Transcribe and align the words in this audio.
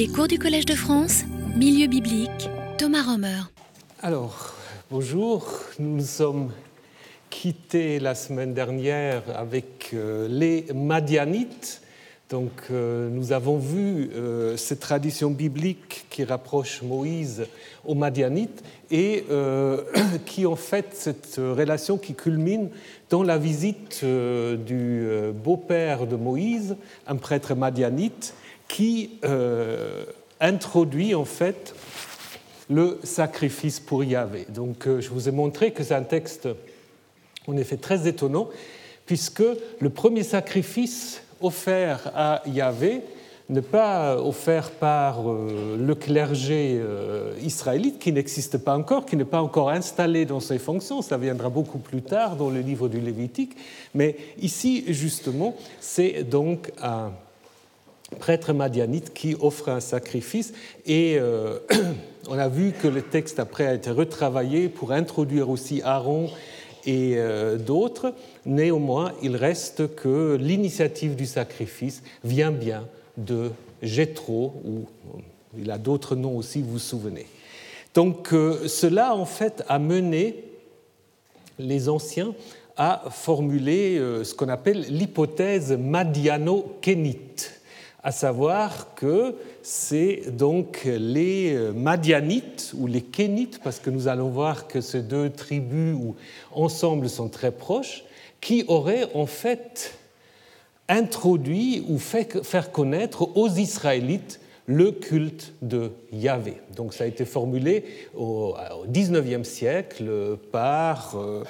Les 0.00 0.08
cours 0.08 0.28
du 0.28 0.38
Collège 0.38 0.64
de 0.64 0.74
France, 0.74 1.24
Milieu 1.54 1.86
biblique, 1.86 2.48
Thomas 2.78 3.02
Romer. 3.02 3.42
Alors, 4.00 4.54
bonjour, 4.90 5.46
nous 5.78 5.96
nous 5.96 6.06
sommes 6.06 6.52
quittés 7.28 8.00
la 8.00 8.14
semaine 8.14 8.54
dernière 8.54 9.22
avec 9.36 9.90
euh, 9.92 10.26
les 10.26 10.64
Madianites. 10.74 11.82
Donc, 12.30 12.50
euh, 12.70 13.10
nous 13.10 13.32
avons 13.32 13.58
vu 13.58 14.08
euh, 14.14 14.56
cette 14.56 14.80
tradition 14.80 15.32
biblique 15.32 16.06
qui 16.08 16.24
rapproche 16.24 16.80
Moïse 16.80 17.44
aux 17.84 17.94
Madianites 17.94 18.64
et 18.90 19.26
qui, 20.24 20.46
en 20.46 20.56
fait, 20.56 20.94
cette 20.94 21.34
relation 21.36 21.98
qui 21.98 22.14
culmine 22.14 22.70
dans 23.10 23.22
la 23.22 23.36
visite 23.36 24.02
du 24.02 25.04
beau-père 25.44 26.06
de 26.06 26.16
Moïse, 26.16 26.76
un 27.06 27.16
prêtre 27.16 27.54
madianite, 27.54 28.32
qui 28.70 29.10
euh, 29.24 30.04
introduit 30.38 31.16
en 31.16 31.24
fait 31.24 31.74
le 32.70 33.00
sacrifice 33.02 33.80
pour 33.80 34.04
Yahvé. 34.04 34.46
Donc 34.48 34.86
euh, 34.86 35.00
je 35.00 35.10
vous 35.10 35.28
ai 35.28 35.32
montré 35.32 35.72
que 35.72 35.82
c'est 35.82 35.94
un 35.94 36.04
texte 36.04 36.48
en 37.48 37.56
effet 37.56 37.76
très 37.76 38.06
étonnant, 38.06 38.48
puisque 39.06 39.42
le 39.80 39.90
premier 39.90 40.22
sacrifice 40.22 41.20
offert 41.40 42.12
à 42.14 42.42
Yahvé 42.46 43.00
n'est 43.48 43.60
pas 43.60 44.16
offert 44.22 44.70
par 44.70 45.28
euh, 45.28 45.76
le 45.76 45.94
clergé 45.96 46.80
israélite 47.42 47.98
qui 47.98 48.12
n'existe 48.12 48.58
pas 48.58 48.76
encore, 48.76 49.04
qui 49.04 49.16
n'est 49.16 49.24
pas 49.24 49.42
encore 49.42 49.70
installé 49.70 50.26
dans 50.26 50.38
ses 50.38 50.60
fonctions, 50.60 51.02
ça 51.02 51.18
viendra 51.18 51.48
beaucoup 51.48 51.78
plus 51.78 52.02
tard 52.02 52.36
dans 52.36 52.50
le 52.50 52.60
livre 52.60 52.88
du 52.88 53.00
Lévitique, 53.00 53.56
mais 53.96 54.16
ici 54.40 54.84
justement 54.86 55.56
c'est 55.80 56.22
donc 56.22 56.70
un 56.80 57.10
prêtre 58.18 58.52
madianite 58.52 59.12
qui 59.14 59.36
offre 59.40 59.68
un 59.68 59.80
sacrifice. 59.80 60.52
Et 60.86 61.16
euh, 61.18 61.58
on 62.28 62.38
a 62.38 62.48
vu 62.48 62.72
que 62.72 62.88
le 62.88 63.02
texte 63.02 63.38
après 63.38 63.66
a 63.66 63.74
été 63.74 63.90
retravaillé 63.90 64.68
pour 64.68 64.92
introduire 64.92 65.50
aussi 65.50 65.82
Aaron 65.82 66.28
et 66.86 67.14
euh, 67.16 67.56
d'autres. 67.56 68.14
Néanmoins, 68.46 69.12
il 69.22 69.36
reste 69.36 69.94
que 69.94 70.36
l'initiative 70.40 71.16
du 71.16 71.26
sacrifice 71.26 72.02
vient 72.24 72.52
bien 72.52 72.86
de 73.16 73.50
Jéthro, 73.82 74.54
ou 74.64 74.86
il 75.58 75.70
a 75.70 75.78
d'autres 75.78 76.16
noms 76.16 76.36
aussi, 76.36 76.62
vous 76.62 76.72
vous 76.72 76.78
souvenez. 76.78 77.26
Donc 77.94 78.32
euh, 78.32 78.68
cela, 78.68 79.14
en 79.14 79.26
fait, 79.26 79.64
a 79.68 79.78
mené 79.78 80.44
les 81.58 81.88
anciens 81.88 82.34
à 82.76 83.02
formuler 83.10 83.98
ce 84.24 84.32
qu'on 84.32 84.48
appelle 84.48 84.86
l'hypothèse 84.88 85.72
madiano-kénite 85.72 87.59
à 88.02 88.12
savoir 88.12 88.94
que 88.94 89.34
c'est 89.62 90.36
donc 90.36 90.82
les 90.84 91.54
Madianites 91.74 92.72
ou 92.76 92.86
les 92.86 93.02
Kénites, 93.02 93.60
parce 93.62 93.78
que 93.78 93.90
nous 93.90 94.08
allons 94.08 94.30
voir 94.30 94.66
que 94.66 94.80
ces 94.80 95.02
deux 95.02 95.30
tribus 95.30 95.96
ensemble 96.52 97.08
sont 97.08 97.28
très 97.28 97.52
proches, 97.52 98.04
qui 98.40 98.64
auraient 98.68 99.06
en 99.14 99.26
fait 99.26 99.98
introduit 100.88 101.84
ou 101.88 101.98
fait 101.98 102.44
faire 102.44 102.72
connaître 102.72 103.36
aux 103.36 103.48
Israélites 103.48 104.40
le 104.66 104.92
culte 104.92 105.52
de 105.62 105.90
Yahvé. 106.12 106.54
Donc 106.76 106.94
ça 106.94 107.04
a 107.04 107.06
été 107.06 107.24
formulé 107.24 107.84
au 108.14 108.54
XIXe 108.88 109.46
siècle 109.48 110.36
par 110.52 111.16
euh, 111.16 111.42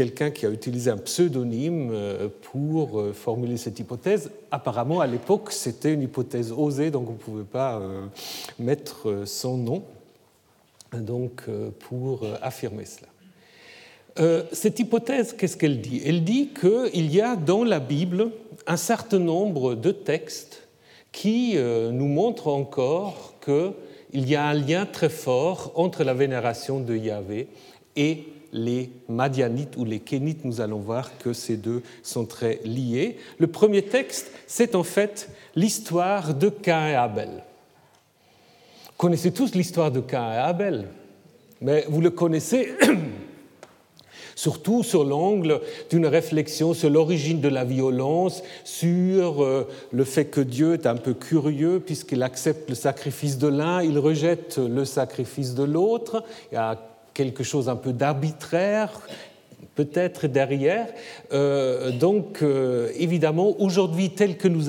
quelqu'un 0.00 0.30
qui 0.30 0.46
a 0.46 0.48
utilisé 0.48 0.90
un 0.90 0.96
pseudonyme 0.96 1.90
euh, 1.92 2.28
pour 2.40 2.98
euh, 2.98 3.12
formuler 3.12 3.58
cette 3.58 3.78
hypothèse. 3.80 4.30
Apparemment, 4.50 5.00
à 5.00 5.06
l'époque, 5.06 5.52
c'était 5.52 5.92
une 5.92 6.00
hypothèse 6.00 6.52
osée, 6.52 6.90
donc 6.90 7.10
on 7.10 7.12
ne 7.12 7.18
pouvait 7.18 7.44
pas 7.44 7.78
euh, 7.78 8.06
mettre 8.58 9.24
son 9.26 9.58
nom 9.58 9.82
donc, 10.94 11.42
pour 11.80 12.22
affirmer 12.40 12.84
cela. 12.86 14.46
Cette 14.52 14.80
hypothèse, 14.80 15.34
qu'est-ce 15.34 15.56
qu'elle 15.58 15.82
dit? 15.82 16.00
Elle 16.04 16.24
dit 16.24 16.48
qu'il 16.58 17.14
y 17.14 17.20
a 17.20 17.36
dans 17.36 17.62
la 17.62 17.78
Bible 17.78 18.30
un 18.66 18.78
certain 18.78 19.18
nombre 19.18 19.74
de 19.74 19.92
textes 19.92 20.66
qui 21.12 21.56
nous 21.56 22.08
montrent 22.08 22.48
encore 22.48 23.34
qu'il 23.44 24.28
y 24.28 24.34
a 24.34 24.46
un 24.46 24.54
lien 24.54 24.84
très 24.84 25.10
fort 25.10 25.72
entre 25.76 26.02
la 26.02 26.12
vénération 26.12 26.80
de 26.80 26.96
Yahvé 26.96 27.46
et 27.94 28.24
les 28.52 28.90
Madianites 29.08 29.76
ou 29.76 29.84
les 29.84 30.00
Kénites, 30.00 30.44
nous 30.44 30.60
allons 30.60 30.78
voir 30.78 31.16
que 31.18 31.32
ces 31.32 31.56
deux 31.56 31.82
sont 32.02 32.26
très 32.26 32.60
liés. 32.64 33.16
Le 33.38 33.46
premier 33.46 33.82
texte, 33.82 34.30
c'est 34.46 34.74
en 34.74 34.82
fait 34.82 35.30
l'histoire 35.54 36.34
de 36.34 36.48
Cain 36.48 36.88
et 36.88 36.94
Abel. 36.94 37.28
Vous 38.86 39.06
connaissez 39.06 39.32
tous 39.32 39.54
l'histoire 39.54 39.90
de 39.90 40.00
Cain 40.00 40.32
et 40.32 40.36
Abel, 40.36 40.88
mais 41.60 41.84
vous 41.88 42.00
le 42.00 42.10
connaissez 42.10 42.72
surtout 44.34 44.82
sur 44.82 45.04
l'angle 45.04 45.60
d'une 45.90 46.06
réflexion 46.06 46.72
sur 46.74 46.90
l'origine 46.90 47.40
de 47.40 47.48
la 47.48 47.64
violence, 47.64 48.42
sur 48.64 49.44
euh, 49.44 49.68
le 49.92 50.04
fait 50.04 50.26
que 50.26 50.40
Dieu 50.40 50.74
est 50.74 50.86
un 50.86 50.96
peu 50.96 51.14
curieux 51.14 51.80
puisqu'il 51.80 52.22
accepte 52.22 52.68
le 52.70 52.74
sacrifice 52.74 53.38
de 53.38 53.48
l'un, 53.48 53.82
il 53.82 53.98
rejette 53.98 54.58
le 54.58 54.84
sacrifice 54.84 55.54
de 55.54 55.64
l'autre. 55.64 56.24
Il 56.50 56.54
y 56.54 56.58
a 56.58 56.89
quelque 57.20 57.44
chose 57.44 57.68
un 57.68 57.76
peu 57.76 57.92
d'arbitraire 57.92 58.90
peut-être 59.74 60.26
derrière. 60.26 60.86
Euh, 61.34 61.90
donc, 61.90 62.42
euh, 62.42 62.90
évidemment, 62.96 63.54
aujourd'hui, 63.60 64.08
tel 64.08 64.38
que 64.38 64.48
nous 64.48 64.64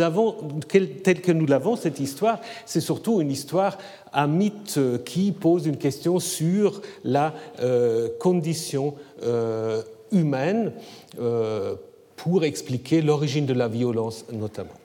l'avons, 1.47 1.75
cette 1.77 2.01
histoire, 2.01 2.41
c'est 2.65 2.81
surtout 2.81 3.21
une 3.21 3.31
histoire, 3.31 3.77
un 4.11 4.27
mythe 4.27 4.81
qui 5.05 5.31
pose 5.31 5.65
une 5.65 5.77
question 5.77 6.19
sur 6.19 6.81
la 7.05 7.33
euh, 7.61 8.09
condition 8.19 8.95
humaine 10.11 10.73
pour 12.17 12.43
expliquer 12.43 13.01
l'origine 13.01 13.45
de 13.45 13.53
la 13.53 13.69
violence, 13.69 14.25
notamment. 14.33 14.81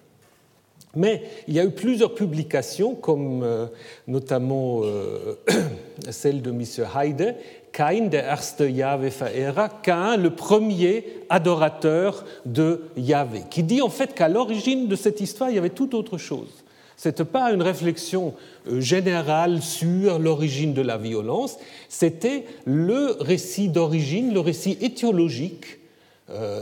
Mais 0.97 1.22
il 1.47 1.54
y 1.54 1.60
a 1.60 1.65
eu 1.65 1.71
plusieurs 1.71 2.15
publications, 2.15 2.94
comme 2.94 3.43
euh, 3.44 3.66
notamment 4.09 4.81
euh, 4.83 5.37
celle 6.10 6.41
de 6.41 6.50
M. 6.50 6.62
Heide, 6.97 7.37
Cain, 7.77 8.09
der 8.09 8.25
erste 8.25 8.65
Yahweh-Verehrer, 8.65 9.69
Cain, 9.83 10.17
le 10.17 10.31
premier 10.31 11.05
adorateur 11.29 12.25
de 12.47 12.85
Yahvé, 12.97 13.43
qui 13.51 13.63
dit 13.63 13.83
en 13.83 13.91
fait 13.91 14.15
qu'à 14.15 14.29
l'origine 14.29 14.89
de 14.89 14.97
cette 14.97 15.21
histoire, 15.21 15.51
il 15.51 15.57
y 15.57 15.59
avait 15.59 15.69
tout 15.69 15.95
autre 15.95 16.17
chose. 16.17 16.49
Ce 16.97 17.11
n'était 17.11 17.27
pas 17.27 17.53
une 17.53 17.61
réflexion 17.61 18.33
euh, 18.67 18.81
générale 18.81 19.61
sur 19.61 20.19
l'origine 20.19 20.73
de 20.73 20.81
la 20.81 20.97
violence, 20.97 21.59
c'était 21.91 22.47
le 22.65 23.19
récit 23.21 23.69
d'origine, 23.69 24.33
le 24.33 24.41
récit 24.41 24.79
étiologique 24.81 25.79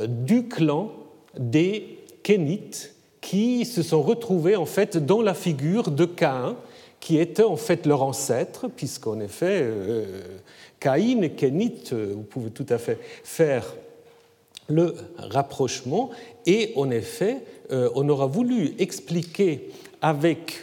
du 0.09 0.49
clan 0.49 0.91
des 1.39 2.01
Kénites 2.23 2.95
qui 3.21 3.65
se 3.65 3.83
sont 3.83 4.03
retrouvés 4.03 4.57
en 4.57 4.67
fait 4.67 4.99
dans 4.99 5.23
la 5.23 5.33
figure 5.33 5.91
de 5.91 6.05
Caïn, 6.05 6.57
qui 7.05 7.19
était 7.19 7.43
en 7.43 7.57
fait 7.57 7.85
leur 7.85 8.03
ancêtre, 8.03 8.67
puisqu'en 8.75 9.21
effet, 9.21 9.61
euh, 9.61 10.07
Caïn 10.85 11.23
et 11.23 11.31
Kénite, 11.31 11.95
euh, 11.95 12.13
vous 12.15 12.25
pouvez 12.25 12.51
tout 12.51 12.67
à 12.69 12.77
fait 12.77 12.99
faire 13.23 13.75
le 14.69 14.95
rapprochement, 15.17 16.11
et 16.45 16.73
en 16.77 16.91
effet, 16.91 17.39
euh, 17.73 17.89
on 17.95 18.07
aura 18.11 18.27
voulu 18.27 18.75
expliquer 18.79 19.71
avec 20.03 20.61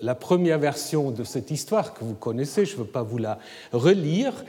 la 0.00 0.14
première 0.14 0.58
version 0.58 1.10
de 1.10 1.24
cette 1.24 1.50
histoire 1.50 1.92
que 1.92 2.04
vous 2.04 2.14
connaissez, 2.14 2.64
je 2.64 2.72
ne 2.72 2.78
veux 2.78 2.86
pas 2.86 3.02
vous 3.02 3.18
la 3.18 3.38
relire, 3.74 4.46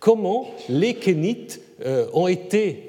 comment 0.00 0.50
les 0.68 0.96
Kénites 0.96 1.62
ont 2.12 2.26
été 2.26 2.86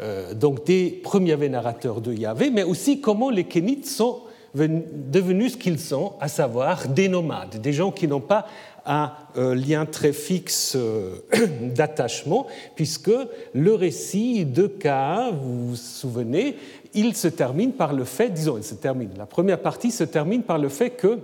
euh, 0.00 0.34
donc 0.34 0.64
des 0.64 0.90
premiers 0.90 1.36
vénérateurs 1.36 2.00
de 2.00 2.12
Yahvé, 2.12 2.50
mais 2.50 2.62
aussi 2.62 3.00
comment 3.00 3.30
les 3.30 3.44
Kénites 3.44 3.86
sont 3.86 4.20
devenus 4.54 5.52
ce 5.52 5.56
qu'ils 5.56 5.78
sont, 5.78 6.14
à 6.20 6.28
savoir 6.28 6.88
des 6.88 7.08
nomades, 7.08 7.60
des 7.60 7.72
gens 7.72 7.90
qui 7.92 8.08
n'ont 8.08 8.20
pas 8.20 8.46
un 8.86 9.12
euh, 9.36 9.54
lien 9.54 9.86
très 9.86 10.12
fixe 10.12 10.74
euh, 10.76 11.16
d'attachement, 11.74 12.46
puisque 12.74 13.12
le 13.54 13.74
récit 13.74 14.44
de 14.44 14.66
Cain, 14.66 15.30
vous 15.30 15.68
vous 15.68 15.76
souvenez, 15.76 16.56
il 16.94 17.14
se 17.14 17.28
termine 17.28 17.72
par 17.72 17.92
le 17.92 18.04
fait, 18.04 18.30
disons, 18.30 18.56
il 18.56 18.64
se 18.64 18.74
termine, 18.74 19.10
la 19.16 19.26
première 19.26 19.60
partie 19.60 19.90
se 19.90 20.04
termine 20.04 20.42
par 20.42 20.58
le 20.58 20.68
fait 20.68 20.90
que 20.90 21.18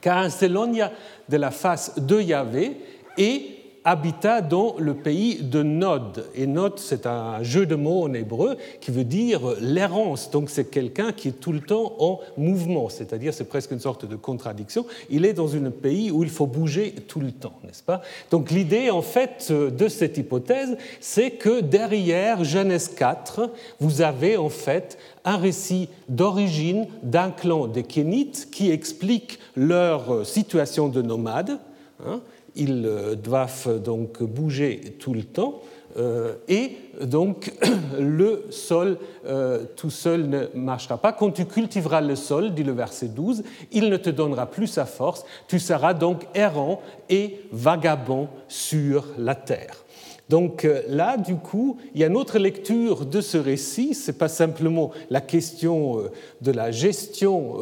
Cain 0.00 0.28
s'éloigne 0.28 0.90
de 1.28 1.36
la 1.36 1.50
face 1.50 1.94
de 1.96 2.20
Yahvé 2.20 2.76
et 3.16 3.55
habita 3.86 4.40
dans 4.40 4.74
le 4.78 4.94
pays 4.94 5.36
de 5.36 5.62
Nod. 5.62 6.26
Et 6.34 6.48
Nod, 6.48 6.72
c'est 6.76 7.06
un 7.06 7.44
jeu 7.44 7.66
de 7.66 7.76
mots 7.76 8.02
en 8.02 8.12
hébreu 8.14 8.56
qui 8.80 8.90
veut 8.90 9.04
dire 9.04 9.54
l'errance. 9.60 10.28
Donc 10.32 10.50
c'est 10.50 10.64
quelqu'un 10.64 11.12
qui 11.12 11.28
est 11.28 11.40
tout 11.40 11.52
le 11.52 11.60
temps 11.60 11.94
en 12.00 12.18
mouvement, 12.36 12.88
c'est-à-dire 12.88 13.32
c'est 13.32 13.44
presque 13.44 13.70
une 13.70 13.78
sorte 13.78 14.04
de 14.04 14.16
contradiction. 14.16 14.86
Il 15.08 15.24
est 15.24 15.34
dans 15.34 15.54
un 15.54 15.70
pays 15.70 16.10
où 16.10 16.24
il 16.24 16.30
faut 16.30 16.48
bouger 16.48 16.94
tout 17.06 17.20
le 17.20 17.30
temps, 17.30 17.54
n'est-ce 17.62 17.84
pas? 17.84 18.02
Donc 18.32 18.50
l'idée 18.50 18.90
en 18.90 19.02
fait 19.02 19.52
de 19.52 19.88
cette 19.88 20.18
hypothèse, 20.18 20.76
c'est 21.00 21.30
que 21.30 21.60
derrière 21.60 22.42
Genèse 22.42 22.88
4, 22.88 23.48
vous 23.78 24.02
avez 24.02 24.36
en 24.36 24.48
fait 24.48 24.98
un 25.24 25.36
récit 25.36 25.88
d'origine 26.08 26.86
d'un 27.04 27.30
clan 27.30 27.68
des 27.68 27.84
Kénites 27.84 28.48
qui 28.50 28.72
explique 28.72 29.38
leur 29.54 30.26
situation 30.26 30.88
de 30.88 31.02
nomades. 31.02 31.60
Hein, 32.04 32.20
ils 32.56 32.84
euh, 32.86 33.14
doivent 33.14 33.80
donc 33.82 34.22
bouger 34.22 34.96
tout 34.98 35.14
le 35.14 35.22
temps. 35.22 35.60
Euh, 35.98 36.34
et 36.48 36.72
donc 37.00 37.52
le 37.98 38.46
sol 38.50 38.98
euh, 39.26 39.64
tout 39.76 39.90
seul 39.90 40.28
ne 40.28 40.46
marchera 40.54 40.98
pas. 40.98 41.12
Quand 41.12 41.30
tu 41.30 41.46
cultiveras 41.46 42.00
le 42.00 42.16
sol, 42.16 42.52
dit 42.54 42.64
le 42.64 42.72
verset 42.72 43.08
12, 43.08 43.44
il 43.72 43.88
ne 43.88 43.96
te 43.96 44.10
donnera 44.10 44.46
plus 44.46 44.66
sa 44.66 44.84
force. 44.84 45.24
Tu 45.48 45.58
seras 45.58 45.94
donc 45.94 46.26
errant 46.34 46.80
et 47.08 47.40
vagabond 47.52 48.28
sur 48.48 49.06
la 49.18 49.34
terre. 49.34 49.82
Donc 50.28 50.66
là, 50.88 51.16
du 51.16 51.36
coup, 51.36 51.76
il 51.94 52.00
y 52.00 52.04
a 52.04 52.08
une 52.08 52.16
autre 52.16 52.40
lecture 52.40 53.06
de 53.06 53.20
ce 53.20 53.38
récit. 53.38 53.94
Ce 53.94 54.10
n'est 54.10 54.18
pas 54.18 54.26
simplement 54.26 54.90
la 55.08 55.20
question 55.20 56.02
de 56.40 56.50
la 56.50 56.72
gestion 56.72 57.54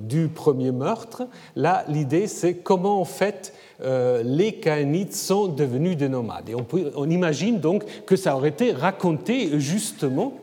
du 0.00 0.28
premier 0.28 0.70
meurtre. 0.70 1.24
Là, 1.56 1.84
l'idée, 1.88 2.28
c'est 2.28 2.58
comment 2.58 3.00
en 3.00 3.04
fait 3.04 3.52
euh, 3.82 4.22
les 4.22 4.54
Caïnites 4.54 5.14
sont 5.14 5.48
devenus 5.48 5.96
des 5.96 6.08
nomades. 6.08 6.48
Et 6.48 6.54
on, 6.54 7.10
imagine 7.10 7.60
donc 7.60 7.84
que 8.06 8.16
ça 8.16 8.36
aurait 8.36 8.50
été 8.50 8.72
raconté 8.72 9.60
justement 9.60 10.38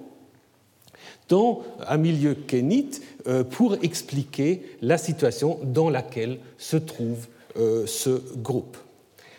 dans 1.30 1.63
un 1.88 1.97
milieu 1.97 2.35
kénite 2.35 3.01
euh, 3.27 3.44
pour 3.44 3.75
expliquer 3.81 4.62
la 4.81 4.97
situation 4.97 5.59
dans 5.63 5.89
laquelle 5.89 6.39
se 6.57 6.77
trouve 6.77 7.27
euh, 7.57 7.85
ce 7.88 8.21
groupe. 8.38 8.77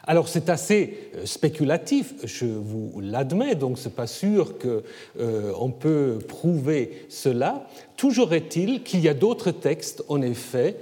Alors 0.07 0.29
c'est 0.29 0.51
assez 0.51 1.11
spéculatif, 1.25 2.13
je 2.25 2.45
vous 2.45 3.01
l'admets, 3.01 3.55
donc 3.55 3.79
ce 3.79 3.89
n'est 3.89 3.95
pas 3.95 4.07
sûr 4.07 4.59
qu'on 4.59 5.71
peut 5.71 6.19
prouver 6.29 7.07
cela. 7.09 7.67
Toujours 7.97 8.35
est-il 8.35 8.83
qu'il 8.83 9.01
y 9.01 9.09
a 9.09 9.15
d'autres 9.15 9.51
textes, 9.51 10.05
en 10.09 10.21
effet, 10.21 10.77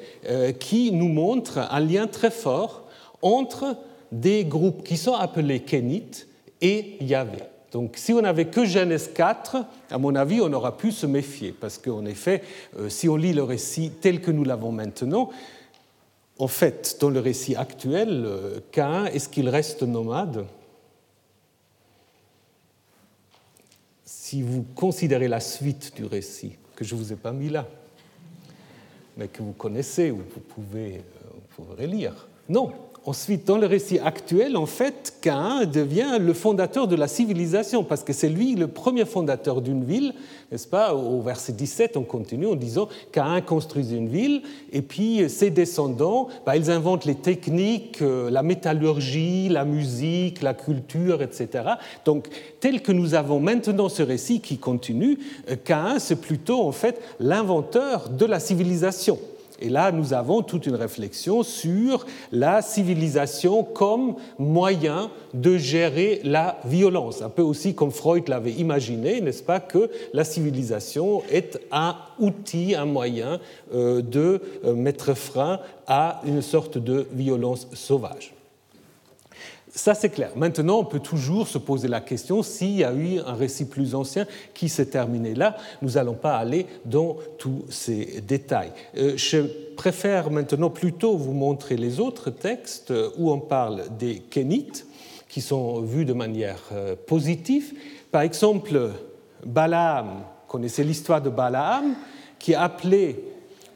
qui 0.59 0.91
nous 0.91 1.07
montrent 1.07 1.59
un 1.59 1.79
lien 1.79 2.09
très 2.09 2.33
fort 2.33 2.82
entre 3.23 3.77
des 4.11 4.45
groupes 4.45 4.85
qui 4.85 4.97
sont 4.97 5.15
appelés 5.15 5.61
Kénites 5.61 6.29
et 6.61 6.97
Yahvé. 7.01 7.39
Donc 7.73 7.95
si 7.97 8.13
on 8.13 8.21
n'avait 8.21 8.45
que 8.45 8.67
Genèse 8.67 9.11
4, 9.15 9.65
à 9.91 9.99
mon 9.99 10.15
avis, 10.15 10.41
on 10.43 10.53
aura 10.53 10.77
pu 10.77 10.93
se 10.93 11.07
méfier, 11.07 11.53
parce 11.53 11.79
qu'en 11.79 12.05
effet, 12.05 12.43
euh, 12.79 12.91
si 12.91 13.09
on 13.09 13.17
lit 13.17 13.33
le 13.33 13.43
récit 13.43 13.91
tel 14.01 14.21
que 14.21 14.31
nous 14.31 14.45
l'avons 14.45 14.73
maintenant, 14.73 15.31
en 16.39 16.49
fait, 16.49 16.99
dans 17.01 17.09
le 17.09 17.21
récit 17.21 17.57
actuel, 17.57 18.25
euh, 18.27 18.61
Cain, 18.73 19.07
est-ce 19.07 19.29
qu'il 19.29 19.49
reste 19.49 19.83
nomade? 19.83 20.47
Si 24.05 24.43
vous 24.43 24.65
considérez 24.75 25.29
la 25.29 25.41
suite 25.41 25.95
du 25.97 26.05
récit, 26.05 26.57
que 26.77 26.85
je 26.85 26.95
ne 26.95 27.01
vous 27.01 27.13
ai 27.15 27.17
pas 27.17 27.33
mis 27.33 27.49
là, 27.49 27.67
mais 29.17 29.29
que 29.29 29.43
vous 29.43 29.53
connaissez 29.53 30.11
ou 30.11 30.19
vous 30.19 30.41
pouvez, 30.41 30.97
euh, 30.97 31.31
vous 31.57 31.87
lire, 31.87 32.29
non, 32.51 32.73
Ensuite, 33.05 33.49
dans 33.49 33.59
le 33.59 33.67
récit 33.67 33.99
actuel, 33.99 34.57
en 34.57 34.67
fait, 34.67 35.15
Cain 35.21 35.65
devient 35.65 36.19
le 36.21 36.33
fondateur 36.35 36.87
de 36.87 36.95
la 36.95 37.09
civilisation, 37.09 37.83
parce 37.83 38.05
que 38.05 38.13
c'est 38.13 38.29
lui 38.29 38.55
le 38.55 38.69
premier 38.69 39.05
fondateur 39.05 39.61
d'une 39.61 39.83
ville, 39.83 40.15
n'est-ce 40.53 40.69
pas? 40.69 40.95
Au 40.95 41.21
verset 41.21 41.53
17, 41.53 41.97
on 41.97 42.05
continue 42.05 42.47
en 42.47 42.55
disant 42.55 42.89
Cain 43.11 43.41
construit 43.41 43.91
une 43.91 44.09
ville, 44.09 44.43
et 44.71 44.83
puis 44.83 45.29
ses 45.29 45.51
descendants, 45.51 46.29
bah, 46.47 46.57
ils 46.57 46.71
inventent 46.71 47.05
les 47.05 47.17
techniques, 47.17 48.03
euh, 48.03 48.31
la 48.31 48.45
métallurgie, 48.45 49.49
la 49.49 49.65
musique, 49.65 50.41
la 50.41 50.55
culture, 50.55 51.23
etc. 51.23 51.49
Donc, 52.05 52.29
tel 52.61 52.83
que 52.83 52.93
nous 52.93 53.15
avons 53.15 53.41
maintenant 53.41 53.89
ce 53.89 54.05
récit 54.05 54.39
qui 54.39 54.59
continue, 54.59 55.19
euh, 55.51 55.57
Cain, 55.57 55.99
c'est 55.99 56.21
plutôt 56.21 56.63
en 56.63 56.73
fait 56.73 57.01
l'inventeur 57.19 58.11
de 58.11 58.27
la 58.27 58.39
civilisation. 58.39 59.19
Et 59.63 59.69
là, 59.69 59.93
nous 59.93 60.13
avons 60.13 60.43
toute 60.43 60.67
une 60.67 60.75
réflexion 60.75 61.45
sur 61.45 62.05
la 62.33 62.63
civilisation 62.63 63.63
comme 63.63 64.17
moyen 64.37 65.09
de 65.35 65.57
gérer 65.57 66.21
la 66.25 66.59
violence. 66.65 67.23
Un 67.23 67.29
peu 67.29 67.43
aussi 67.43 67.75
comme 67.75 67.93
Freud 67.93 68.27
l'avait 68.27 68.53
imaginé, 68.53 69.21
n'est-ce 69.21 69.45
pas, 69.45 69.61
que 69.61 69.89
la 70.13 70.25
civilisation 70.25 71.23
est 71.31 71.61
un 71.71 71.95
outil, 72.19 72.75
un 72.75 72.87
moyen 72.87 73.39
euh, 73.73 74.03
de 74.03 74.41
euh, 74.65 74.75
mettre 74.75 75.15
frein 75.15 75.61
à 75.87 76.21
une 76.27 76.43
sorte 76.43 76.77
de 76.77 77.07
violence 77.13 77.69
sauvage. 77.73 78.35
Ça, 79.75 79.95
c'est 79.95 80.11
clair. 80.11 80.33
Maintenant, 80.37 80.81
on 80.81 80.85
peut 80.85 81.01
toujours 81.01 81.49
se 81.49 81.57
poser 81.57 81.89
la 81.89 82.03
question 82.03 82.43
s'il 82.43 82.73
y 82.73 82.85
a 82.85 82.93
eu 82.93 83.21
un 83.21 83.33
récit 83.33 83.65
plus 83.65 83.95
ancien 83.95 84.27
qui 84.53 84.69
s'est 84.69 84.87
terminé 84.87 85.35
là. 85.35 85.57
Nous 85.81 85.93
n'allons 85.93 86.15
pas 86.15 86.37
aller 86.37 86.67
dans 86.85 87.17
tous 87.39 87.65
ces 87.71 88.21
détails. 88.21 88.73
Euh, 88.99 89.15
je 89.17 89.39
préfère 89.75 90.31
maintenant 90.31 90.69
plutôt 90.69 91.17
vous 91.17 91.33
montrer 91.33 91.79
les 91.79 92.01
autres 92.01 92.29
textes 92.29 92.93
où 93.17 93.33
on 93.33 93.41
parle 93.41 93.85
des 93.99 94.19
Kénites, 94.19 94.87
qui 95.31 95.41
sont 95.41 95.81
vus 95.81 96.05
de 96.05 96.13
manière 96.13 96.61
euh, 96.73 96.95
positive. 97.07 97.73
Par 98.11 98.21
exemple, 98.21 98.91
Balaam, 99.47 100.25
connaissez 100.49 100.85
l'histoire 100.85 101.23
de 101.23 101.31
Balaam, 101.31 101.95
qui 102.39 102.53
est 102.53 102.57
appelé 102.57 103.25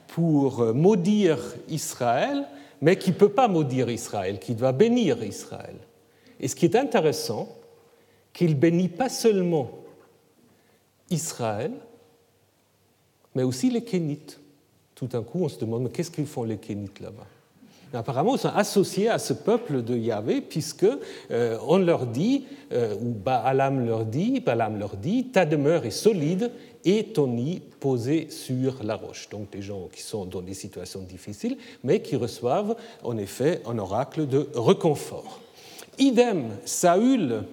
pour 0.08 0.75
maudire 0.75 1.38
Israël, 1.70 2.46
mais 2.81 2.96
qui 2.96 3.11
ne 3.11 3.17
peut 3.17 3.31
pas 3.31 3.49
maudire 3.49 3.90
Israël, 3.90 4.38
qui 4.38 4.55
doit 4.55 4.73
bénir 4.73 5.23
Israël. 5.23 5.76
Et 6.40 6.49
ce 6.49 6.55
qui 6.55 6.67
est 6.67 6.76
intéressant, 6.76 7.49
qu'il 8.32 8.55
bénit 8.55 8.88
pas 8.88 9.08
seulement 9.08 9.70
Israël, 11.11 11.73
mais 13.34 13.43
aussi 13.43 13.70
les 13.70 13.82
Kénites. 13.82 14.40
Tout 14.94 15.06
d'un 15.06 15.23
coup, 15.23 15.44
on 15.44 15.49
se 15.49 15.58
demande, 15.58 15.90
qu'est-ce 15.93 16.11
qu'ils 16.11 16.26
font 16.26 16.44
les 16.44 16.58
Kénites 16.58 17.00
là-bas? 17.00 17.26
Apparemment, 17.96 18.37
sont 18.37 18.48
associés 18.48 19.08
à 19.08 19.19
ce 19.19 19.32
peuple 19.32 19.82
de 19.82 19.96
Yahvé, 19.96 20.43
puisque 20.43 20.87
euh, 21.31 21.58
on 21.66 21.78
leur 21.78 22.06
dit, 22.06 22.44
euh, 22.72 22.94
ou 23.00 23.12
Baalam 23.12 23.87
leur 23.87 24.04
dit, 24.04 24.40
Balaam 24.40 24.78
leur 24.78 24.96
dit, 24.96 25.28
ta 25.28 25.46
demeure 25.46 25.87
est 25.87 25.90
solide 25.90 26.50
et 26.84 27.04
ton 27.04 27.28
nid 27.28 27.62
posé 27.81 28.28
sur 28.31 28.82
la 28.84 28.96
roche. 28.96 29.28
Donc 29.31 29.50
des 29.50 29.62
gens 29.62 29.88
qui 29.93 30.02
sont 30.02 30.26
dans 30.26 30.43
des 30.43 30.54
situations 30.54 31.00
difficiles, 31.00 31.56
mais 31.82 32.00
qui 32.00 32.16
reçoivent 32.16 32.76
en 33.02 33.16
effet 33.16 33.62
un 33.66 33.78
oracle 33.78 34.26
de 34.26 34.46
reconfort. 34.54 35.40
Idem, 35.99 36.50
Saül, 36.66 37.44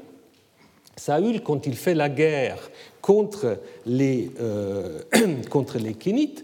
Saül, 0.98 1.42
quand 1.42 1.66
il 1.66 1.76
fait 1.76 1.96
la 1.96 2.10
guerre 2.10 2.60
contre 3.02 3.60
les, 3.86 4.30
euh, 4.42 5.02
contre 5.50 5.80
les 5.80 5.94
Kénites 5.94 6.44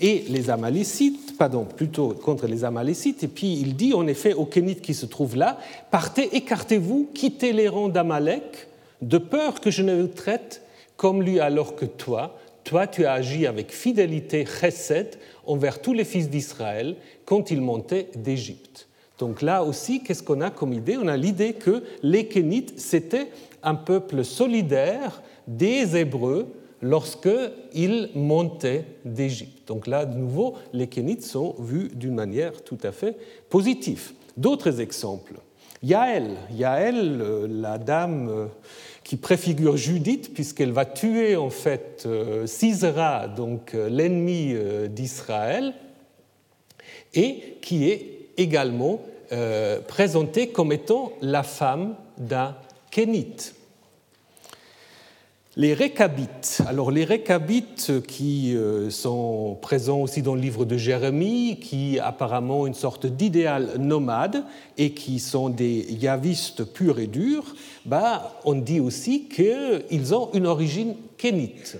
et 0.00 0.24
les 0.28 0.50
Amalécites, 0.50 1.36
pardon, 1.38 1.64
plutôt 1.64 2.08
contre 2.08 2.46
les 2.46 2.64
Amalécites, 2.64 3.22
et 3.22 3.28
puis 3.28 3.54
il 3.54 3.76
dit 3.76 3.94
en 3.94 4.06
effet 4.06 4.34
aux 4.34 4.46
Kénites 4.46 4.82
qui 4.82 4.94
se 4.94 5.06
trouvent 5.06 5.36
là, 5.36 5.58
partez, 5.90 6.36
écartez-vous, 6.36 7.10
quittez 7.14 7.52
les 7.52 7.68
rangs 7.68 7.88
d'Amalek, 7.88 8.68
de 9.02 9.18
peur 9.18 9.60
que 9.60 9.70
je 9.70 9.82
ne 9.82 10.00
vous 10.00 10.08
traite 10.08 10.62
comme 10.96 11.22
lui 11.22 11.40
alors 11.40 11.76
que 11.76 11.84
toi, 11.84 12.38
toi 12.64 12.86
tu 12.86 13.04
as 13.04 13.12
agi 13.12 13.46
avec 13.46 13.72
fidélité 13.72 14.46
chesed 14.46 15.16
envers 15.46 15.80
tous 15.80 15.92
les 15.92 16.04
fils 16.04 16.30
d'Israël 16.30 16.96
quand 17.24 17.50
ils 17.50 17.60
montaient 17.60 18.08
d'Égypte. 18.16 18.88
Donc 19.18 19.42
là 19.42 19.62
aussi, 19.62 20.02
qu'est-ce 20.02 20.22
qu'on 20.22 20.40
a 20.40 20.50
comme 20.50 20.72
idée? 20.72 20.96
On 21.00 21.06
a 21.06 21.16
l'idée 21.16 21.52
que 21.52 21.84
les 22.02 22.26
Kénites, 22.26 22.78
c'était 22.80 23.28
un 23.62 23.74
peuple 23.74 24.24
solidaire 24.24 25.22
des 25.46 25.96
Hébreux 25.96 26.48
lorsqu'ils 26.84 28.10
montaient 28.14 28.84
d'Égypte. 29.06 29.66
Donc 29.66 29.86
là, 29.86 30.04
de 30.04 30.18
nouveau, 30.18 30.54
les 30.74 30.86
Kénites 30.86 31.24
sont 31.24 31.54
vus 31.58 31.88
d'une 31.94 32.14
manière 32.14 32.62
tout 32.62 32.76
à 32.82 32.92
fait 32.92 33.16
positive. 33.48 34.12
D'autres 34.36 34.82
exemples. 34.82 35.34
Yaël, 35.82 36.36
Yaël, 36.52 37.20
euh, 37.22 37.46
la 37.48 37.78
dame 37.78 38.28
euh, 38.28 38.46
qui 39.02 39.16
préfigure 39.16 39.78
Judith, 39.78 40.34
puisqu'elle 40.34 40.72
va 40.72 40.84
tuer 40.84 41.36
en 41.36 41.48
fait 41.48 42.04
euh, 42.04 42.46
Sisera, 42.46 43.28
donc 43.28 43.72
l'ennemi 43.72 44.54
d'Israël, 44.90 45.72
et 47.14 47.56
qui 47.62 47.88
est 47.88 48.28
également 48.36 49.00
présentée 49.88 50.48
comme 50.48 50.70
étant 50.70 51.12
la 51.20 51.42
femme 51.42 51.96
d'un 52.18 52.54
kénite. 52.90 53.54
Les 55.56 55.72
récabites. 55.72 56.62
Alors 56.66 56.90
les 56.90 57.04
récabites 57.04 58.04
qui 58.08 58.56
euh, 58.56 58.90
sont 58.90 59.56
présents 59.62 60.00
aussi 60.00 60.20
dans 60.20 60.34
le 60.34 60.40
livre 60.40 60.64
de 60.64 60.76
Jérémie, 60.76 61.60
qui 61.60 62.00
apparemment 62.00 62.66
une 62.66 62.74
sorte 62.74 63.06
d'idéal 63.06 63.78
nomade 63.78 64.44
et 64.78 64.94
qui 64.94 65.20
sont 65.20 65.50
des 65.50 65.86
yavistes 65.92 66.64
purs 66.64 66.98
et 66.98 67.06
durs, 67.06 67.54
bah, 67.86 68.40
on 68.44 68.54
dit 68.54 68.80
aussi 68.80 69.28
qu'ils 69.28 70.12
ont 70.12 70.30
une 70.34 70.48
origine 70.48 70.96
kénite. 71.16 71.76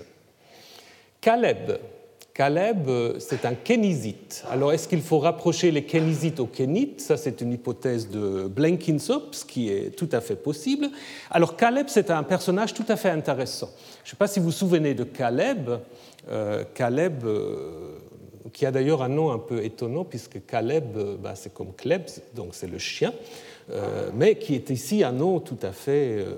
Caleb, 1.19 1.77
Caleb, 2.35 2.91
c'est 3.19 3.45
un 3.45 3.53
kénizite. 3.53 4.43
Alors, 4.51 4.73
est-ce 4.73 4.89
qu'il 4.89 5.01
faut 5.01 5.19
rapprocher 5.19 5.71
les 5.71 5.85
kénizites 5.85 6.41
aux 6.41 6.47
kénites? 6.47 6.99
Ça, 6.99 7.15
c'est 7.15 7.39
une 7.39 7.53
hypothèse 7.53 8.09
de 8.09 8.49
Blenkinsop, 8.49 9.33
ce 9.33 9.45
qui 9.45 9.69
est 9.69 9.95
tout 9.95 10.09
à 10.11 10.19
fait 10.19 10.35
possible. 10.35 10.89
Alors, 11.31 11.55
Caleb, 11.55 11.85
c'est 11.87 12.11
un 12.11 12.23
personnage 12.23 12.73
tout 12.73 12.83
à 12.89 12.97
fait 12.97 13.09
intéressant. 13.09 13.69
Je 14.03 14.09
ne 14.09 14.11
sais 14.11 14.17
pas 14.17 14.27
si 14.27 14.39
vous 14.39 14.47
vous 14.47 14.51
souvenez 14.51 14.93
de 14.93 15.05
Caleb. 15.05 15.79
Euh, 16.29 16.65
Caleb, 16.73 17.23
euh, 17.23 17.99
qui 18.51 18.65
a 18.65 18.71
d'ailleurs 18.71 19.01
un 19.01 19.07
nom 19.07 19.31
un 19.31 19.39
peu 19.39 19.63
étonnant, 19.63 20.03
puisque 20.03 20.45
Caleb, 20.45 20.97
euh, 20.97 21.15
bah, 21.17 21.35
c'est 21.35 21.53
comme 21.53 21.73
Kleb, 21.73 22.01
donc 22.35 22.49
c'est 22.51 22.67
le 22.67 22.79
chien. 22.79 23.13
Euh, 23.71 24.09
mais 24.13 24.35
qui 24.35 24.53
est 24.53 24.69
ici 24.69 25.03
un 25.03 25.11
nom 25.11 25.39
tout 25.39 25.57
à 25.63 25.71
fait 25.71 26.19
euh, 26.19 26.35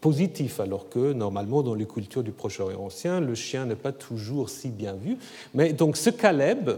positif, 0.00 0.60
alors 0.60 0.90
que 0.90 1.14
normalement 1.14 1.62
dans 1.62 1.74
les 1.74 1.86
cultures 1.86 2.22
du 2.22 2.30
Proche-Orient 2.30 2.80
ancien, 2.80 3.20
le 3.20 3.34
chien 3.34 3.64
n'est 3.64 3.74
pas 3.74 3.92
toujours 3.92 4.50
si 4.50 4.68
bien 4.68 4.92
vu. 4.92 5.16
Mais 5.54 5.72
donc 5.72 5.96
ce 5.96 6.10
Caleb, 6.10 6.72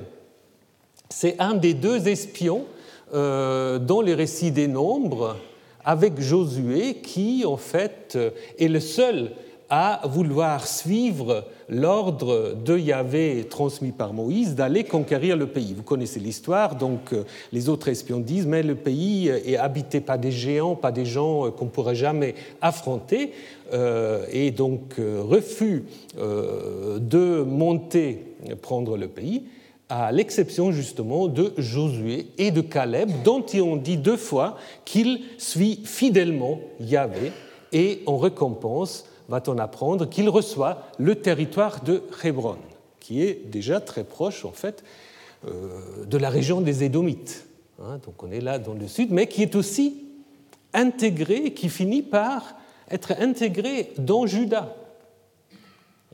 c'est 1.09 1.35
un 1.41 1.55
des 1.55 1.75
deux 1.75 2.07
espions 2.07 2.67
euh, 3.15 3.81
dans 3.81 4.01
les 4.01 4.15
récits 4.15 4.53
des 4.53 4.69
nombres 4.69 5.37
avec 5.85 6.21
Josué, 6.21 6.99
qui 7.03 7.45
en 7.45 7.57
fait 7.57 8.17
est 8.59 8.69
le 8.69 8.81
seul 8.81 9.33
à 9.71 10.01
vouloir 10.05 10.67
suivre 10.67 11.45
l'ordre 11.69 12.55
de 12.55 12.77
Yahvé 12.77 13.47
transmis 13.49 13.93
par 13.93 14.13
Moïse 14.13 14.57
d'aller 14.57 14.83
conquérir 14.83 15.37
le 15.37 15.47
pays. 15.47 15.75
Vous 15.75 15.85
connaissez 15.85 16.19
l'histoire, 16.19 16.75
donc 16.75 17.13
euh, 17.13 17.23
les 17.53 17.69
autres 17.69 17.89
espions 17.89 18.19
disent, 18.19 18.47
mais 18.47 18.65
le 18.65 18.75
pays 18.75 19.29
est 19.29 19.57
habité 19.57 20.01
par 20.01 20.19
des 20.19 20.33
géants, 20.33 20.75
pas 20.75 20.91
des 20.91 21.07
gens 21.07 21.47
euh, 21.47 21.51
qu'on 21.51 21.67
ne 21.67 21.71
pourrait 21.71 21.95
jamais 21.95 22.35
affronter, 22.61 23.33
euh, 23.73 24.27
et 24.33 24.51
donc 24.51 24.97
refus 24.99 25.85
de 26.17 27.43
monter 27.43 28.25
prendre 28.61 28.97
le 28.97 29.07
pays 29.07 29.45
à 29.89 30.11
l'exception 30.11 30.73
justement 30.73 31.29
de 31.29 31.53
Josué 31.57 32.27
et 32.39 32.51
de 32.51 32.61
Caleb, 32.61 33.11
dont 33.25 33.43
ils 33.43 33.63
ont 33.63 33.77
dit 33.77 33.97
deux 33.97 34.17
fois 34.17 34.57
qu'il 34.85 35.21
suit 35.39 35.81
fidèlement 35.85 36.59
Yahvé, 36.81 37.33
et 37.73 38.03
en 38.07 38.17
récompense, 38.17 39.05
va-t-on 39.31 39.57
apprendre 39.59 40.09
qu'il 40.09 40.29
reçoit 40.29 40.83
le 40.99 41.15
territoire 41.15 41.83
de 41.83 42.03
Hébron, 42.23 42.59
qui 42.99 43.23
est 43.23 43.49
déjà 43.49 43.81
très 43.81 44.05
proche 44.05 44.45
en 44.45 44.53
fait 44.53 44.85
euh, 45.47 46.05
de 46.05 46.19
la 46.19 46.29
région 46.29 46.61
des 46.61 46.83
Édomites. 46.85 47.47
Hein, 47.81 48.01
donc 48.05 48.23
on 48.23 48.31
est 48.31 48.41
là 48.41 48.59
dans 48.59 48.75
le 48.75 48.89
sud, 48.89 49.13
mais 49.13 49.29
qui 49.29 49.43
est 49.43 49.55
aussi 49.55 50.05
intégré, 50.75 51.55
qui 51.55 51.69
finit 51.69 52.03
par 52.03 52.57
être 52.91 53.13
intégré 53.21 53.93
dans 53.99 54.27
Juda. 54.27 54.77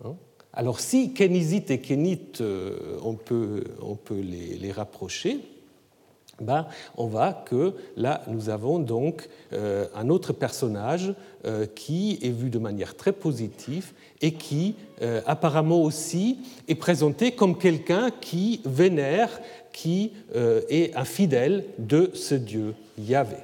Hein. 0.04 0.14
Alors 0.52 0.78
si 0.78 1.14
Kénizite 1.14 1.70
et 1.70 1.80
Kénite, 1.80 2.42
euh, 2.42 2.98
on 3.02 3.14
peut, 3.14 3.64
les 4.10 4.72
rapprocher, 4.72 5.40
ben, 6.40 6.66
on 6.96 7.06
voit 7.06 7.32
que 7.32 7.74
là, 7.96 8.22
nous 8.26 8.50
avons 8.50 8.78
donc 8.78 9.28
euh, 9.52 9.86
un 9.94 10.10
autre 10.10 10.32
personnage 10.32 11.14
euh, 11.46 11.66
qui 11.66 12.18
est 12.22 12.30
vu 12.30 12.50
de 12.50 12.58
manière 12.58 12.94
très 12.94 13.12
positive 13.12 13.92
et 14.20 14.32
qui, 14.32 14.74
euh, 15.00 15.22
apparemment 15.26 15.80
aussi, 15.80 16.38
est 16.68 16.74
présenté 16.74 17.32
comme 17.32 17.56
quelqu'un 17.56 18.10
qui 18.20 18.60
vénère, 18.64 19.40
qui 19.72 20.12
est 20.70 20.96
un 20.96 21.04
fidèle 21.04 21.64
de 21.76 22.10
ce 22.14 22.34
Dieu 22.34 22.74
Yahvé. 22.98 23.36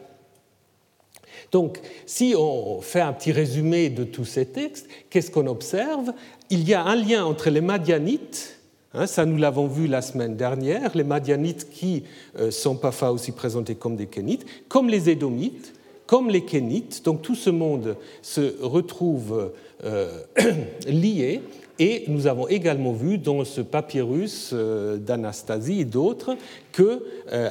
Donc, 1.50 1.78
si 2.06 2.34
on 2.36 2.80
fait 2.80 3.02
un 3.02 3.12
petit 3.12 3.32
résumé 3.32 3.90
de 3.90 4.04
tous 4.04 4.24
ces 4.24 4.46
textes, 4.46 4.88
qu'est-ce 5.10 5.30
qu'on 5.30 5.46
observe? 5.46 6.14
Il 6.48 6.66
y 6.66 6.72
a 6.72 6.82
un 6.82 6.96
lien 6.96 7.26
entre 7.26 7.50
les 7.50 7.60
Madianites 7.60 8.61
ça, 9.06 9.24
nous 9.24 9.38
l'avons 9.38 9.66
vu 9.66 9.86
la 9.86 10.02
semaine 10.02 10.36
dernière, 10.36 10.90
les 10.94 11.04
Madianites 11.04 11.70
qui 11.70 12.04
euh, 12.38 12.50
sont 12.50 12.76
parfois 12.76 13.10
aussi 13.12 13.32
présentés 13.32 13.74
comme 13.74 13.96
des 13.96 14.06
Kénites, 14.06 14.44
comme 14.68 14.88
les 14.88 15.08
Édomites, 15.08 15.72
comme 16.06 16.28
les 16.28 16.44
Kénites. 16.44 17.02
Donc 17.04 17.22
tout 17.22 17.34
ce 17.34 17.48
monde 17.48 17.96
se 18.20 18.62
retrouve 18.62 19.52
euh, 19.84 20.20
lié. 20.86 21.40
Et 21.78 22.04
nous 22.08 22.26
avons 22.26 22.46
également 22.48 22.92
vu 22.92 23.16
dans 23.16 23.46
ce 23.46 23.62
papyrus 23.62 24.50
euh, 24.52 24.98
d'Anastasie 24.98 25.80
et 25.80 25.84
d'autres 25.86 26.36
que 26.70 27.02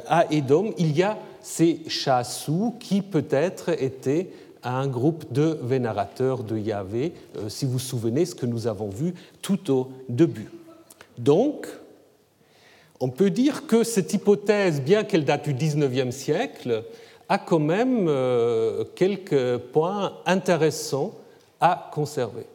à 0.07 0.31
Édom, 0.31 0.73
il 0.77 0.95
y 0.95 1.01
a 1.01 1.17
ces 1.41 1.79
chassous 1.87 2.75
qui 2.79 3.01
peut-être 3.01 3.69
étaient 3.81 4.29
un 4.63 4.87
groupe 4.87 5.33
de 5.33 5.57
vénérateurs 5.63 6.43
de 6.43 6.55
Yahvé, 6.55 7.13
si 7.47 7.65
vous 7.65 7.73
vous 7.73 7.79
souvenez 7.79 8.25
ce 8.25 8.35
que 8.35 8.45
nous 8.45 8.67
avons 8.67 8.89
vu 8.89 9.15
tout 9.41 9.71
au 9.71 9.89
début. 10.07 10.49
Donc, 11.21 11.67
on 12.99 13.09
peut 13.09 13.29
dire 13.29 13.67
que 13.67 13.83
cette 13.83 14.11
hypothèse, 14.11 14.81
bien 14.81 15.03
qu'elle 15.03 15.23
date 15.23 15.47
du 15.47 15.53
XIXe 15.53 16.15
siècle, 16.15 16.83
a 17.29 17.37
quand 17.37 17.59
même 17.59 18.07
euh, 18.07 18.83
quelques 18.95 19.57
points 19.57 20.17
intéressants 20.25 21.13
à 21.59 21.91
conserver. 21.93 22.47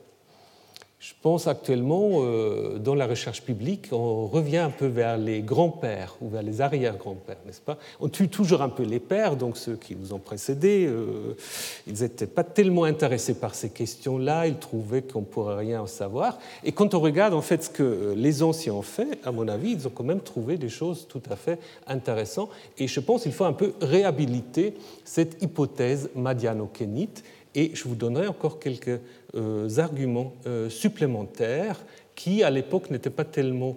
Je 0.98 1.12
pense 1.20 1.46
actuellement, 1.46 2.22
euh, 2.22 2.78
dans 2.78 2.94
la 2.94 3.06
recherche 3.06 3.42
publique, 3.42 3.88
on 3.92 4.26
revient 4.26 4.56
un 4.56 4.70
peu 4.70 4.86
vers 4.86 5.18
les 5.18 5.42
grands-pères 5.42 6.16
ou 6.22 6.30
vers 6.30 6.42
les 6.42 6.62
arrière-grands-pères, 6.62 7.36
n'est-ce 7.44 7.60
pas? 7.60 7.76
On 8.00 8.08
tue 8.08 8.28
toujours 8.28 8.62
un 8.62 8.70
peu 8.70 8.82
les 8.82 8.98
pères, 8.98 9.36
donc 9.36 9.58
ceux 9.58 9.76
qui 9.76 9.94
nous 9.94 10.14
ont 10.14 10.18
précédés, 10.18 10.86
euh, 10.86 11.36
ils 11.86 12.00
n'étaient 12.00 12.26
pas 12.26 12.44
tellement 12.44 12.84
intéressés 12.84 13.34
par 13.34 13.54
ces 13.54 13.68
questions-là, 13.68 14.46
ils 14.46 14.56
trouvaient 14.56 15.02
qu'on 15.02 15.20
ne 15.20 15.26
pourrait 15.26 15.56
rien 15.56 15.82
en 15.82 15.86
savoir. 15.86 16.38
Et 16.64 16.72
quand 16.72 16.94
on 16.94 17.00
regarde 17.00 17.34
en 17.34 17.42
fait 17.42 17.64
ce 17.64 17.70
que 17.70 17.82
euh, 17.82 18.14
les 18.16 18.42
anciens 18.42 18.72
ont 18.72 18.82
fait, 18.82 19.18
à 19.22 19.32
mon 19.32 19.48
avis, 19.48 19.72
ils 19.72 19.86
ont 19.86 19.92
quand 19.94 20.02
même 20.02 20.20
trouvé 20.20 20.56
des 20.56 20.70
choses 20.70 21.06
tout 21.06 21.22
à 21.28 21.36
fait 21.36 21.58
intéressantes. 21.86 22.48
Et 22.78 22.88
je 22.88 23.00
pense 23.00 23.24
qu'il 23.24 23.32
faut 23.32 23.44
un 23.44 23.52
peu 23.52 23.74
réhabiliter 23.82 24.72
cette 25.04 25.42
hypothèse 25.42 26.08
madiano-kénite 26.14 27.22
et 27.54 27.70
je 27.74 27.84
vous 27.84 27.94
donnerai 27.94 28.28
encore 28.28 28.60
quelques 28.60 29.00
arguments 29.78 30.33
euh, 30.47 30.69
supplémentaires 30.71 31.78
qui, 32.14 32.43
à 32.43 32.50
l'époque, 32.50 32.90
n'étaient 32.90 33.11
pas 33.11 33.25
tellement 33.25 33.76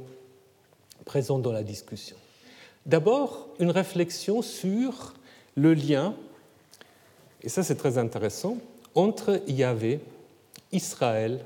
présents 1.05 1.39
dans 1.39 1.51
la 1.51 1.63
discussion. 1.63 2.15
D'abord, 2.85 3.49
une 3.59 3.71
réflexion 3.71 4.41
sur 4.41 5.13
le 5.55 5.73
lien, 5.73 6.15
et 7.43 7.49
ça 7.49 7.63
c'est 7.63 7.75
très 7.75 7.97
intéressant, 7.97 8.57
entre 8.95 9.41
Yahvé, 9.47 9.99
Israël 10.71 11.39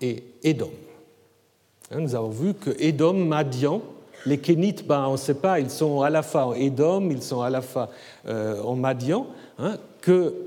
et 0.00 0.22
Édom. 0.42 0.70
Hein, 1.90 2.00
nous 2.00 2.14
avons 2.14 2.30
vu 2.30 2.54
que 2.54 2.70
Édom, 2.78 3.14
Madian, 3.14 3.82
les 4.26 4.38
Kénites, 4.38 4.86
ben, 4.86 5.06
on 5.06 5.12
ne 5.12 5.16
sait 5.16 5.34
pas, 5.34 5.60
ils 5.60 5.70
sont 5.70 6.02
à 6.02 6.10
la 6.10 6.22
fois 6.22 6.46
en 6.46 6.52
Édom, 6.54 7.10
ils 7.10 7.22
sont 7.22 7.42
à 7.42 7.50
la 7.50 7.62
fois 7.62 7.90
euh, 8.26 8.60
en 8.62 8.74
Madian, 8.74 9.26
hein, 9.58 9.76
que 10.00 10.44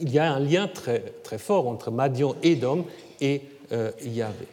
il 0.00 0.12
y 0.12 0.18
a 0.18 0.32
un 0.32 0.40
lien 0.40 0.68
très, 0.68 1.02
fort 1.38 1.68
entre 1.68 1.90
Madian, 1.90 2.34
Édom 2.42 2.84
et 3.20 3.42
euh, 3.72 3.90
Yahvé. 4.04 4.46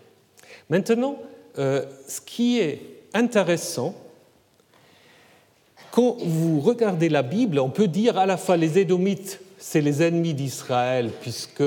Maintenant, 0.70 1.18
euh, 1.58 1.86
ce 2.08 2.22
qui 2.22 2.60
est 2.60 2.82
intéressant, 3.14 3.96
quand 5.92 6.18
vous 6.20 6.60
regardez 6.60 7.10
la 7.10 7.24
Bible, 7.24 7.60
on 7.60 7.70
peut 7.70 7.88
dire 7.88 8.18
à 8.18 8.26
la 8.26 8.38
fois 8.38 8.58
les 8.58 8.78
Édomites, 8.78 9.40
c'est 9.58 9.82
les 9.82 10.04
ennemis 10.04 10.36
d'Israël, 10.36 11.10
puisque 11.22 11.64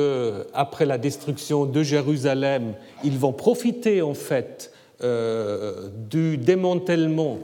après 0.54 0.86
la 0.86 0.98
destruction 0.98 1.66
de 1.66 1.82
Jérusalem, 1.82 2.74
ils 3.02 3.18
vont 3.18 3.32
profiter 3.32 4.00
en 4.00 4.14
fait 4.14 4.72
euh, 5.02 5.88
du 6.08 6.36
démantèlement 6.36 7.38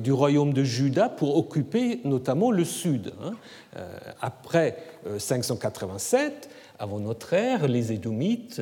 du 0.00 0.12
royaume 0.12 0.52
de 0.52 0.62
Juda 0.62 1.08
pour 1.08 1.36
occuper 1.36 1.98
notamment 2.04 2.52
le 2.52 2.62
sud. 2.62 3.12
Hein. 3.20 3.32
Après 4.20 4.76
587, 5.18 6.22
euh, 6.22 6.54
avant 6.78 6.98
notre 6.98 7.32
ère, 7.32 7.68
les 7.68 7.92
Édomites 7.92 8.60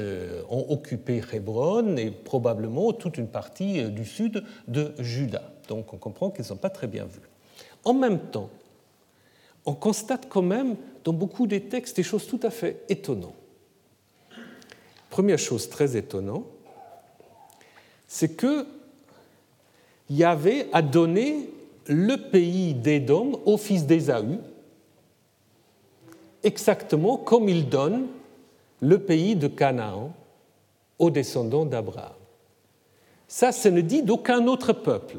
ont 0.51 0.67
occupé 0.69 1.23
Hébron 1.33 1.97
et 1.97 2.11
probablement 2.11 2.93
toute 2.93 3.17
une 3.17 3.29
partie 3.29 3.85
du 3.85 4.05
sud 4.05 4.45
de 4.69 4.93
Juda. 4.99 5.43
Donc 5.69 5.95
on 5.95 5.97
comprend 5.97 6.31
qu'ils 6.31 6.43
ne 6.43 6.49
sont 6.49 6.57
pas 6.57 6.71
très 6.71 6.87
bien 6.87 7.05
vus. 7.05 7.21
En 7.85 7.95
même 7.95 8.19
temps, 8.19 8.51
on 9.65 9.75
constate 9.75 10.29
quand 10.29 10.43
même 10.43 10.77
dans 11.05 11.13
beaucoup 11.13 11.47
des 11.47 11.63
textes 11.63 11.97
des 11.97 12.03
choses 12.03 12.27
tout 12.27 12.41
à 12.43 12.51
fait 12.51 12.85
étonnantes. 12.89 13.35
Première 15.11 15.39
chose 15.39 15.69
très 15.69 15.97
étonnante, 15.97 16.47
c'est 18.09 18.37
que 18.37 18.67
Yahvé 20.11 20.69
a 20.73 20.83
donné 20.83 21.51
le 21.87 22.17
pays 22.17 22.75
d'Édom 22.75 23.41
au 23.45 23.57
fils 23.57 23.87
d'Ésaü, 23.87 24.39
exactement 26.45 27.17
comme 27.17 27.49
il 27.49 27.69
donne 27.69 28.07
le 28.81 28.99
pays 28.99 29.37
de 29.37 29.49
Canaan 29.49 30.13
aux 30.99 31.11
descendants 31.11 31.65
d'Abraham. 31.65 32.13
Ça, 33.29 33.53
ce 33.53 33.69
ne 33.69 33.81
dit 33.81 34.03
d'aucun 34.03 34.47
autre 34.47 34.73
peuple. 34.73 35.19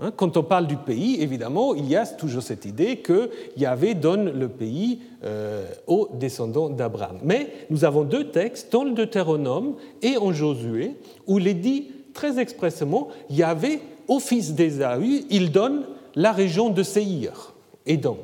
Hein, 0.00 0.12
quand 0.16 0.36
on 0.36 0.42
parle 0.42 0.66
du 0.66 0.76
pays, 0.76 1.20
évidemment, 1.20 1.74
il 1.74 1.86
y 1.88 1.96
a 1.96 2.06
toujours 2.06 2.42
cette 2.42 2.64
idée 2.64 2.96
que 2.96 3.30
Yahvé 3.56 3.94
donne 3.94 4.30
le 4.30 4.48
pays 4.48 5.00
euh, 5.24 5.66
aux 5.86 6.08
descendants 6.14 6.70
d'Abraham. 6.70 7.18
Mais 7.22 7.52
nous 7.68 7.84
avons 7.84 8.04
deux 8.04 8.30
textes, 8.30 8.72
dans 8.72 8.84
le 8.84 8.92
Deutéronome 8.92 9.74
et 10.00 10.16
en 10.16 10.32
Josué, 10.32 10.94
où 11.26 11.38
il 11.38 11.48
est 11.48 11.54
dit 11.54 11.88
très 12.14 12.38
expressément 12.38 13.08
Yahvé, 13.28 13.80
au 14.08 14.20
fils 14.20 14.54
d'Ésaü, 14.54 15.26
il 15.28 15.52
donne 15.52 15.84
la 16.14 16.32
région 16.32 16.70
de 16.70 16.82
Séhir, 16.82 17.52
Édom. 17.86 18.18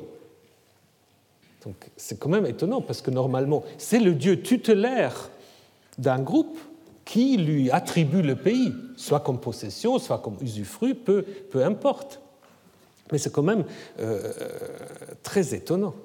C'est 1.95 2.19
quand 2.19 2.29
même 2.29 2.45
étonnant 2.45 2.81
parce 2.81 3.01
que 3.01 3.11
normalement, 3.11 3.63
c'est 3.77 3.99
le 3.99 4.13
Dieu 4.13 4.41
tutélaire 4.41 5.29
d'un 5.97 6.19
groupe 6.19 6.57
qui 7.05 7.37
lui 7.37 7.71
attribue 7.71 8.21
le 8.21 8.35
pays, 8.35 8.73
soit 8.97 9.21
comme 9.21 9.39
possession, 9.39 9.97
soit 9.97 10.19
comme 10.19 10.35
usufruit, 10.41 10.93
peu, 10.93 11.23
importe. 11.55 12.19
Mais 13.11 13.17
c'est 13.17 13.31
quand 13.31 13.43
même 13.43 13.63
euh, 13.99 14.33
très 15.23 15.55
étonnant. 15.55 15.95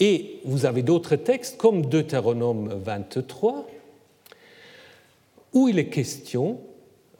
Et 0.00 0.40
vous 0.44 0.66
avez 0.66 0.82
d'autres 0.82 1.16
textes, 1.16 1.56
comme 1.56 1.86
Deutéronome 1.86 2.80
23, 2.84 3.68
où 5.54 5.68
il 5.68 5.78
est 5.78 5.88
question 5.88 6.60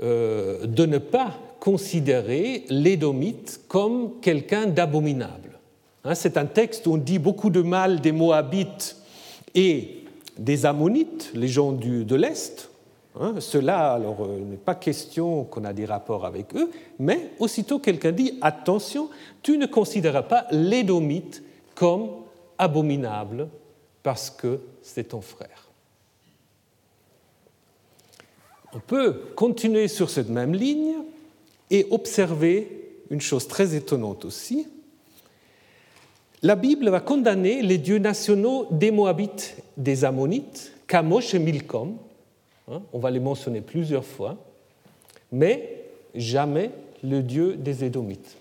euh, 0.03 0.67
de 0.67 0.87
ne 0.87 0.99
pas 0.99 1.35
considérer 1.61 2.65
l'édomite 2.69 3.63
comme 3.69 4.21
quelqu'un 4.21 4.67
d'abominable. 4.67 5.48
Hein, 6.09 6.15
c'est 6.15 6.39
un 6.39 6.47
texte 6.47 6.87
où 6.87 6.95
on 6.95 6.97
dit 6.97 7.19
beaucoup 7.19 7.51
de 7.51 7.61
mal 7.61 8.01
des 8.01 8.13
Moabites 8.13 8.97
et 9.55 10.05
des 10.39 10.65
Ammonites, 10.65 11.31
les 11.35 11.49
gens 11.49 11.73
du, 11.73 12.07
de 12.07 12.15
l'Est. 12.17 12.71
Hein, 13.21 13.35
Cela, 13.41 13.93
alors, 13.93 14.25
euh, 14.25 14.39
n'est 14.39 14.57
pas 14.57 14.75
question 14.75 15.45
qu'on 15.45 15.67
a 15.67 15.75
des 15.75 15.85
rapports 15.85 16.25
avec 16.25 16.57
eux, 16.57 16.71
mais 16.99 17.33
aussitôt 17.39 17.79
quelqu'un 17.79 18.13
dit 18.13 18.39
attention, 18.41 19.11
tu 19.43 19.59
ne 19.59 19.67
considéreras 19.67 20.23
pas 20.23 20.47
l'Édomite 20.51 21.43
comme 21.75 22.09
abominable 22.57 23.49
parce 24.03 24.31
que 24.31 24.61
c'est 24.81 25.09
ton 25.09 25.21
frère. 25.21 25.69
On 28.73 28.81
peut 28.81 29.13
continuer 29.37 29.89
sur 29.89 30.09
cette 30.09 30.31
même 30.31 30.55
ligne 30.55 30.95
et 31.71 31.87
observer 31.91 32.95
une 33.11 33.21
chose 33.21 33.47
très 33.47 33.75
étonnante 33.75 34.25
aussi, 34.25 34.69
la 36.43 36.55
Bible 36.55 36.89
va 36.89 37.01
condamner 37.01 37.63
les 37.63 37.79
dieux 37.79 37.99
nationaux 37.99 38.67
des 38.71 38.91
Moabites, 38.91 39.57
des 39.77 40.05
Ammonites, 40.05 40.73
Kamosh 40.87 41.35
et 41.35 41.39
Milcom. 41.39 41.97
Hein, 42.71 42.83
on 42.93 42.99
va 42.99 43.11
les 43.11 43.21
mentionner 43.21 43.61
plusieurs 43.61 44.05
fois, 44.05 44.37
mais 45.33 45.85
jamais 46.15 46.71
le 47.03 47.23
dieu 47.23 47.57
des 47.57 47.85
Édomites. 47.85 48.37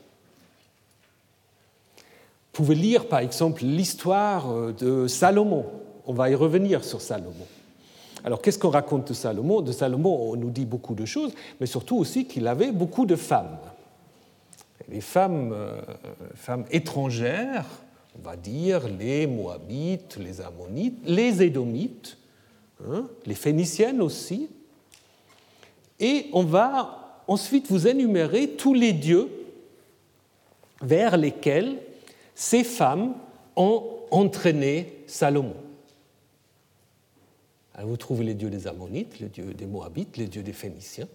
Vous 2.53 2.63
pouvez 2.63 2.75
lire 2.75 3.07
par 3.07 3.19
exemple 3.19 3.63
l'histoire 3.63 4.73
de 4.73 5.07
Salomon. 5.07 5.65
On 6.07 6.13
va 6.13 6.29
y 6.29 6.35
revenir 6.35 6.83
sur 6.83 7.01
Salomon. 7.01 7.45
Alors 8.23 8.41
qu'est-ce 8.41 8.57
qu'on 8.57 8.69
raconte 8.69 9.09
de 9.09 9.13
Salomon? 9.13 9.61
De 9.61 9.71
Salomon, 9.71 10.31
on 10.31 10.35
nous 10.35 10.49
dit 10.49 10.65
beaucoup 10.65 10.95
de 10.95 11.05
choses, 11.05 11.33
mais 11.59 11.65
surtout 11.65 11.97
aussi 11.97 12.25
qu'il 12.25 12.47
avait 12.47 12.71
beaucoup 12.71 13.05
de 13.05 13.15
femmes. 13.15 13.57
Les 14.89 15.01
femmes, 15.01 15.51
euh, 15.53 15.79
femmes 16.35 16.65
étrangères, 16.71 17.65
on 18.17 18.21
va 18.23 18.35
dire 18.35 18.87
les 18.87 19.27
Moabites, 19.27 20.17
les 20.17 20.41
Ammonites, 20.41 20.99
les 21.05 21.43
Édomites, 21.43 22.17
hein, 22.85 23.07
les 23.25 23.35
Phéniciennes 23.35 24.01
aussi. 24.01 24.49
Et 25.99 26.27
on 26.33 26.43
va 26.43 27.23
ensuite 27.27 27.67
vous 27.69 27.87
énumérer 27.87 28.49
tous 28.51 28.73
les 28.73 28.93
dieux 28.93 29.29
vers 30.81 31.17
lesquels 31.17 31.77
ces 32.35 32.63
femmes 32.63 33.15
ont 33.55 33.83
entraîné 34.11 35.03
Salomon. 35.07 35.55
vous 37.79 37.97
trouvez 37.97 38.25
les 38.25 38.33
dieux 38.33 38.49
des 38.49 38.67
Ammonites, 38.67 39.19
les 39.19 39.29
dieux 39.29 39.53
des 39.53 39.65
Moabites, 39.65 40.17
les 40.17 40.27
dieux 40.27 40.43
des 40.43 40.53
Phéniciens. 40.53 41.07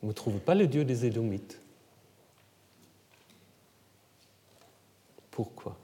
Vous 0.00 0.08
ne 0.08 0.12
trouvez 0.12 0.38
pas 0.38 0.54
le 0.54 0.66
dieu 0.66 0.84
des 0.84 1.04
Édomites. 1.04 1.60
Pourquoi? 5.30 5.76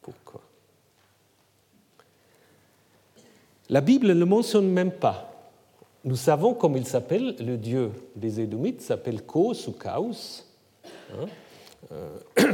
Pourquoi? 0.00 0.40
La 3.68 3.80
Bible 3.80 4.08
ne 4.08 4.14
le 4.14 4.26
mentionne 4.26 4.68
même 4.68 4.92
pas. 4.92 5.32
Nous 6.04 6.16
savons 6.16 6.54
comment 6.54 6.76
il 6.76 6.86
s'appelle, 6.86 7.36
le 7.38 7.56
dieu 7.56 7.90
des 8.16 8.40
Édomites 8.40 8.82
s'appelle 8.82 9.22
Kos 9.22 9.68
ou 9.68 9.72
Chaos, 9.72 10.44
hein, 11.12 11.26
euh, 11.92 12.18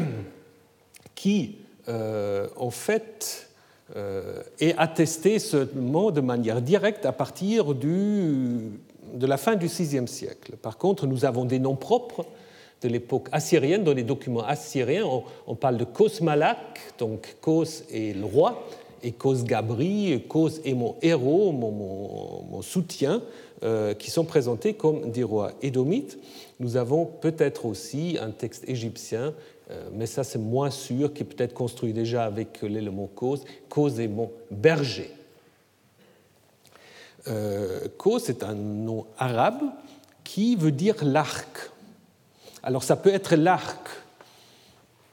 qui 1.14 1.56
euh, 1.88 2.46
en 2.56 2.70
fait 2.70 3.48
euh, 3.96 4.42
est 4.60 4.76
attesté 4.76 5.38
seulement 5.38 6.10
de 6.10 6.20
manière 6.20 6.60
directe 6.60 7.06
à 7.06 7.12
partir 7.12 7.74
du, 7.74 8.70
de 9.14 9.26
la 9.26 9.38
fin 9.38 9.56
du 9.56 9.66
VIe 9.66 10.06
siècle. 10.06 10.56
Par 10.56 10.76
contre, 10.76 11.06
nous 11.06 11.24
avons 11.24 11.46
des 11.46 11.58
noms 11.58 11.76
propres 11.76 12.26
de 12.82 12.88
l'époque 12.88 13.28
assyrienne. 13.32 13.84
Dans 13.84 13.92
les 13.92 14.02
documents 14.02 14.44
assyriens, 14.44 15.04
on, 15.46 15.54
parle 15.54 15.76
de 15.76 15.84
Kos 15.84 16.20
Malak, 16.22 16.58
donc 16.98 17.36
Kos 17.40 17.84
est 17.92 18.16
le 18.16 18.24
roi, 18.24 18.64
et 19.02 19.12
Kos 19.12 19.44
Gabri, 19.44 20.24
Kos 20.28 20.60
est 20.64 20.74
mon 20.74 20.96
héros, 21.02 21.52
mon, 21.52 22.62
soutien, 22.62 23.22
euh, 23.62 23.94
qui 23.94 24.10
sont 24.10 24.24
présentés 24.24 24.74
comme 24.74 25.10
des 25.10 25.22
rois 25.22 25.52
édomites. 25.62 26.18
Nous 26.60 26.76
avons 26.76 27.06
peut-être 27.06 27.66
aussi 27.66 28.18
un 28.20 28.30
texte 28.30 28.68
égyptien, 28.68 29.34
euh, 29.70 29.88
mais 29.92 30.06
ça 30.06 30.24
c'est 30.24 30.38
moins 30.38 30.70
sûr, 30.70 31.12
qui 31.12 31.22
est 31.22 31.26
peut-être 31.26 31.54
construit 31.54 31.92
déjà 31.92 32.24
avec 32.24 32.62
l'élément 32.62 33.08
Kos. 33.14 33.38
Kos 33.68 33.98
est 33.98 34.08
mon 34.08 34.30
berger. 34.50 35.10
Euh, 37.28 37.88
Kos 37.96 38.28
est 38.28 38.42
un 38.42 38.54
nom 38.54 39.06
arabe 39.18 39.62
qui 40.24 40.56
veut 40.56 40.72
dire 40.72 40.96
l'arc 41.02 41.70
alors 42.68 42.82
ça 42.82 42.96
peut 42.96 43.14
être 43.14 43.34
l'arc 43.34 43.88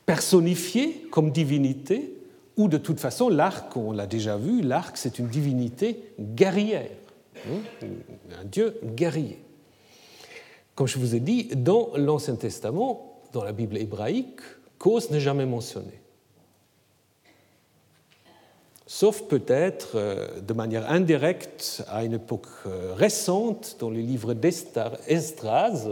personnifié 0.06 1.08
comme 1.10 1.32
divinité, 1.32 2.13
ou 2.58 2.68
de 2.68 2.78
toute 2.78 3.00
façon 3.00 3.30
l'arc, 3.30 3.78
on 3.78 3.94
l'a 3.94 4.08
déjà 4.08 4.36
vu, 4.36 4.62
l'arc 4.62 4.98
c'est 4.98 5.20
une 5.20 5.30
divinité 5.30 6.04
guerrière, 6.20 6.91
hein, 7.48 7.88
un 8.41 8.44
dieu 8.44 8.78
guerrier. 8.84 9.41
Comme 10.76 10.88
je 10.88 11.00
vous 11.00 11.15
ai 11.15 11.22
dit, 11.22 11.48
dans 11.56 11.91
l'Ancien 11.96 12.36
Testament, 12.36 13.22
dans 13.32 13.46
la 13.46 13.54
Bible 13.54 13.78
hébraïque, 13.78 14.41
cause 14.78 15.10
n'est 15.10 15.22
jamais 15.22 15.46
mentionné. 15.46 16.02
Sauf 18.88 19.24
peut-être 19.24 19.93
euh, 19.95 20.41
de 20.41 20.54
manière 20.54 20.91
indirecte 20.91 21.84
à 21.88 22.04
une 22.04 22.13
époque 22.13 22.45
euh, 22.67 22.93
récente, 22.95 23.78
dans 23.80 23.89
les 23.89 24.04
livres 24.04 24.36
d'Esdras, 24.36 25.88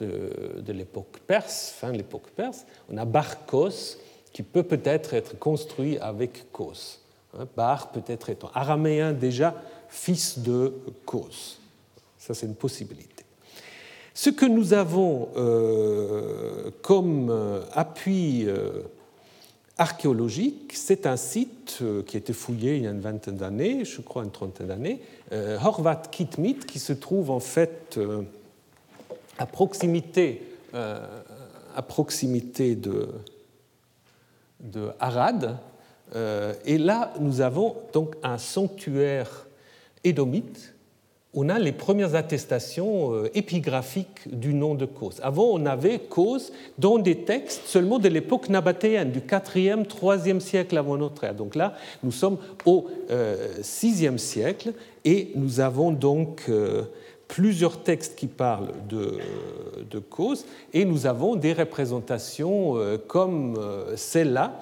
de, 0.00 0.72
l'époque 0.72 1.18
perse, 1.26 1.74
fin 1.76 1.92
de 1.92 1.98
l'époque 1.98 2.28
perse, 2.34 2.64
on 2.90 2.96
a 2.96 3.04
Barkos 3.04 3.98
qui 4.32 4.42
peut 4.42 4.62
peut-être 4.62 5.12
être 5.12 5.38
construit 5.38 5.98
avec 5.98 6.50
Kos. 6.52 7.00
Hein, 7.36 7.46
Bar 7.56 7.90
peut-être 7.90 8.30
étant 8.30 8.50
araméen 8.54 9.12
déjà, 9.12 9.54
fils 9.88 10.38
de 10.38 10.72
Kos. 11.04 11.60
Ça, 12.16 12.32
c'est 12.32 12.46
une 12.46 12.54
possibilité. 12.54 13.24
Ce 14.14 14.30
que 14.30 14.46
nous 14.46 14.72
avons 14.72 15.28
euh, 15.36 16.70
comme 16.80 17.30
appui 17.72 18.46
archéologique, 19.78 20.72
c'est 20.74 21.06
un 21.06 21.16
site 21.16 21.82
qui 22.06 22.16
a 22.16 22.18
été 22.18 22.32
fouillé 22.32 22.76
il 22.76 22.82
y 22.82 22.86
a 22.86 22.90
une 22.90 23.00
vingtaine 23.00 23.36
d'années, 23.36 23.84
je 23.84 24.00
crois 24.00 24.24
une 24.24 24.30
trentaine 24.30 24.66
d'années, 24.66 25.00
Horvat 25.32 26.02
Kitmit, 26.10 26.58
qui 26.58 26.78
se 26.78 26.92
trouve 26.92 27.30
en 27.30 27.40
fait 27.40 27.98
à 29.38 29.46
proximité, 29.46 30.42
euh, 30.74 31.00
à 31.74 31.82
proximité 31.82 32.74
de, 32.74 33.08
de 34.60 34.90
Arad. 34.98 35.56
Euh, 36.14 36.54
et 36.64 36.76
là, 36.76 37.14
nous 37.20 37.40
avons 37.40 37.76
donc 37.92 38.16
un 38.22 38.38
sanctuaire 38.38 39.46
édomite. 40.04 40.74
On 41.34 41.48
a 41.48 41.58
les 41.58 41.72
premières 41.72 42.14
attestations 42.14 43.14
euh, 43.14 43.30
épigraphiques 43.34 44.26
du 44.26 44.54
nom 44.54 44.74
de 44.74 44.86
Kos. 44.86 45.20
Avant, 45.22 45.50
on 45.52 45.66
avait 45.66 45.98
Kos 45.98 46.52
dans 46.78 46.98
des 46.98 47.24
textes 47.24 47.66
seulement 47.66 47.98
de 47.98 48.08
l'époque 48.08 48.48
nabatéenne, 48.48 49.10
du 49.10 49.20
4e, 49.20 49.84
3e 49.84 50.40
siècle 50.40 50.78
avant 50.78 50.96
notre 50.96 51.24
ère. 51.24 51.34
Donc 51.34 51.54
là, 51.54 51.74
nous 52.02 52.12
sommes 52.12 52.38
au 52.64 52.88
6e 53.60 54.18
siècle 54.18 54.72
et 55.04 55.32
nous 55.34 55.60
avons 55.60 55.92
donc 55.92 56.50
plusieurs 57.28 57.82
textes 57.82 58.16
qui 58.16 58.26
parlent 58.26 58.72
de, 58.88 59.18
de 59.88 59.98
cause, 59.98 60.46
et 60.72 60.84
nous 60.84 61.06
avons 61.06 61.36
des 61.36 61.52
représentations 61.52 62.76
euh, 62.76 62.96
comme 62.98 63.56
euh, 63.58 63.96
celle-là, 63.96 64.58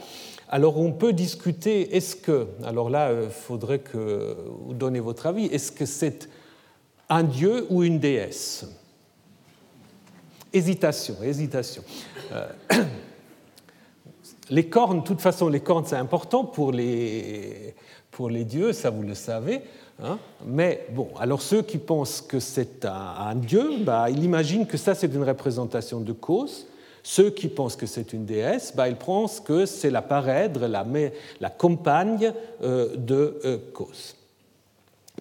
Alors 0.48 0.78
on 0.78 0.92
peut 0.92 1.12
discuter, 1.12 1.96
est-ce 1.96 2.14
que, 2.14 2.46
alors 2.64 2.90
là, 2.90 3.10
il 3.12 3.30
faudrait 3.30 3.78
que 3.78 4.36
vous 4.64 4.74
donniez 4.74 5.00
votre 5.00 5.26
avis, 5.26 5.46
est-ce 5.46 5.72
que 5.72 5.86
c'est 5.86 6.28
un 7.08 7.22
dieu 7.22 7.66
ou 7.70 7.82
une 7.82 7.98
déesse 7.98 8.66
Hésitation, 10.52 11.16
hésitation. 11.22 11.82
les 14.50 14.68
cornes, 14.68 15.00
de 15.00 15.04
toute 15.04 15.20
façon, 15.20 15.48
les 15.48 15.60
cornes, 15.60 15.84
c'est 15.86 15.96
important 15.96 16.44
pour 16.44 16.72
les, 16.72 17.74
pour 18.10 18.30
les 18.30 18.44
dieux, 18.44 18.72
ça 18.72 18.90
vous 18.90 19.02
le 19.02 19.14
savez. 19.14 19.62
Hein. 20.02 20.18
Mais 20.44 20.86
bon, 20.90 21.08
alors 21.18 21.42
ceux 21.42 21.62
qui 21.62 21.78
pensent 21.78 22.20
que 22.20 22.40
c'est 22.40 22.84
un, 22.84 23.34
dieu, 23.34 23.78
bah, 23.80 24.08
ils 24.10 24.24
imaginent 24.24 24.66
que 24.66 24.76
ça 24.76 24.94
c'est 24.94 25.12
une 25.12 25.24
représentation 25.24 26.00
de 26.00 26.12
cause. 26.12 26.66
Ceux 27.02 27.30
qui 27.30 27.48
pensent 27.48 27.76
que 27.76 27.86
c'est 27.86 28.12
une 28.12 28.24
déesse, 28.24 28.72
bah, 28.74 28.88
ils 28.88 28.96
pensent 28.96 29.40
que 29.40 29.64
c'est 29.64 29.90
la 29.90 30.02
parèdre, 30.02 30.66
la, 30.66 30.84
la 31.40 31.50
compagne 31.50 32.32
euh, 32.62 32.96
de 32.96 33.38
euh, 33.44 33.58
cause. 33.72 34.15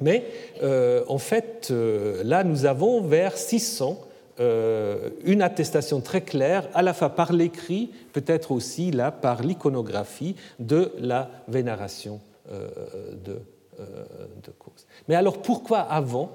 Mais 0.01 0.25
euh, 0.61 1.03
en 1.07 1.17
fait, 1.17 1.71
là, 1.71 2.43
nous 2.43 2.65
avons 2.65 3.01
vers 3.01 3.37
600 3.37 4.01
une 4.37 5.41
attestation 5.41 6.01
très 6.01 6.19
claire, 6.19 6.67
à 6.73 6.81
la 6.81 6.93
fois 6.93 7.11
par 7.11 7.31
l'écrit, 7.31 7.91
peut-être 8.11 8.51
aussi 8.51 8.91
là 8.91 9.09
par 9.09 9.41
l'iconographie, 9.41 10.35
de 10.59 10.91
la 10.99 11.29
vénération 11.47 12.19
de 12.51 13.39
euh, 13.79 14.05
de 14.41 14.51
cause. 14.51 14.85
Mais 15.09 15.15
alors 15.15 15.41
pourquoi 15.41 15.79
avant 15.79 16.31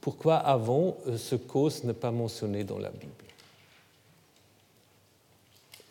Pourquoi 0.00 0.36
avant 0.36 0.96
euh, 1.06 1.18
ce 1.18 1.34
cause 1.36 1.84
n'est 1.84 1.92
pas 1.92 2.10
mentionné 2.10 2.64
dans 2.64 2.78
la 2.78 2.88
Bible? 2.88 3.12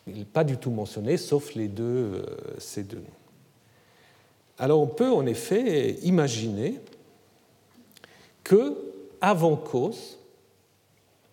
Il 0.08 0.18
n'est 0.18 0.24
pas 0.24 0.42
du 0.42 0.56
tout 0.56 0.72
mentionné, 0.72 1.16
sauf 1.16 1.54
les 1.54 1.68
deux, 1.68 1.84
euh, 1.84 2.26
ces 2.58 2.82
deux 2.82 2.96
noms. 2.96 3.21
Alors 4.62 4.80
on 4.80 4.86
peut 4.86 5.10
en 5.10 5.26
effet 5.26 5.94
imaginer 6.04 6.78
que 8.44 8.78
avant 9.20 9.56
cause, 9.56 10.20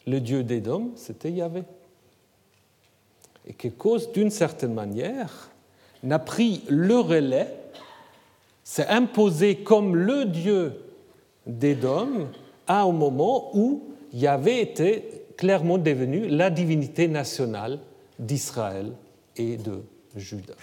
le 0.08 0.20
dieu 0.20 0.44
d'Édom, 0.44 0.94
c'était 0.96 1.32
Yahvé. 1.32 1.62
Et 3.46 3.54
que 3.54 3.68
cause, 3.68 4.12
d'une 4.14 4.32
certaine 4.32 4.74
manière, 4.74 5.52
n'a 6.02 6.18
pris 6.18 6.64
le 6.70 6.98
relais 6.98 7.54
s'est 8.64 8.88
imposé 8.88 9.58
comme 9.58 9.96
le 9.96 10.26
Dieu 10.26 10.74
d'Édom 11.46 12.30
à 12.66 12.82
un 12.82 12.92
moment 12.92 13.56
où 13.56 13.90
Yahvé 14.12 14.60
était 14.60 15.26
clairement 15.38 15.78
devenu 15.78 16.28
la 16.30 16.50
divinité 16.50 17.08
nationale 17.08 17.78
d'Israël 18.18 18.92
et 19.36 19.58
de 19.58 19.84
Juda. 20.16 20.56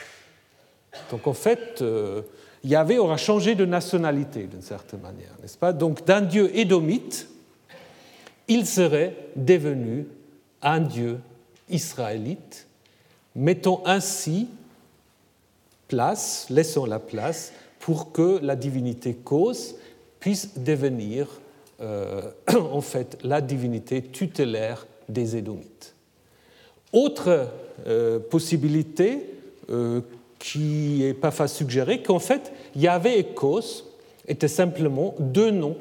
Donc 1.12 1.28
en 1.28 1.32
fait, 1.32 1.80
euh, 1.82 2.22
Yahvé 2.66 2.98
aura 2.98 3.16
changé 3.16 3.54
de 3.54 3.64
nationalité 3.64 4.48
d'une 4.48 4.62
certaine 4.62 5.00
manière, 5.00 5.30
n'est-ce 5.40 5.56
pas? 5.56 5.72
Donc 5.72 6.04
d'un 6.04 6.20
Dieu 6.20 6.50
édomite, 6.56 7.28
il 8.48 8.66
serait 8.66 9.14
devenu 9.36 10.06
un 10.62 10.80
Dieu 10.80 11.20
israélite, 11.68 12.66
mettant 13.36 13.82
ainsi 13.86 14.48
place, 15.86 16.48
laissant 16.50 16.86
la 16.86 16.98
place 16.98 17.52
pour 17.78 18.10
que 18.10 18.40
la 18.42 18.56
divinité 18.56 19.14
cause 19.14 19.76
puisse 20.18 20.58
devenir 20.58 21.28
euh, 21.80 22.22
en 22.48 22.80
fait 22.80 23.16
la 23.22 23.40
divinité 23.40 24.02
tutélaire 24.02 24.88
des 25.08 25.36
Édomites. 25.36 25.94
Autre 26.92 27.48
euh, 27.86 28.18
possibilité 28.18 29.30
euh, 29.70 30.00
qui 30.38 30.98
n'est 31.00 31.14
pas 31.14 31.30
facile 31.30 31.56
suggérer 31.56 32.02
qu'en 32.02 32.18
fait 32.18 32.52
Yahvé 32.74 33.18
et 33.18 33.24
Kos 33.24 33.84
étaient 34.28 34.48
simplement 34.48 35.14
deux 35.18 35.50
noms 35.50 35.76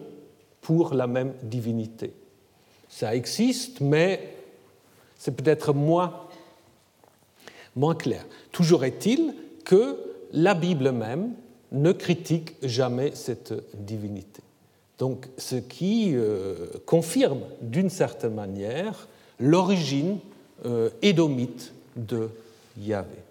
pour 0.62 0.94
la 0.94 1.08
même 1.08 1.34
divinité. 1.44 2.14
Ça 2.90 3.16
existe, 3.16 3.82
mais 3.82 4.36
c'est 5.18 5.36
peut-être 5.36 5.74
moins, 5.74 6.22
moins 7.76 7.96
clair. 7.96 8.26
Toujours 8.52 8.84
est-il 8.84 9.34
que 9.64 9.98
la 10.32 10.54
Bible 10.54 10.92
même 10.92 11.34
ne 11.72 11.92
critique 11.92 12.56
jamais 12.64 13.12
cette 13.14 13.54
divinité. 13.76 14.42
Donc, 14.98 15.28
ce 15.38 15.56
qui 15.56 16.12
euh, 16.16 16.68
confirme 16.86 17.42
d'une 17.62 17.90
certaine 17.90 18.34
manière 18.34 19.08
l'origine 19.40 20.20
euh, 20.66 20.90
édomite 21.02 21.74
de 21.96 22.30
Yahvé. 22.78 23.25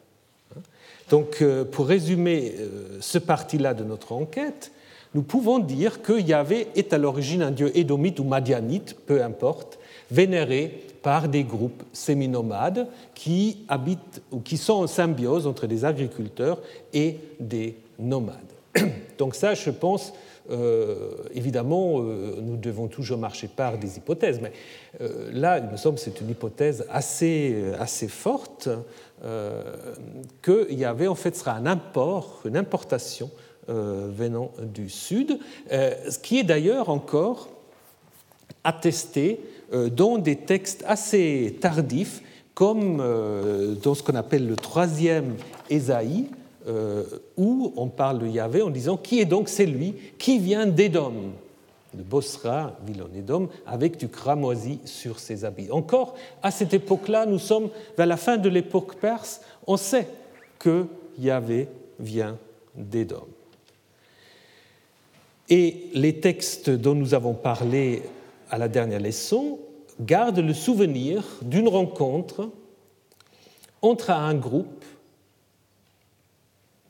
Donc, 1.10 1.42
euh, 1.42 1.64
pour 1.64 1.86
résumer 1.86 2.54
ce 3.00 3.18
parti-là 3.18 3.74
de 3.74 3.84
notre 3.84 4.12
enquête, 4.12 4.72
nous 5.14 5.22
pouvons 5.22 5.60
dire 5.60 6.02
que 6.02 6.18
Yahvé 6.18 6.68
est 6.74 6.92
à 6.92 6.98
l'origine 6.98 7.42
un 7.42 7.52
dieu 7.52 7.76
édomite 7.76 8.18
ou 8.18 8.24
madianite, 8.24 8.96
peu 9.06 9.22
importe, 9.22 9.78
vénéré 10.10 10.82
par 11.02 11.28
des 11.28 11.44
groupes 11.44 11.82
séminomades 11.92 12.88
qui 13.14 13.58
habitent 13.68 14.22
ou 14.32 14.40
qui 14.40 14.56
sont 14.56 14.72
en 14.72 14.86
symbiose 14.86 15.46
entre 15.46 15.66
des 15.66 15.84
agriculteurs 15.84 16.60
et 16.92 17.18
des 17.38 17.76
nomades. 17.98 18.38
Donc 19.18 19.34
ça, 19.34 19.54
je 19.54 19.70
pense, 19.70 20.12
euh, 20.12 20.12
évidemment, 21.32 22.00
euh, 22.00 22.36
nous 22.42 22.56
devons 22.56 22.88
toujours 22.88 23.18
marcher 23.18 23.48
par 23.48 23.78
des 23.78 23.96
hypothèses, 23.96 24.40
mais 24.42 24.52
euh, 25.00 25.30
là, 25.32 25.58
il 25.58 25.70
me 25.70 25.76
semble 25.76 25.98
c'est 25.98 26.20
une 26.20 26.30
hypothèse 26.30 26.84
assez, 26.90 27.72
assez 27.78 28.08
forte 28.08 28.68
qu'il 30.42 30.78
y 30.78 30.84
avait 30.84 31.06
en 31.06 31.14
fait 31.14 31.34
sera 31.34 31.52
un 31.52 31.64
import, 31.64 32.42
une 32.44 32.58
importation 32.58 33.30
venant 33.68 34.50
du 34.60 34.90
Sud, 34.90 35.38
ce 35.70 36.18
qui 36.18 36.40
est 36.40 36.42
d'ailleurs 36.42 36.90
encore 36.90 37.48
attesté 38.64 39.40
dans 39.72 40.18
des 40.18 40.36
textes 40.36 40.84
assez 40.86 41.56
tardifs, 41.58 42.20
comme 42.52 42.98
dans 43.82 43.94
ce 43.94 44.02
qu'on 44.02 44.14
appelle 44.14 44.46
le 44.46 44.56
troisième 44.56 45.36
Ésaïe, 45.70 46.28
euh, 46.66 47.04
où 47.36 47.72
on 47.76 47.88
parle 47.88 48.20
de 48.20 48.26
Yahvé 48.26 48.62
en 48.62 48.70
disant 48.70 48.96
Qui 48.96 49.20
est 49.20 49.26
donc 49.26 49.48
celui 49.48 49.94
qui 50.18 50.38
vient 50.38 50.66
d'Édom 50.66 51.32
de 51.94 52.02
Bosra, 52.02 52.76
ville 52.84 53.04
Édom, 53.16 53.48
avec 53.66 53.96
du 53.96 54.08
cramoisi 54.08 54.80
sur 54.84 55.18
ses 55.18 55.44
habits. 55.44 55.70
Encore, 55.70 56.14
à 56.42 56.50
cette 56.50 56.74
époque-là, 56.74 57.26
nous 57.26 57.38
sommes 57.38 57.70
vers 57.96 58.06
la 58.06 58.16
fin 58.16 58.36
de 58.36 58.48
l'époque 58.48 58.96
perse, 58.96 59.40
on 59.66 59.76
sait 59.76 60.08
que 60.58 60.86
Yahvé 61.18 61.68
vient 61.98 62.36
d'Édom. 62.74 63.26
Et 65.48 65.90
les 65.94 66.20
textes 66.20 66.70
dont 66.70 66.94
nous 66.94 67.14
avons 67.14 67.34
parlé 67.34 68.02
à 68.50 68.58
la 68.58 68.68
dernière 68.68 69.00
leçon 69.00 69.58
gardent 70.00 70.40
le 70.40 70.54
souvenir 70.54 71.22
d'une 71.42 71.68
rencontre 71.68 72.48
entre 73.82 74.10
un 74.10 74.34
groupe 74.34 74.84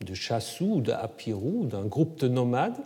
de 0.04 0.14
Chassou 0.14 0.76
ou 0.76 0.80
d'Apirou, 0.80 1.66
d'un 1.66 1.84
groupe 1.84 2.18
de 2.18 2.28
nomades, 2.28 2.80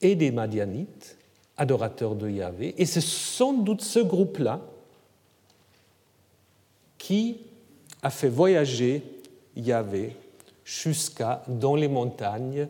et 0.00 0.14
des 0.14 0.30
Madianites, 0.30 1.16
adorateurs 1.56 2.14
de 2.14 2.28
Yahvé. 2.28 2.74
Et 2.78 2.86
c'est 2.86 3.00
sans 3.00 3.52
doute 3.52 3.80
ce 3.80 3.98
groupe-là 3.98 4.60
qui 6.98 7.38
a 8.02 8.10
fait 8.10 8.28
voyager 8.28 9.02
Yahvé 9.56 10.16
jusqu'à 10.64 11.42
dans 11.48 11.76
les 11.76 11.88
montagnes 11.88 12.68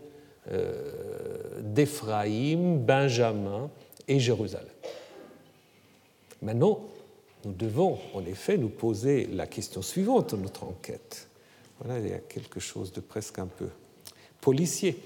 euh, 0.52 1.60
d'Éphraïm, 1.62 2.78
Benjamin 2.78 3.70
et 4.06 4.20
Jérusalem. 4.20 4.68
Maintenant, 6.42 6.80
nous 7.44 7.52
devons 7.52 7.98
en 8.14 8.24
effet 8.24 8.56
nous 8.56 8.68
poser 8.68 9.26
la 9.26 9.46
question 9.46 9.82
suivante 9.82 10.34
de 10.34 10.40
notre 10.40 10.64
enquête. 10.64 11.25
Voilà, 11.80 12.00
il 12.00 12.08
y 12.08 12.12
a 12.12 12.18
quelque 12.18 12.60
chose 12.60 12.92
de 12.92 13.00
presque 13.00 13.38
un 13.38 13.46
peu 13.46 13.68
policier. 14.40 15.02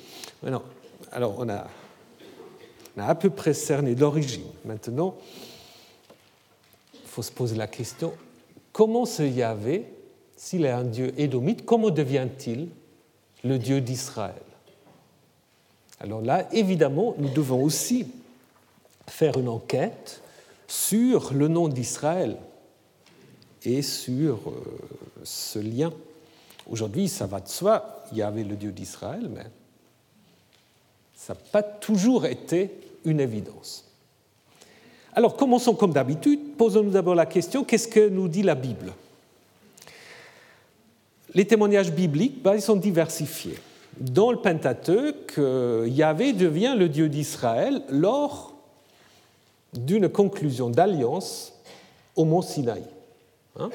alors, 1.13 1.35
on 1.39 1.49
a, 1.49 1.67
on 2.97 3.01
a 3.01 3.07
à 3.07 3.15
peu 3.15 3.31
près 3.31 3.55
cerné 3.55 3.95
l'origine. 3.95 4.47
Maintenant, 4.65 5.17
il 6.95 7.09
faut 7.09 7.23
se 7.23 7.33
poser 7.33 7.57
la 7.57 7.67
question 7.67 8.13
comment 8.73 9.05
ce 9.05 9.23
Yahvé, 9.23 9.85
s'il 10.37 10.65
est 10.65 10.71
un 10.71 10.85
Dieu 10.85 11.13
édomite, 11.19 11.65
comment 11.65 11.91
devient-il 11.91 12.69
le 13.45 13.59
Dieu 13.59 13.81
d'Israël? 13.81 14.43
Alors 15.99 16.23
là, 16.23 16.49
évidemment, 16.53 17.15
nous 17.19 17.29
devons 17.29 17.63
aussi 17.63 18.07
faire 19.07 19.39
une 19.39 19.49
enquête 19.49 20.23
sur 20.67 21.35
le 21.35 21.49
nom 21.49 21.69
d'Israël 21.69 22.37
et 23.65 23.83
sur 23.83 24.49
euh, 24.49 24.63
ce 25.25 25.59
lien 25.59 25.93
Aujourd'hui, 26.71 27.09
ça 27.09 27.27
va 27.27 27.41
de 27.41 27.49
soi, 27.49 28.05
il 28.13 28.19
y 28.19 28.23
avait 28.23 28.45
le 28.45 28.55
Dieu 28.55 28.71
d'Israël, 28.71 29.29
mais 29.29 29.47
ça 31.15 31.35
n'a 31.35 31.41
pas 31.53 31.63
toujours 31.63 32.27
été 32.27 32.71
une 33.05 33.19
évidence. 33.19 33.85
Alors 35.13 35.37
commençons 35.37 35.75
comme 35.75 35.93
d'habitude, 35.93 36.57
posons-nous 36.57 36.93
d'abord 36.93 37.17
la 37.17 37.27
question, 37.27 37.65
qu'est-ce 37.65 37.89
que 37.89 38.09
nous 38.09 38.29
dit 38.29 38.45
la 38.45 38.55
Bible? 38.55 38.93
Les 41.35 41.45
témoignages 41.45 41.93
bibliques, 41.93 42.43
ben, 42.43 42.55
ils 42.55 42.63
sont 42.63 42.77
diversifiés. 42.77 43.59
Dans 43.99 44.31
le 44.31 44.39
Pentateuque, 44.39 45.35
euh, 45.39 45.87
Yahvé 45.89 46.33
devient 46.33 46.75
le 46.79 46.89
Dieu 46.89 47.09
d'Israël 47.09 47.83
lors 47.89 48.55
d'une 49.75 50.09
conclusion 50.09 50.71
d'alliance 50.71 51.53
au 52.15 52.25
mont 52.25 52.43
Sinaï. 52.43 52.83
Hein. 53.59 53.71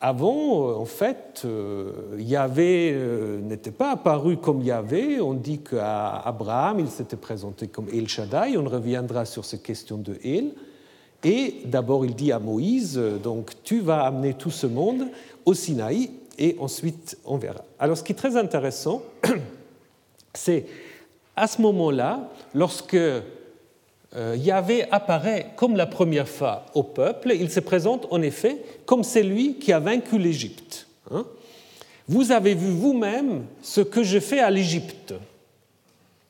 Avant, 0.00 0.68
euh, 0.68 0.74
en 0.74 0.84
fait, 0.84 1.42
euh, 1.44 1.92
Yahvé 2.18 2.94
n'était 3.42 3.70
pas 3.70 3.92
apparu 3.92 4.36
comme 4.36 4.62
Yahvé. 4.62 5.20
On 5.20 5.34
dit 5.34 5.58
qu'à 5.58 6.18
Abraham, 6.18 6.80
il 6.80 6.88
s'était 6.88 7.16
présenté 7.16 7.68
comme 7.68 7.88
El 7.92 8.08
Shaddai. 8.08 8.56
On 8.56 8.64
reviendra 8.64 9.24
sur 9.24 9.44
ces 9.44 9.58
questions 9.58 9.98
de 9.98 10.18
El. 10.24 10.52
Et 11.24 11.62
d'abord, 11.64 12.04
il 12.04 12.14
dit 12.14 12.30
à 12.30 12.38
Moïse, 12.38 13.00
donc 13.22 13.52
tu 13.64 13.80
vas 13.80 14.04
amener 14.04 14.34
tout 14.34 14.50
ce 14.50 14.66
monde 14.66 15.06
au 15.44 15.54
Sinaï, 15.54 16.10
et 16.38 16.56
ensuite 16.60 17.18
on 17.24 17.36
verra. 17.36 17.64
Alors 17.78 17.96
ce 17.96 18.02
qui 18.02 18.12
est 18.12 18.16
très 18.16 18.36
intéressant, 18.36 19.02
c'est 20.34 20.66
à 21.36 21.46
ce 21.46 21.60
moment-là, 21.62 22.30
lorsque 22.54 22.94
euh, 22.94 23.20
Yahvé 24.36 24.90
apparaît 24.90 25.48
comme 25.56 25.76
la 25.76 25.86
première 25.86 26.28
fois 26.28 26.66
au 26.74 26.82
peuple, 26.82 27.32
il 27.38 27.50
se 27.50 27.60
présente 27.60 28.06
en 28.10 28.22
effet 28.22 28.56
comme 28.86 29.04
celui 29.04 29.56
qui 29.56 29.72
a 29.72 29.78
vaincu 29.78 30.18
l'Égypte. 30.18 30.86
Hein. 31.10 31.24
vous 32.08 32.32
avez 32.32 32.54
vu 32.54 32.70
vous-même 32.70 33.44
ce 33.62 33.80
que 33.80 34.02
je 34.02 34.18
fais 34.18 34.40
à 34.40 34.50
l'Égypte 34.50 35.14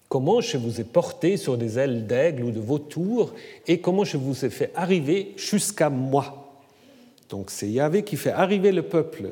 comment 0.08 0.40
je 0.40 0.56
vous 0.56 0.80
ai 0.80 0.84
porté 0.84 1.36
sur 1.36 1.56
des 1.56 1.78
ailes 1.78 2.06
d'aigle 2.06 2.44
ou 2.44 2.50
de 2.50 2.60
vautour 2.60 3.32
et 3.66 3.80
comment 3.80 4.04
je 4.04 4.16
vous 4.16 4.44
ai 4.44 4.50
fait 4.50 4.72
arriver 4.74 5.34
jusqu'à 5.36 5.90
moi. 5.90 6.52
Donc 7.28 7.50
c'est 7.50 7.68
Yahvé 7.68 8.02
qui 8.02 8.16
fait 8.16 8.30
arriver 8.30 8.72
le 8.72 8.82
peuple 8.82 9.30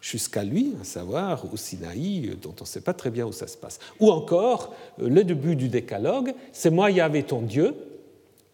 jusqu'à 0.00 0.44
lui, 0.44 0.74
à 0.80 0.84
savoir 0.84 1.44
au 1.52 1.56
Sinaï, 1.56 2.36
dont 2.40 2.54
on 2.58 2.64
ne 2.64 2.66
sait 2.66 2.80
pas 2.80 2.94
très 2.94 3.10
bien 3.10 3.26
où 3.26 3.32
ça 3.32 3.46
se 3.46 3.56
passe. 3.56 3.78
Ou 4.00 4.10
encore, 4.10 4.74
le 4.98 5.24
début 5.24 5.56
du 5.56 5.68
décalogue, 5.68 6.34
c'est 6.52 6.70
moi 6.70 6.90
Yahvé 6.90 7.22
ton 7.22 7.40
Dieu 7.40 7.74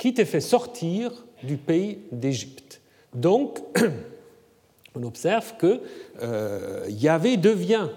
qui 0.01 0.15
t'ai 0.15 0.25
fait 0.25 0.41
sortir 0.41 1.13
du 1.43 1.59
pays 1.59 1.99
d'Égypte. 2.11 2.81
Donc, 3.15 3.59
on 4.95 5.03
observe 5.03 5.59
que 5.59 5.81
euh, 6.23 6.87
Yahvé 6.89 7.37
devient 7.37 7.89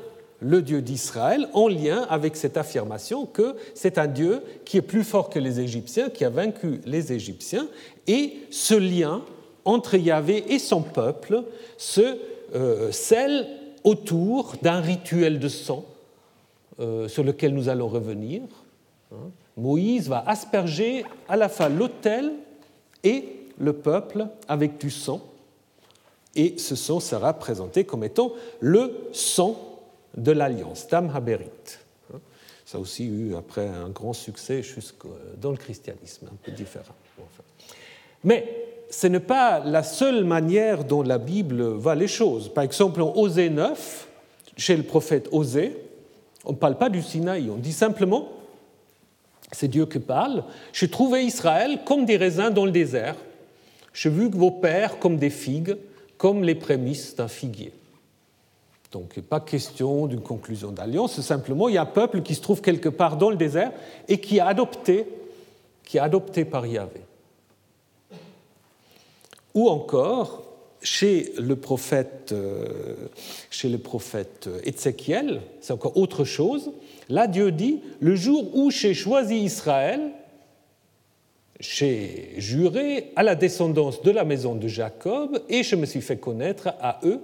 le 0.42 0.62
Dieu 0.62 0.82
d'Israël 0.82 1.48
en 1.54 1.70
lien 1.70 2.06
avec 2.10 2.36
cette 2.36 2.58
affirmation 2.58 3.26
que 3.26 3.56
c'est 3.74 3.98
un 3.98 4.08
Dieu 4.08 4.42
qui 4.66 4.76
est 4.76 4.82
plus 4.82 5.06
fort 5.06 5.30
que 5.30 5.40
les 5.40 5.62
Égyptiens, 5.62 6.10
qui 6.10 6.26
a 6.26 6.30
vaincu 6.30 6.82
les 6.86 7.14
Égyptiens, 7.14 7.70
et 8.08 8.34
ce 8.52 8.74
lien 8.74 9.22
entre 9.64 9.96
Yahvé 9.96 10.44
et 10.54 10.60
son 10.60 10.82
peuple 10.82 11.46
se 11.78 12.18
euh, 12.54 12.92
autour 13.86 14.56
d'un 14.62 14.82
rituel 14.82 15.40
de 15.40 15.48
sang 15.48 15.86
euh, 16.82 17.08
sur 17.08 17.24
lequel 17.24 17.54
nous 17.54 17.70
allons 17.70 17.88
revenir. 17.88 18.42
Hein. 19.14 19.30
Moïse 19.58 20.10
va 20.10 20.24
asperger 20.26 21.06
à 21.28 21.38
la 21.38 21.50
fois 21.50 21.70
l'autel 21.70 22.32
et 23.04 23.26
le 23.60 23.74
peuple 23.74 24.28
avec 24.48 24.80
du 24.80 24.90
sang, 24.90 25.22
et 26.36 26.58
ce 26.58 26.76
sang 26.76 27.00
sera 27.00 27.34
présenté 27.34 27.84
comme 27.84 28.04
étant 28.04 28.34
le 28.60 29.10
sang 29.12 29.56
de 30.18 30.32
l'Alliance, 30.32 30.88
Tam 30.88 31.12
Haberit. 31.14 31.78
Ça 32.66 32.78
a 32.78 32.82
aussi 32.82 33.06
eu 33.06 33.36
après 33.36 33.68
un 33.68 33.90
grand 33.90 34.14
succès 34.14 34.62
dans 35.40 35.52
le 35.52 35.58
christianisme, 35.58 36.28
un 36.32 36.36
peu 36.42 36.52
différent. 36.52 36.96
Mais 38.24 38.66
ce 38.90 39.08
n'est 39.08 39.20
pas 39.20 39.60
la 39.60 39.84
seule 39.84 40.24
manière 40.24 40.84
dont 40.84 41.04
la 41.04 41.18
Bible 41.18 41.62
voit 41.64 41.96
les 41.96 42.08
choses. 42.08 42.52
Par 42.52 42.64
exemple, 42.64 43.02
en 43.02 43.14
Osée 43.16 43.50
9, 43.50 44.08
chez 44.58 44.78
le 44.78 44.84
prophète 44.84 45.30
Osée, 45.32 45.78
on 46.46 46.52
ne 46.52 46.58
parle 46.58 46.78
pas 46.78 46.90
du 46.90 47.02
Sinaï, 47.02 47.50
on 47.50 47.58
dit 47.58 47.74
simplement, 47.74 48.30
c'est 49.54 49.68
Dieu 49.68 49.86
qui 49.86 50.00
parle, 50.00 50.44
j'ai 50.72 50.90
trouvé 50.90 51.24
Israël 51.24 51.80
comme 51.86 52.06
des 52.06 52.18
raisins 52.18 52.50
dans 52.50 52.66
le 52.66 52.72
désert, 52.72 53.16
j'ai 53.94 54.10
vu 54.10 54.30
vos 54.30 54.52
pères 54.52 55.00
comme 55.00 55.18
des 55.18 55.30
figues, 55.30 55.78
comme 56.18 56.44
les 56.44 56.56
prémices 56.56 57.16
d'un 57.16 57.28
figuier. 57.28 57.74
Donc, 58.92 59.20
pas 59.22 59.40
question 59.40 60.06
d'une 60.06 60.22
conclusion 60.22 60.72
d'alliance, 60.72 61.20
simplement 61.22 61.68
il 61.68 61.76
y 61.76 61.78
a 61.78 61.82
un 61.82 61.88
peuple 61.88 62.22
qui 62.22 62.36
se 62.36 62.42
trouve 62.42 62.62
quelque 62.62 62.90
part 62.90 63.18
dans 63.18 63.32
le 63.32 63.36
désert 63.36 63.72
et 64.08 64.20
qui 64.20 64.40
a 64.40 64.48
adopté, 64.48 65.08
qui 65.84 65.98
est 65.98 66.02
adopté 66.02 66.46
par 66.46 66.66
Yahvé. 66.66 67.02
Ou 69.56 69.70
encore, 69.70 70.43
chez 70.84 71.34
le 71.40 71.56
prophète, 71.56 72.32
euh, 72.34 73.08
chez 73.50 73.70
le 73.70 73.78
prophète 73.78 74.50
Ézéchiel, 74.64 75.42
c'est 75.62 75.74
encore 75.74 75.98
autre 75.98 76.26
chose. 76.26 76.72
Là, 77.10 77.28
Dieu 77.28 77.52
dit 77.52 77.82
Le 78.00 78.16
jour 78.16 78.56
où 78.56 78.70
j'ai 78.70 78.94
choisi 78.94 79.38
Israël, 79.38 80.12
j'ai 81.60 82.34
juré 82.38 83.12
à 83.16 83.24
la 83.24 83.36
descendance 83.36 84.02
de 84.02 84.12
la 84.12 84.26
maison 84.26 84.56
de 84.56 84.68
Jacob 84.68 85.42
et 85.50 85.64
je 85.64 85.76
me 85.76 85.86
suis 85.86 86.02
fait 86.02 86.18
connaître 86.18 86.74
à 86.82 87.00
eux 87.04 87.22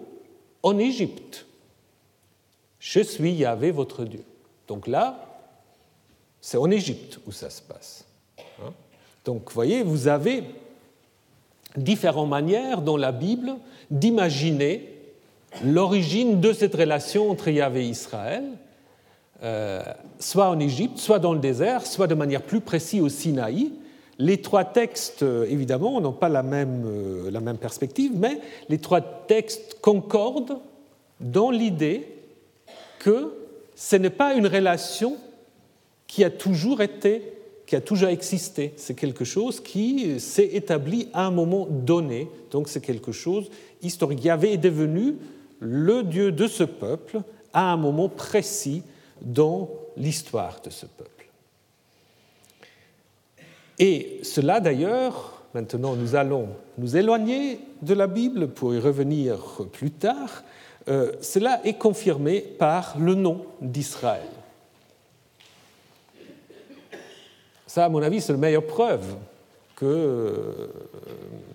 en 0.64 0.78
Égypte. 0.78 1.46
Je 2.80 3.02
suis 3.02 3.34
Yahvé 3.34 3.72
votre 3.72 4.06
Dieu. 4.06 4.24
Donc 4.68 4.88
là, 4.88 5.26
c'est 6.40 6.58
en 6.58 6.72
Égypte 6.72 7.20
où 7.28 7.32
ça 7.34 7.50
se 7.50 7.62
passe. 7.62 8.06
Hein. 8.64 8.74
Donc 9.26 9.52
voyez, 9.52 9.84
vous 9.84 10.08
avez 10.08 10.44
différentes 11.76 12.30
manières 12.30 12.82
dans 12.82 12.98
la 12.98 13.12
Bible 13.12 13.56
d'imaginer 13.92 14.96
l'origine 15.64 16.40
de 16.40 16.54
cette 16.54 16.76
relation 16.76 17.30
entre 17.30 17.50
Yahvé 17.50 17.86
et 17.86 17.90
Israël, 17.90 18.44
euh, 19.44 19.82
soit 20.20 20.50
en 20.50 20.60
Égypte, 20.60 20.98
soit 20.98 21.20
dans 21.20 21.34
le 21.34 21.40
désert, 21.40 21.86
soit 21.86 22.08
de 22.08 22.16
manière 22.16 22.42
plus 22.42 22.62
précise 22.62 23.02
au 23.02 23.10
Sinaï. 23.10 23.72
Les 24.18 24.42
trois 24.42 24.66
textes, 24.66 25.24
évidemment, 25.48 26.02
n'ont 26.02 26.12
pas 26.12 26.30
la 26.30 26.44
même, 26.44 26.84
euh, 26.86 27.32
la 27.32 27.40
même 27.40 27.58
perspective, 27.58 28.12
mais 28.16 28.40
les 28.68 28.78
trois 28.78 29.02
textes 29.02 29.78
concordent 29.82 30.60
dans 31.22 31.52
l'idée 31.52 32.08
que 33.00 33.34
ce 33.76 33.96
n'est 33.96 34.10
pas 34.10 34.34
une 34.34 34.48
relation 34.48 35.18
qui 36.06 36.24
a 36.24 36.30
toujours 36.30 36.82
été, 36.82 37.39
qui 37.70 37.76
a 37.76 37.82
toujours 37.82 38.10
existé. 38.10 38.74
C'est 38.78 38.96
quelque 38.96 39.24
chose 39.24 39.60
qui 39.60 40.20
s'est 40.20 40.50
établi 40.54 41.08
à 41.14 41.28
un 41.28 41.30
moment 41.30 41.68
donné. 41.70 42.28
Donc 42.50 42.68
c'est 42.68 42.82
quelque 42.82 43.12
chose 43.12 43.48
historique. 43.84 44.24
Yahvé 44.24 44.54
est 44.54 44.58
devenu 44.58 45.18
le 45.60 46.02
Dieu 46.02 46.32
de 46.32 46.48
ce 46.48 46.64
peuple 46.64 47.22
à 47.54 47.72
un 47.72 47.78
moment 47.78 48.10
précis 48.10 48.82
dans 49.22 49.70
l'histoire 49.96 50.62
de 50.66 50.72
ce 50.72 50.88
peuple. 50.88 51.30
Et 53.78 54.20
cela 54.24 54.62
d'ailleurs, 54.62 55.44
maintenant 55.54 55.96
nous 55.96 56.16
allons 56.16 56.48
nous 56.80 56.98
éloigner 56.98 57.60
de 57.84 57.94
la 57.94 58.08
Bible 58.08 58.48
pour 58.48 58.74
y 58.74 58.80
revenir 58.80 59.38
plus 59.72 59.92
tard, 59.92 60.44
euh, 60.88 61.12
cela 61.22 61.62
est 61.64 61.78
confirmé 61.78 62.42
par 62.42 62.98
le 62.98 63.14
nom 63.14 63.46
d'Israël. 63.62 64.39
Ça, 67.70 67.86
à 67.86 67.90
mon 67.90 68.02
avis, 68.02 68.20
c'est 68.20 68.32
la 68.32 68.40
meilleure 68.40 68.66
preuve 68.66 69.16
que 69.76 69.86
euh, 69.86 70.68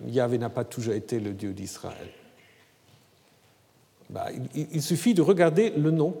Yahvé 0.07 0.37
n'a 0.37 0.49
pas 0.49 0.63
toujours 0.63 0.93
été 0.93 1.19
le 1.19 1.33
Dieu 1.33 1.51
d'Israël. 1.51 2.07
Bah, 4.09 4.27
il, 4.55 4.81
suffit 4.81 5.13
de 5.13 5.21
regarder 5.21 5.71
le 5.71 5.91
nom 5.91 6.15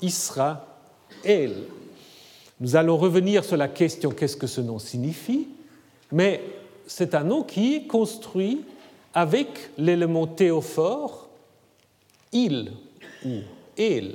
Israël. 0.00 0.56
Nous 2.60 2.76
allons 2.76 2.96
revenir 2.96 3.44
sur 3.44 3.58
la 3.58 3.68
question 3.68 4.10
qu'est-ce 4.10 4.38
que 4.38 4.46
ce 4.46 4.62
nom 4.62 4.78
signifie, 4.78 5.48
mais 6.10 6.40
c'est 6.86 7.14
un 7.14 7.24
nom 7.24 7.42
qui 7.42 7.74
est 7.74 7.86
construit 7.86 8.64
avec 9.12 9.68
l'élément 9.76 10.26
théophore 10.26 11.28
il 12.32 12.72
ou 13.22 13.40
elle. 13.76 14.14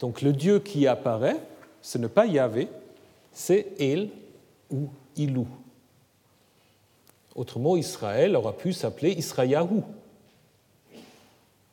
Donc 0.00 0.22
le 0.22 0.32
Dieu 0.32 0.58
qui 0.58 0.88
apparaît, 0.88 1.36
ce 1.82 1.98
n'est 1.98 2.08
pas 2.08 2.26
Yahvé, 2.26 2.66
c'est 3.32 3.72
elle 3.78 4.10
ou 4.70 4.88
ilou. 5.16 5.46
Autrement, 7.34 7.76
Israël 7.76 8.36
aura 8.36 8.52
pu 8.52 8.72
s'appeler 8.72 9.12
Israyahu. 9.12 9.82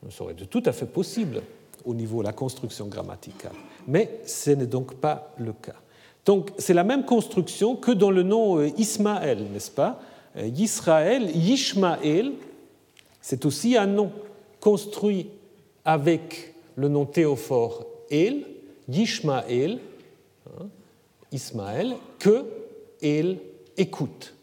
Ça 0.10 0.24
aurait 0.24 0.34
été 0.34 0.46
tout 0.46 0.63
à 0.65 0.72
fait 0.72 0.86
possible 0.86 1.41
au 1.84 1.93
niveau 1.93 2.20
de 2.22 2.28
la 2.28 2.34
construction 2.34 2.88
grammaticale. 2.88 3.56
Mais 3.88 4.22
ce 4.26 4.52
n'est 4.52 4.67
donc 4.67 4.96
pas 4.96 5.34
le 5.38 5.54
cas. 5.54 5.76
Donc 6.26 6.52
c'est 6.58 6.74
la 6.74 6.84
même 6.84 7.06
construction 7.06 7.76
que 7.76 7.91
dans 7.91 8.12
le 8.12 8.24
nom 8.24 8.60
euh, 8.60 8.70
Ismaël, 8.78 9.46
n'est-ce 9.52 9.72
pas? 9.72 10.00
Israël, 10.36 11.36
Yishmaël, 11.36 12.34
c'est 13.22 13.46
aussi 13.46 13.76
un 13.76 13.88
nom 13.88 14.12
construit 14.60 15.30
avec 15.84 16.54
le 16.76 16.89
nom 16.89 17.06
théophore 17.06 17.86
El, 18.12 18.46
Yishmael, 18.88 19.80
hein, 20.48 20.67
Ismaël, 21.31 21.95
que 22.19 22.45
El 23.01 23.39
écoute, 23.77 24.33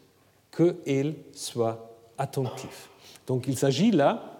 que 0.51 0.75
El 0.85 1.15
soit 1.33 1.95
attentif. 2.17 2.89
Donc 3.27 3.45
il 3.47 3.57
s'agit 3.57 3.91
là 3.91 4.35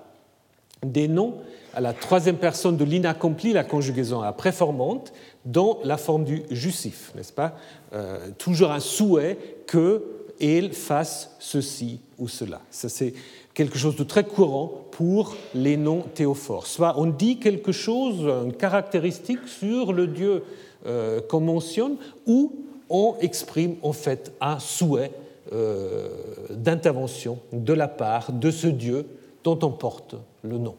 des 0.84 1.08
noms 1.08 1.36
à 1.73 1.81
la 1.81 1.93
troisième 1.93 2.38
personne 2.38 2.77
de 2.77 2.86
l'inaccompli, 2.86 3.51
la 3.51 3.65
conjugaison 3.65 4.21
à 4.21 4.31
préformante, 4.31 5.12
dans 5.43 5.79
la 5.84 5.97
forme 5.97 6.23
du 6.23 6.43
justif, 6.49 7.12
n'est-ce 7.15 7.34
pas? 7.34 7.55
Euh, 7.93 8.29
Toujours 8.38 8.71
un 8.71 8.79
souhait 8.79 9.38
qu'elle 9.67 10.71
fasse 10.71 11.36
ceci 11.39 11.99
ou 12.17 12.29
cela. 12.29 12.62
Ça, 12.71 12.88
c'est 12.88 13.13
quelque 13.53 13.77
chose 13.77 13.97
de 13.97 14.03
très 14.03 14.23
courant 14.23 14.86
pour 14.91 15.36
les 15.53 15.75
noms 15.75 16.01
théophores. 16.01 16.67
Soit 16.67 16.97
on 16.97 17.08
dit 17.08 17.39
quelque 17.39 17.73
chose, 17.73 18.21
une 18.45 18.53
caractéristique 18.53 19.45
sur 19.47 19.91
le 19.91 20.08
Dieu 20.08 20.43
euh, 20.86 21.21
qu'on 21.21 21.41
mentionne, 21.41 21.98
ou 22.26 22.65
on 22.89 23.15
exprime 23.19 23.78
en 23.82 23.93
fait 23.93 24.32
un 24.41 24.60
souhait 24.60 25.12
euh, 25.52 26.10
d'intervention 26.50 27.39
de 27.52 27.74
la 27.74 27.88
part 27.88 28.32
de 28.32 28.52
ce 28.52 28.67
Dieu 28.67 29.06
dont 29.43 29.60
on 29.62 29.71
porte 29.71 30.15
le 30.41 30.58
nom. 30.58 30.76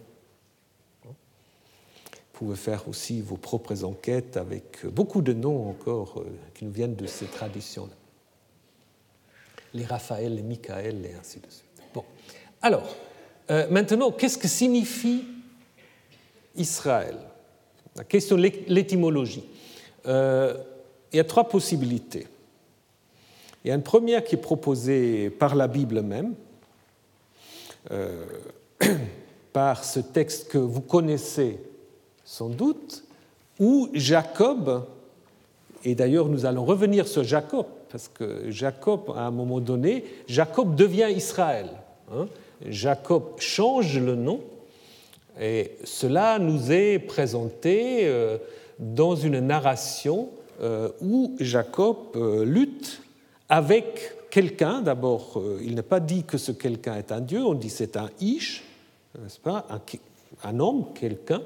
Vous 1.05 2.45
pouvez 2.47 2.57
faire 2.57 2.89
aussi 2.89 3.21
vos 3.23 3.37
propres 3.37 3.85
enquêtes 3.85 4.37
avec 4.37 4.85
beaucoup 4.87 5.23
de 5.23 5.33
noms 5.33 5.71
encore 5.71 6.19
euh, 6.19 6.25
qui 6.53 6.65
nous 6.65 6.71
viennent 6.71 6.97
de 6.97 7.07
ces 7.07 7.27
traditions-là. 7.27 7.95
Les 9.73 9.85
Raphaël, 9.85 10.35
les 10.35 10.43
Michael 10.43 11.07
et 11.07 11.15
ainsi 11.15 11.39
de 11.39 11.47
suite. 11.49 11.65
Bon. 11.95 12.05
Alors, 12.61 12.95
euh, 13.51 13.69
maintenant, 13.71 14.11
qu'est-ce 14.11 14.37
que 14.37 14.49
signifie 14.49 15.25
Israël? 16.57 17.17
La 17.95 18.05
question 18.05 18.37
de 18.37 18.51
l'étymologie. 18.69 19.45
Euh, 20.07 20.55
il 21.13 21.17
y 21.17 21.21
a 21.21 21.25
trois 21.25 21.49
possibilités. 21.49 22.27
Il 23.65 23.69
y 23.69 23.71
a 23.71 23.75
une 23.75 23.83
première 23.83 24.25
qui 24.25 24.35
est 24.35 24.39
proposée 24.39 25.31
par 25.31 25.55
la 25.55 25.67
Bible 25.69 26.03
même, 26.03 26.35
par 29.53 29.85
ce 29.85 30.01
texte 30.01 30.49
que 30.49 30.59
vous 30.59 30.81
connaissez 30.81 31.59
sans 32.25 32.49
doute, 32.49 33.05
où 33.59 33.89
Jacob, 33.95 34.85
et 35.85 35.95
d'ailleurs 35.95 36.29
nous 36.29 36.45
allons 36.45 36.65
revenir 36.65 37.09
sur 37.09 37.25
Jacob, 37.25 37.67
parce 37.91 38.09
que 38.09 38.51
Jacob, 38.51 39.13
à 39.17 39.23
un 39.23 39.31
moment 39.31 39.61
donné, 39.61 40.05
Jacob 40.27 40.75
devient 40.75 41.09
Israël. 41.15 41.69
Hein. 42.13 42.27
Jacob 42.69 43.39
change 43.39 43.99
le 43.99 44.17
nom, 44.17 44.41
et 45.41 45.73
cela 45.85 46.39
nous 46.39 46.73
est 46.73 46.99
présenté 46.99 48.07
euh, 48.07 48.39
dans 48.79 49.17
une 49.17 49.41
narration 49.41 50.29
euh, 50.61 50.91
où 51.01 51.37
Jacob 51.41 51.97
euh, 52.15 52.45
lutte 52.45 53.03
avec 53.49 54.13
quelqu'un. 54.31 54.83
D'abord, 54.83 55.41
il 55.63 55.75
n'est 55.75 55.83
pas 55.83 56.01
dit 56.01 56.25
que 56.25 56.39
ce 56.39 56.53
quelqu'un 56.53 56.97
est 56.97 57.13
un 57.13 57.21
dieu, 57.21 57.45
on 57.45 57.55
dit 57.55 57.71
c'est 57.71 57.97
un 57.97 58.11
ish, 58.21 58.65
n'est-ce 59.19 59.41
pas, 59.41 59.67
un 60.45 60.61
homme, 60.61 60.87
quelqu'un. 60.95 61.43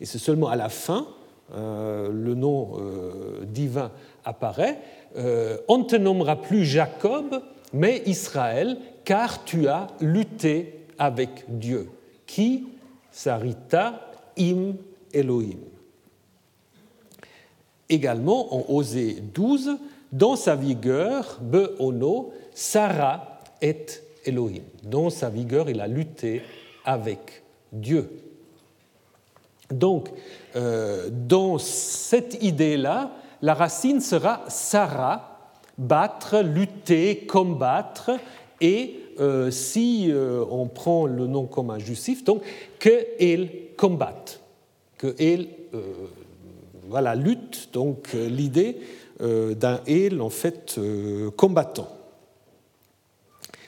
Et 0.00 0.06
c'est 0.06 0.18
seulement 0.18 0.48
à 0.48 0.56
la 0.56 0.68
fin, 0.68 1.06
euh, 1.54 2.08
le 2.10 2.34
nom 2.34 2.72
euh, 2.78 3.44
divin 3.44 3.90
apparaît. 4.24 4.78
Euh, 5.16 5.58
on 5.68 5.78
ne 5.78 5.84
te 5.84 5.96
nommera 5.96 6.40
plus 6.40 6.64
Jacob, 6.64 7.42
mais 7.72 8.02
Israël, 8.06 8.78
car 9.04 9.44
tu 9.44 9.68
as 9.68 9.88
lutté 10.00 10.86
avec 10.98 11.44
Dieu. 11.48 11.88
Qui 12.26 12.66
sarita 13.12 14.10
im 14.38 14.74
Elohim. 15.12 15.58
Également, 17.88 18.54
en 18.54 18.74
Osée 18.74 19.18
12, 19.34 19.78
dans 20.12 20.36
sa 20.36 20.54
vigueur, 20.54 21.38
Be-ono, 21.42 22.32
Sarah 22.54 23.40
est 23.60 24.02
Elohim. 24.24 24.62
Dans 24.82 25.10
sa 25.10 25.28
vigueur, 25.28 25.68
il 25.68 25.80
a 25.80 25.86
lutté 25.86 26.42
avec 26.84 27.42
Dieu. 27.72 28.08
Donc, 29.70 30.10
euh, 30.56 31.08
dans 31.10 31.58
cette 31.58 32.42
idée-là, 32.42 33.10
la 33.42 33.54
racine 33.54 34.00
sera 34.00 34.44
Sarah, 34.48 35.52
battre, 35.78 36.40
lutter, 36.40 37.26
combattre, 37.26 38.12
et 38.60 39.00
euh, 39.20 39.50
si 39.50 40.10
euh, 40.10 40.44
on 40.50 40.66
prend 40.66 41.06
le 41.06 41.26
nom 41.26 41.46
comme 41.46 41.70
un 41.70 41.78
justif, 41.78 42.24
donc 42.24 42.42
qu'elle 42.78 43.50
combatte, 43.76 44.40
qu'elle 44.98 45.48
voilà, 46.88 47.14
lutte, 47.14 47.70
donc 47.72 48.12
l'idée 48.12 48.78
d'un 49.20 49.80
elle 49.86 50.20
en 50.20 50.30
fait 50.30 50.78
combattant. 51.36 51.88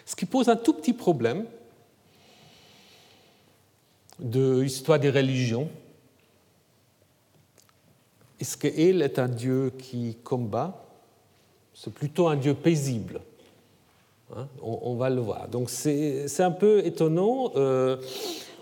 Ce 0.04 0.14
qui 0.16 0.26
pose 0.26 0.48
un 0.48 0.56
tout 0.56 0.72
petit 0.72 0.92
problème 0.92 1.44
de 4.18 4.60
l'histoire 4.60 4.98
des 4.98 5.10
religions, 5.10 5.68
est-ce 8.40 8.56
qu'elle 8.56 9.02
est 9.02 9.18
un 9.18 9.28
Dieu 9.28 9.72
qui 9.78 10.16
combat? 10.22 10.84
C'est 11.74 11.92
plutôt 11.92 12.28
un 12.28 12.36
Dieu 12.36 12.54
paisible. 12.54 13.20
Hein, 14.34 14.48
on, 14.60 14.96
va 14.96 15.08
le 15.08 15.20
voir. 15.20 15.48
Donc 15.48 15.70
c'est 15.70 16.40
un 16.40 16.50
peu 16.50 16.84
étonnant. 16.84 17.52
Euh, 17.56 17.96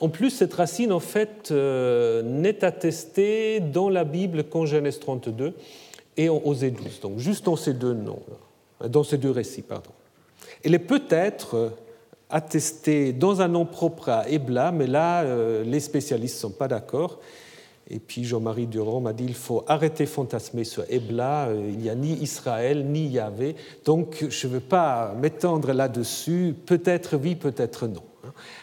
en 0.00 0.08
plus, 0.08 0.30
cette 0.30 0.54
racine, 0.54 0.92
en 0.92 1.00
fait, 1.00 1.50
euh, 1.50 2.22
n'est 2.22 2.64
attestée 2.64 3.60
dans 3.60 3.88
la 3.88 4.04
Bible 4.04 4.44
qu'en 4.44 4.66
Genèse 4.66 4.98
32 5.00 5.54
et 6.16 6.28
en 6.28 6.40
Osée 6.44 6.70
12. 6.70 7.00
Donc 7.00 7.18
juste 7.18 7.44
dans 7.44 7.56
ces 7.56 7.74
deux 7.74 7.94
noms, 7.94 8.22
dans 8.88 9.04
ces 9.04 9.18
deux 9.18 9.30
récits, 9.30 9.62
pardon. 9.62 9.90
Elle 10.62 10.74
est 10.74 10.78
peut-être 10.78 11.72
attestée 12.30 13.12
dans 13.12 13.40
un 13.40 13.48
nom 13.48 13.64
propre 13.64 14.08
à 14.08 14.28
Ebla, 14.28 14.72
mais 14.72 14.86
là, 14.86 15.22
euh, 15.22 15.62
les 15.64 15.80
spécialistes 15.80 16.36
ne 16.36 16.40
sont 16.40 16.50
pas 16.50 16.68
d'accord. 16.68 17.20
Et 17.90 17.98
puis 17.98 18.24
Jean-Marie 18.24 18.66
Durand 18.66 19.00
m'a 19.00 19.12
dit 19.12 19.24
il 19.24 19.34
faut 19.34 19.62
arrêter 19.68 20.06
fantasmer 20.06 20.64
sur 20.64 20.84
Ebla, 20.88 21.48
euh, 21.48 21.70
il 21.70 21.78
n'y 21.78 21.90
a 21.90 21.94
ni 21.94 22.14
Israël 22.14 22.86
ni 22.86 23.08
Yahvé, 23.08 23.56
donc 23.84 24.24
je 24.28 24.46
ne 24.46 24.52
veux 24.54 24.60
pas 24.60 25.14
m'étendre 25.20 25.72
là-dessus, 25.72 26.54
peut-être 26.64 27.16
oui, 27.16 27.34
peut-être 27.34 27.86
non. 27.86 28.02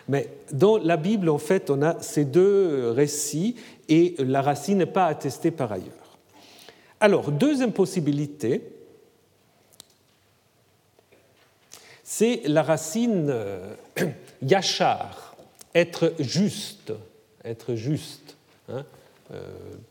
Mais 0.07 0.29
dans 0.51 0.77
la 0.77 0.97
Bible, 0.97 1.29
en 1.29 1.37
fait, 1.37 1.69
on 1.69 1.81
a 1.81 2.01
ces 2.01 2.25
deux 2.25 2.91
récits 2.91 3.55
et 3.89 4.15
la 4.19 4.41
racine 4.41 4.79
n'est 4.79 4.85
pas 4.85 5.05
attestée 5.05 5.51
par 5.51 5.71
ailleurs. 5.71 6.17
Alors, 6.99 7.31
deuxième 7.31 7.73
possibilité, 7.73 8.61
c'est 12.03 12.41
la 12.45 12.63
racine 12.63 13.27
euh, 13.29 13.73
yachar, 14.41 15.35
être 15.73 16.13
juste, 16.19 16.93
être 17.43 17.75
juste. 17.75 18.35
Hein. 18.69 18.83
Euh, 19.33 19.39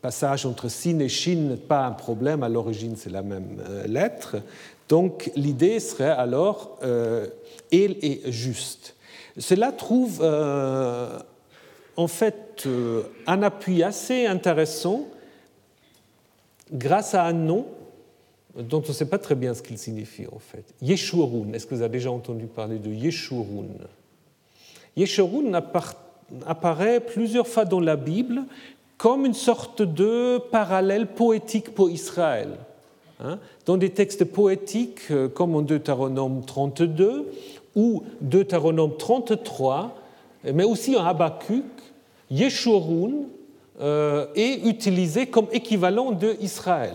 passage 0.03 0.45
entre 0.45 0.69
sin 0.69 0.99
et 0.99 1.09
shin 1.09 1.57
pas 1.67 1.87
un 1.87 1.93
problème, 1.93 2.43
à 2.43 2.49
l'origine 2.51 2.95
c'est 2.97 3.09
la 3.09 3.23
même 3.23 3.63
euh, 3.67 3.87
lettre. 3.87 4.37
Donc 4.87 5.31
l'idée 5.35 5.81
serait 5.81 6.11
alors 6.11 6.79
euh, 6.83 7.27
il 7.71 7.97
est 8.03 8.31
juste. 8.31 8.97
Cela 9.41 9.73
trouve 9.73 10.23
en 11.97 12.07
fait 12.07 12.69
un 13.27 13.43
appui 13.43 13.83
assez 13.83 14.27
intéressant 14.27 15.07
grâce 16.73 17.15
à 17.15 17.25
un 17.25 17.33
nom 17.33 17.67
dont 18.57 18.83
on 18.85 18.89
ne 18.89 18.93
sait 18.93 19.09
pas 19.09 19.19
très 19.19 19.35
bien 19.35 19.55
ce 19.55 19.63
qu'il 19.63 19.79
signifie 19.79 20.27
en 20.27 20.39
fait. 20.39 20.65
Yeshurun, 20.83 21.53
est-ce 21.53 21.67
que 21.67 21.75
vous 21.75 21.83
avez 21.83 21.93
déjà 21.93 22.11
entendu 22.11 22.47
parler 22.47 22.79
de 22.79 22.91
Yeshurun? 22.91 23.69
Yeshurun 24.97 25.53
apparaît 26.47 27.01
plusieurs 27.01 27.47
fois 27.47 27.65
dans 27.65 27.81
la 27.81 27.97
Bible 27.97 28.43
comme 28.99 29.25
une 29.25 29.35
sorte 29.35 29.83
de 29.83 30.39
parallèle 30.51 31.07
poétique 31.07 31.75
pour 31.75 31.91
Israël. 31.91 32.51
Hein. 33.21 33.39
Dans 33.67 33.77
des 33.77 33.91
textes 33.91 34.25
poétiques 34.25 35.11
euh, 35.11 35.29
comme 35.29 35.55
en 35.55 35.63
Deutéronome 35.63 36.43
32 36.45 37.31
ou 37.75 38.03
Deutéronome 38.21 38.97
33, 38.97 39.97
mais 40.53 40.65
aussi 40.65 40.97
en 40.97 41.05
Habakkuk, 41.05 41.65
Yeshurun 42.31 43.25
euh, 43.81 44.27
est 44.35 44.67
utilisé 44.67 45.27
comme 45.27 45.47
équivalent 45.53 46.13
de 46.13 46.37
Israël. 46.41 46.95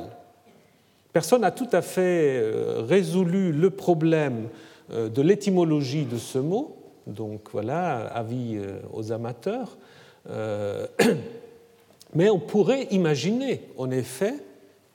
Personne 1.14 1.42
n'a 1.42 1.52
tout 1.52 1.70
à 1.72 1.82
fait 1.82 2.40
euh, 2.42 2.84
résolu 2.88 3.52
le 3.52 3.70
problème 3.70 4.50
de 4.92 5.22
l'étymologie 5.24 6.06
de 6.06 6.20
ce 6.20 6.38
mot, 6.38 6.76
donc 7.08 7.50
voilà, 7.52 8.06
avis 8.06 8.60
aux 8.94 9.12
amateurs. 9.12 9.78
Mais 12.14 12.30
on 12.30 12.38
pourrait 12.38 12.84
imaginer, 12.92 13.62
en 13.80 13.90
effet, 13.90 14.36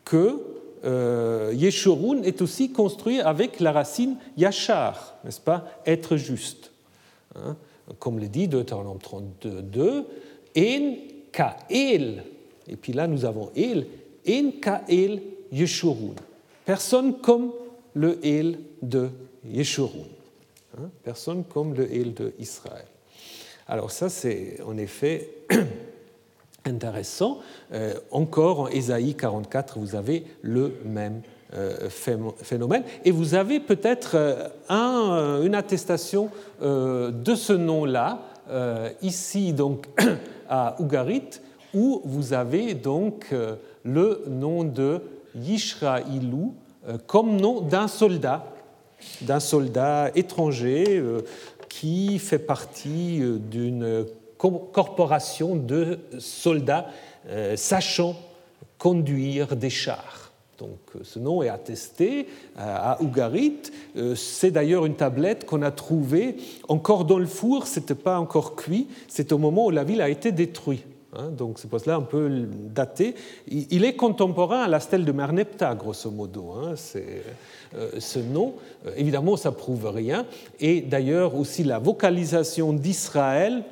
que 0.05 0.40
euh, 0.85 1.53
Yeshurun 1.55 2.23
est 2.23 2.40
aussi 2.43 2.73
construit 2.73 3.21
avec 3.21 3.61
la 3.61 3.73
racine 3.73 4.16
Yachar, 4.37 5.16
n'est-ce 5.25 5.40
pas? 5.40 5.66
Être 5.87 6.16
juste. 6.16 6.71
Hein? 7.37 7.57
Comme 7.99 8.19
le 8.19 8.29
dit 8.29 8.49
Deutéronome 8.49 8.99
32, 8.99 10.07
En 10.57 10.95
Kael, 11.33 12.25
et 12.69 12.77
puis 12.77 12.93
là 12.93 13.07
nous 13.07 13.24
avons 13.24 13.51
El, 13.57 13.87
En 14.28 14.51
Kael 14.61 15.22
Yeshurun. 15.53 16.14
Personne 16.64 17.18
comme 17.18 17.53
le 17.95 18.24
El 18.24 18.59
de 18.83 19.11
Yeshurun. 19.45 20.07
Hein? 20.78 20.91
Personne 21.03 21.45
comme 21.45 21.74
le 21.74 21.93
El 21.93 22.14
de 22.14 22.33
Israël. 22.39 22.87
Alors 23.70 23.93
ça, 23.93 24.09
c'est 24.09 24.61
en 24.66 24.76
effet 24.76 25.31
intéressant. 26.65 27.39
Euh, 27.73 27.95
encore 28.11 28.61
en 28.61 28.69
Ésaïe 28.69 29.15
44, 29.15 29.79
vous 29.79 29.95
avez 29.95 30.25
le 30.43 30.77
même 30.85 31.23
euh, 31.55 31.89
phénomène. 31.91 32.85
Et 33.05 33.11
vous 33.11 33.35
avez 33.35 33.61
peut-être 33.61 34.53
un, 34.69 35.43
une 35.43 35.55
attestation 35.55 36.31
de 36.61 37.35
ce 37.35 37.53
nom-là, 37.53 38.21
ici 39.03 39.53
donc 39.53 39.87
à 40.49 40.77
Ougarit, 40.81 41.41
où 41.75 42.03
vous 42.05 42.33
avez 42.33 42.75
donc 42.75 43.35
le 43.85 44.25
nom 44.29 44.65
de 44.65 45.01
Yishraïlou 45.35 46.55
comme 47.07 47.37
nom 47.37 47.61
d'un 47.61 47.89
soldat 47.89 48.45
d'un 49.23 49.41
soldat 49.41 50.11
étranger 50.15 50.85
euh, 50.89 51.23
qui 51.69 52.19
fait 52.19 52.39
partie 52.39 53.21
euh, 53.21 53.39
d'une 53.39 54.07
corporation 54.41 55.57
de 55.57 55.99
soldats 56.18 56.86
euh, 57.28 57.57
sachant 57.57 58.16
conduire 58.78 59.57
des 59.57 59.70
chars. 59.70 60.32
Donc 60.59 60.78
ce 61.03 61.18
nom 61.18 61.43
est 61.43 61.49
attesté 61.49 62.26
à 62.59 63.01
Ougarit. 63.03 63.62
C'est 64.14 64.51
d'ailleurs 64.51 64.84
une 64.84 64.95
tablette 64.95 65.47
qu'on 65.47 65.62
a 65.62 65.70
trouvée 65.70 66.36
encore 66.68 67.07
dans 67.07 67.18
le 67.18 67.26
four, 67.26 67.66
ce 67.66 67.80
n'était 67.80 67.95
pas 67.95 68.18
encore 68.18 68.57
cuit, 68.57 68.86
c'est 69.09 69.32
au 69.32 69.38
moment 69.38 69.66
où 69.66 69.70
la 69.70 69.84
ville 69.84 70.03
a 70.03 70.11
été 70.11 70.32
détruite. 70.32 70.84
Hein, 71.16 71.30
donc 71.30 71.59
c'est 71.59 71.68
pour 71.68 71.80
cela 71.80 71.97
un 71.97 72.03
peu 72.03 72.47
daté. 72.72 73.14
Il 73.49 73.84
est 73.84 73.95
contemporain 73.95 74.62
à 74.62 74.68
la 74.68 74.80
stèle 74.80 75.05
de 75.05 75.12
Merneptah, 75.12 75.74
grosso 75.74 76.11
modo. 76.11 76.53
Hein, 76.53 76.74
euh, 77.76 77.91
ce 77.99 78.18
nom. 78.18 78.55
Euh, 78.86 78.93
évidemment, 78.97 79.36
ça 79.36 79.53
prouve 79.53 79.86
rien. 79.86 80.26
Et 80.61 80.80
d'ailleurs, 80.80 81.34
aussi 81.36 81.64
la 81.64 81.78
vocalisation 81.78 82.72
d'Israël 82.72 83.64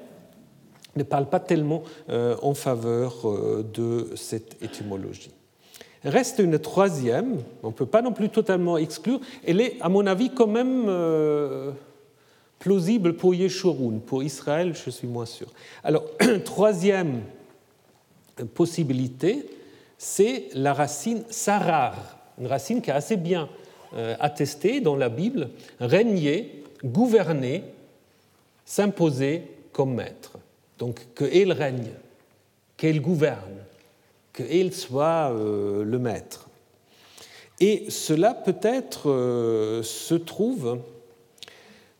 ne 0.99 1.03
parle 1.03 1.29
pas 1.29 1.41
tellement 1.41 1.83
euh, 2.11 2.37
en 2.43 2.55
faveur 2.55 3.27
de 3.75 4.11
cette 4.17 4.63
étymologie. 4.63 5.33
Reste 6.05 6.39
une 6.39 6.59
troisième, 6.59 7.39
on 7.63 7.69
ne 7.69 7.73
peut 7.73 7.87
pas 7.87 8.03
non 8.03 8.13
plus 8.13 8.29
totalement 8.29 8.77
exclure, 8.77 9.21
elle 9.47 9.61
est 9.61 9.77
à 9.81 9.89
mon 9.89 10.07
avis 10.07 10.31
quand 10.31 10.47
même 10.47 10.89
plausible 12.59 13.15
pour 13.15 13.35
Yeshurun, 13.35 13.99
pour 13.99 14.23
Israël 14.23 14.75
je 14.75 14.91
suis 14.91 15.09
moins 15.09 15.27
sûr. 15.27 15.49
Alors, 15.83 16.05
troisième 16.45 17.23
possibilité, 18.55 19.47
c'est 19.97 20.49
la 20.55 20.73
racine 20.73 21.25
sarar, 21.29 22.19
une 22.39 22.47
racine 22.47 22.81
qui 22.81 22.91
est 22.91 22.95
assez 22.95 23.17
bien 23.17 23.49
euh, 23.95 24.15
attesté 24.21 24.81
dans 24.81 24.97
la 24.97 25.09
Bible, 25.09 25.51
régner, 25.81 26.63
gouverner, 26.85 27.65
s'imposer 28.65 29.43
comme 29.73 29.95
maître. 29.95 30.38
Donc 30.79 31.01
qu'il 31.17 31.53
règne, 31.53 31.91
qu'il 32.77 33.03
gouverne, 33.03 33.65
qu'il 34.33 34.73
soit 34.73 35.33
euh, 35.33 35.83
le 35.83 35.99
maître. 35.99 36.49
Et 37.61 37.91
cela 37.91 38.35
peut-être 38.35 39.11
euh, 39.11 39.83
se 39.83 40.15
trouve 40.15 40.79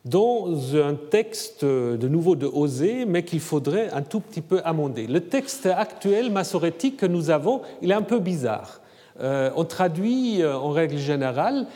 dans 0.05 0.77
un 0.77 0.95
texte 0.95 1.65
de 1.65 2.07
nouveau 2.07 2.37
de 2.37 2.45
Osée, 2.45 3.05
mais 3.05 3.23
qu'il 3.23 3.41
faudrait 3.41 3.89
un 3.89 4.01
tout 4.01 4.21
petit 4.21 4.41
peu 4.41 4.61
amender. 4.63 5.05
Le 5.05 5.19
texte 5.19 5.65
actuel 5.65 6.31
massorétique 6.31 6.95
que 6.95 7.05
nous 7.05 7.29
avons, 7.29 7.61
il 7.81 7.91
est 7.91 7.95
un 7.95 8.01
peu 8.01 8.19
bizarre. 8.19 8.79
Euh, 9.19 9.51
on 9.57 9.65
traduit 9.65 10.43
en 10.45 10.69
règle 10.69 10.97
générale, 10.97 11.67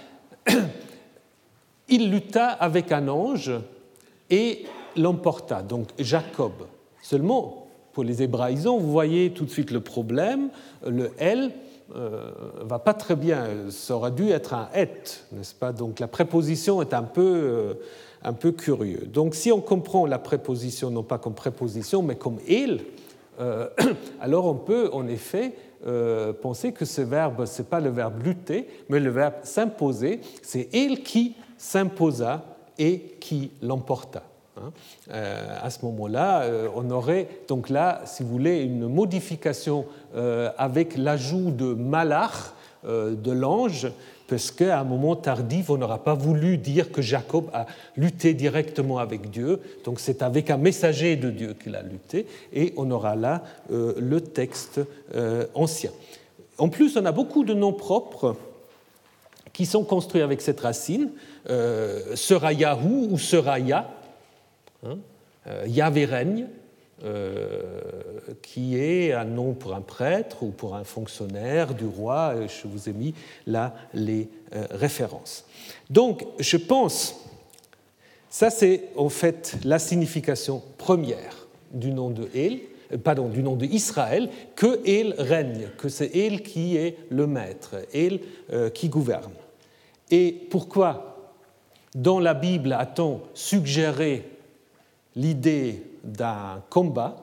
il 1.90 2.10
lutta 2.10 2.48
avec 2.48 2.94
un 2.94 3.10
ange 3.10 3.52
et 4.30 4.64
l'emporta, 4.96 5.62
donc 5.62 5.90
Jacob. 6.00 6.54
Seulement, 7.04 7.68
pour 7.92 8.04
les 8.04 8.24
hébraïsants, 8.24 8.80
vous 8.80 8.92
voyez 8.92 9.30
tout 9.30 9.46
de 9.46 9.52
suite 9.52 9.70
le 9.70 9.82
problème, 9.82 10.50
le 10.88 11.12
L 11.20 11.52
euh, 11.96 12.32
va 12.62 12.80
pas 12.80 12.96
très 12.96 13.16
bien, 13.16 13.46
ça 13.70 13.96
aurait 13.96 14.10
dû 14.12 14.30
être 14.30 14.56
un 14.56 14.70
et, 14.76 14.88
n'est-ce 15.32 15.54
pas? 15.54 15.72
Donc 15.72 16.00
la 16.00 16.08
préposition 16.08 16.82
est 16.82 16.96
un 16.96 17.04
peu, 17.04 17.78
un 18.24 18.34
peu 18.34 18.52
curieux. 18.52 19.06
Donc 19.06 19.36
si 19.36 19.52
on 19.52 19.62
comprend 19.62 20.08
la 20.08 20.18
préposition 20.18 20.90
non 20.90 21.04
pas 21.04 21.20
comme 21.20 21.36
préposition, 21.36 22.02
mais 22.02 22.16
comme 22.16 22.40
il, 22.48 22.80
alors 24.20 24.46
on 24.46 24.56
peut 24.56 24.90
en 24.92 25.08
effet 25.08 25.54
euh, 25.86 26.32
penser 26.32 26.72
que 26.72 26.86
ce 26.86 27.02
verbe, 27.02 27.46
ce 27.46 27.62
n'est 27.62 27.68
pas 27.68 27.82
le 27.82 27.90
verbe 27.90 28.24
lutter, 28.24 28.68
mais 28.88 29.02
le 29.02 29.10
verbe 29.10 29.34
s'imposer. 29.44 30.22
C'est 30.42 30.74
elle 30.74 31.04
qui 31.04 31.36
s'imposa 31.58 32.46
et 32.78 33.18
qui 33.20 33.52
l'emporta. 33.62 34.24
Hein. 34.58 34.72
Euh, 35.12 35.58
à 35.62 35.70
ce 35.70 35.84
moment-là, 35.86 36.44
euh, 36.44 36.68
on 36.76 36.90
aurait 36.92 37.28
donc 37.48 37.70
là, 37.70 38.02
si 38.06 38.24
vous 38.24 38.30
voulez, 38.30 38.62
une 38.62 38.88
modification 38.88 39.86
avec 40.58 40.96
l'ajout 40.96 41.50
de 41.50 41.74
malach, 41.74 42.54
de 42.86 43.32
l'ange, 43.32 43.88
parce 44.28 44.52
qu'à 44.52 44.80
un 44.80 44.84
moment 44.84 45.16
tardif, 45.16 45.70
on 45.70 45.78
n'aura 45.78 46.04
pas 46.04 46.16
voulu 46.16 46.58
dire 46.58 46.92
que 46.92 47.02
Jacob 47.02 47.50
a 47.54 47.66
lutté 47.96 48.34
directement 48.34 48.98
avec 48.98 49.30
Dieu, 49.30 49.60
donc 49.84 50.00
c'est 50.00 50.22
avec 50.22 50.50
un 50.50 50.58
messager 50.58 51.16
de 51.16 51.30
Dieu 51.30 51.54
qu'il 51.62 51.76
a 51.76 51.82
lutté, 51.82 52.26
et 52.52 52.74
on 52.78 52.90
aura 52.92 53.16
là 53.16 53.44
euh, 53.72 53.94
le 53.98 54.22
texte 54.22 54.80
euh, 55.14 55.46
ancien. 55.54 55.92
En 56.58 56.70
plus, 56.70 56.98
on 56.98 57.06
a 57.06 57.12
beaucoup 57.12 57.44
de 57.44 57.54
noms 57.54 57.74
propres 57.74 58.36
qui 59.52 59.66
sont 59.66 59.84
construits 59.84 60.22
avec 60.22 60.42
cette 60.42 60.62
racine, 60.62 61.12
euh, 61.50 62.16
Serayahu 62.16 63.10
ou 63.12 63.20
Seraya, 63.20 63.90
hein, 64.84 64.98
euh, 65.48 65.66
Yahvé 65.68 66.06
règne, 66.06 66.48
euh, 67.04 67.82
qui 68.42 68.78
est 68.78 69.12
un 69.12 69.26
nom 69.26 69.54
pour 69.54 69.74
un 69.74 69.82
prêtre 69.82 70.44
ou 70.44 70.52
pour 70.52 70.74
un 70.74 70.86
fonctionnaire 70.86 71.74
du 71.74 71.86
roi. 71.86 72.36
Je 72.48 72.66
vous 72.66 72.88
ai 72.88 72.94
mis 72.94 73.14
là 73.46 73.74
les 73.94 74.30
euh, 74.56 74.66
références. 74.72 75.46
Donc, 75.90 76.26
je 76.40 76.56
pense, 76.56 77.28
ça 78.30 78.50
c'est 78.50 78.86
en 78.96 79.10
fait 79.10 79.58
la 79.66 79.80
signification 79.80 80.62
première 80.78 81.48
du 81.74 81.92
nom 81.92 82.10
de 82.10 82.30
El, 82.34 82.60
euh, 82.94 82.98
pardon, 82.98 83.28
du 83.28 83.44
nom 83.44 83.58
de 83.58 83.66
Israël, 83.66 84.30
que 84.56 84.80
El 84.88 85.14
règne, 85.18 85.72
que 85.78 85.90
c'est 85.90 86.16
El 86.16 86.42
qui 86.42 86.78
est 86.78 87.00
le 87.10 87.28
maître, 87.28 87.76
El 87.94 88.22
qui 88.74 88.88
gouverne. 88.88 89.34
Et 90.10 90.32
pourquoi 90.50 91.34
dans 91.96 92.22
la 92.22 92.34
Bible 92.34 92.72
a-t-on 92.72 93.20
suggéré 93.34 94.24
l'idée 95.16 95.84
d'un 96.04 96.62
combat, 96.70 97.18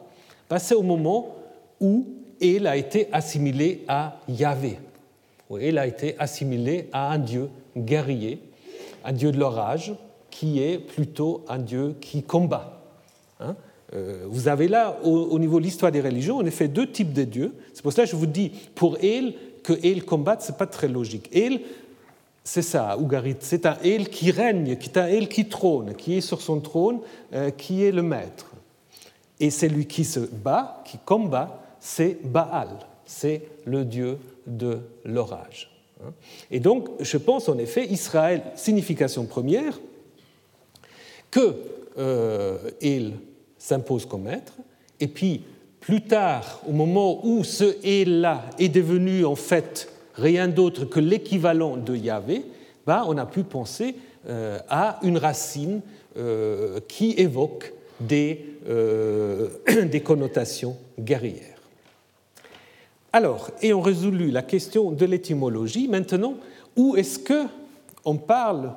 c'est 0.58 0.74
au 0.74 0.82
moment 0.82 1.36
où 1.80 2.06
il 2.40 2.66
a 2.66 2.76
été 2.76 3.08
assimilé 3.12 3.84
à 3.88 4.18
Yahvé, 4.28 4.78
où 5.48 5.58
il 5.58 5.78
a 5.78 5.86
été 5.86 6.16
assimilé 6.18 6.88
à 6.92 7.12
un 7.12 7.18
dieu 7.18 7.50
guerrier, 7.76 8.40
un 9.04 9.12
dieu 9.12 9.32
de 9.32 9.38
l'orage, 9.38 9.94
qui 10.30 10.62
est 10.62 10.78
plutôt 10.78 11.44
un 11.48 11.58
dieu 11.58 11.96
qui 12.00 12.22
combat. 12.22 12.82
Hein. 13.40 13.56
Euh, 13.94 14.24
vous 14.28 14.48
avez 14.48 14.68
là, 14.68 14.98
au, 15.02 15.38
niveau 15.38 15.58
de 15.58 15.64
l'histoire 15.64 15.90
des 15.90 16.00
religions, 16.00 16.36
en 16.36 16.46
effet 16.46 16.68
deux 16.68 16.90
types 16.90 17.12
de 17.12 17.24
dieux. 17.24 17.54
C'est 17.74 17.82
pour 17.82 17.92
cela 17.92 18.06
que 18.06 18.12
je 18.12 18.16
vous 18.16 18.26
dis, 18.26 18.52
pour 18.74 18.96
El, 19.02 19.34
que 19.62 19.72
El 19.84 20.04
combatte, 20.04 20.42
ce 20.42 20.52
n'est 20.52 20.58
pas 20.58 20.66
très 20.66 20.88
logique. 20.88 21.28
C'est 22.52 22.62
ça, 22.62 22.98
Ougarit, 22.98 23.36
c'est 23.38 23.64
un 23.64 23.76
El 23.84 24.08
qui 24.08 24.32
règne, 24.32 24.74
qui 24.74 24.88
est 24.88 24.98
un 24.98 25.06
El 25.06 25.28
qui 25.28 25.48
trône, 25.48 25.94
qui 25.94 26.16
est 26.16 26.20
sur 26.20 26.42
son 26.42 26.58
trône, 26.58 26.98
euh, 27.32 27.50
qui 27.50 27.84
est 27.84 27.92
le 27.92 28.02
maître. 28.02 28.50
Et 29.38 29.50
celui 29.50 29.86
qui 29.86 30.02
se 30.02 30.18
bat, 30.18 30.82
qui 30.84 30.98
combat, 30.98 31.62
c'est 31.78 32.18
Baal, 32.24 32.70
c'est 33.04 33.42
le 33.66 33.84
dieu 33.84 34.18
de 34.48 34.80
l'orage. 35.04 35.70
Et 36.50 36.58
donc, 36.58 36.88
je 36.98 37.18
pense 37.18 37.48
en 37.48 37.56
effet, 37.56 37.86
Israël, 37.86 38.42
signification 38.56 39.26
première, 39.26 39.78
que 41.30 41.54
euh, 41.98 42.58
il 42.80 43.12
s'impose 43.58 44.06
comme 44.06 44.22
maître, 44.22 44.54
et 44.98 45.06
puis 45.06 45.44
plus 45.78 46.02
tard, 46.02 46.62
au 46.68 46.72
moment 46.72 47.24
où 47.24 47.44
ce 47.44 47.76
il-là 47.86 48.42
est 48.58 48.70
devenu 48.70 49.24
en 49.24 49.36
fait 49.36 49.88
rien 50.14 50.48
d'autre 50.48 50.84
que 50.84 51.00
l'équivalent 51.00 51.76
de 51.76 51.94
Yahvé, 51.94 52.44
ben, 52.86 53.04
on 53.06 53.16
a 53.18 53.26
pu 53.26 53.44
penser 53.44 53.96
euh, 54.28 54.58
à 54.68 54.98
une 55.02 55.18
racine 55.18 55.80
euh, 56.16 56.80
qui 56.88 57.12
évoque 57.12 57.72
des, 58.00 58.56
euh, 58.68 59.48
des 59.84 60.00
connotations 60.00 60.76
guerrières. 60.98 61.58
Alors, 63.12 63.50
ayant 63.62 63.80
résolu 63.80 64.30
la 64.30 64.42
question 64.42 64.92
de 64.92 65.04
l'étymologie, 65.04 65.88
maintenant, 65.88 66.34
où 66.76 66.96
est-ce 66.96 67.18
que 67.18 67.46
on 68.04 68.16
parle 68.16 68.72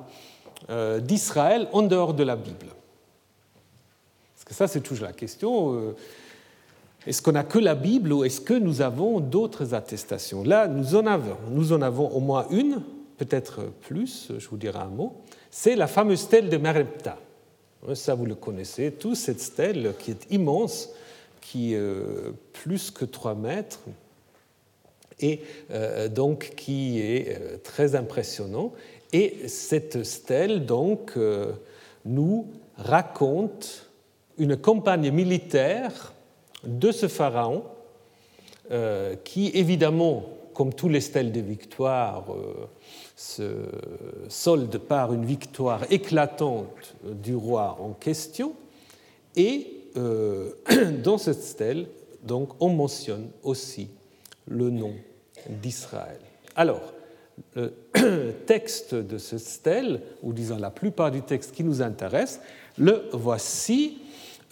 d'Israël 1.01 1.67
en 1.71 1.81
dehors 1.81 2.13
de 2.13 2.23
la 2.23 2.35
Bible? 2.35 2.67
Parce 4.33 4.45
que 4.45 4.53
ça, 4.53 4.67
c'est 4.67 4.81
toujours 4.81 5.05
la 5.05 5.13
question. 5.13 5.93
Euh, 7.05 7.09
est-ce 7.09 7.21
qu'on 7.21 7.33
n'a 7.33 7.43
que 7.43 7.59
la 7.59 7.75
Bible 7.75 8.13
ou 8.13 8.23
est-ce 8.23 8.41
que 8.41 8.53
nous 8.53 8.81
avons 8.81 9.19
d'autres 9.19 9.73
attestations? 9.73 10.43
Là, 10.43 10.67
nous 10.67 10.95
en 10.95 11.05
avons. 11.05 11.37
Nous 11.51 11.73
en 11.73 11.81
avons 11.81 12.09
au 12.09 12.19
moins 12.19 12.47
une, 12.49 12.81
peut-être 13.17 13.63
plus, 13.81 14.31
je 14.37 14.47
vous 14.49 14.57
dirai 14.57 14.79
un 14.79 14.87
mot. 14.87 15.15
C'est 15.51 15.75
la 15.75 15.87
fameuse 15.87 16.21
stèle 16.21 16.49
de 16.49 16.57
Merepta. 16.57 17.17
Ça, 17.95 18.15
vous 18.15 18.25
le 18.25 18.35
connaissez 18.35 18.91
tous, 18.91 19.15
cette 19.15 19.41
stèle 19.41 19.93
qui 19.99 20.11
est 20.11 20.31
immense, 20.31 20.89
qui 21.41 21.73
est 21.73 21.81
plus 22.53 22.91
que 22.91 23.03
3 23.03 23.35
mètres, 23.35 23.81
et 25.19 25.41
donc 26.11 26.53
qui 26.55 27.01
est 27.01 27.61
très 27.63 27.95
impressionnant. 27.95 28.71
Et 29.11 29.49
cette 29.49 30.03
stèle, 30.03 30.65
donc, 30.65 31.17
nous 32.05 32.47
raconte 32.77 33.89
une 34.37 34.55
campagne 34.55 35.11
militaire 35.11 36.12
de 36.63 36.91
ce 36.91 37.07
pharaon 37.07 37.63
euh, 38.71 39.15
qui, 39.23 39.51
évidemment, 39.53 40.23
comme 40.53 40.73
tous 40.73 40.89
les 40.89 41.01
stèles 41.01 41.31
de 41.31 41.41
victoire, 41.41 42.25
euh, 42.31 42.67
se 43.15 43.65
solde 44.29 44.77
par 44.77 45.13
une 45.13 45.25
victoire 45.25 45.81
éclatante 45.91 46.95
du 47.03 47.35
roi 47.35 47.77
en 47.81 47.93
question. 47.93 48.53
Et 49.35 49.67
euh, 49.97 50.51
dans 51.03 51.17
cette 51.17 51.43
stèle, 51.43 51.87
donc, 52.23 52.49
on 52.61 52.69
mentionne 52.69 53.29
aussi 53.43 53.89
le 54.47 54.69
nom 54.69 54.93
d'Israël. 55.49 56.19
Alors, 56.55 56.93
le 57.55 57.73
texte 58.45 58.95
de 58.95 59.17
ce 59.17 59.37
stèle, 59.37 60.01
ou 60.21 60.31
disons 60.31 60.57
la 60.57 60.69
plupart 60.69 61.11
du 61.11 61.21
texte 61.21 61.51
qui 61.53 61.63
nous 61.63 61.81
intéresse, 61.81 62.39
le 62.77 63.09
voici. 63.11 63.97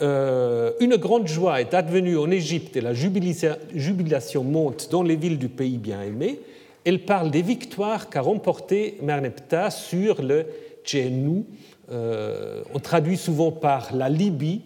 Euh, 0.01 0.71
une 0.79 0.95
grande 0.95 1.27
joie 1.27 1.61
est 1.61 1.73
advenue 1.73 2.17
en 2.17 2.31
Égypte 2.31 2.75
et 2.75 2.81
la 2.81 2.93
jubilation 2.93 4.43
monte 4.43 4.89
dans 4.89 5.03
les 5.03 5.15
villes 5.15 5.37
du 5.37 5.49
pays 5.49 5.77
bien-aimé. 5.77 6.39
Elle 6.85 7.05
parle 7.05 7.29
des 7.29 7.43
victoires 7.43 8.09
qu'a 8.09 8.21
remportées 8.21 8.97
Merneptah 9.03 9.69
sur 9.69 10.23
le 10.23 10.47
Tchénou. 10.83 11.45
Euh, 11.91 12.63
on 12.73 12.79
traduit 12.79 13.17
souvent 13.17 13.51
par 13.51 13.95
la 13.95 14.09
Libye. 14.09 14.61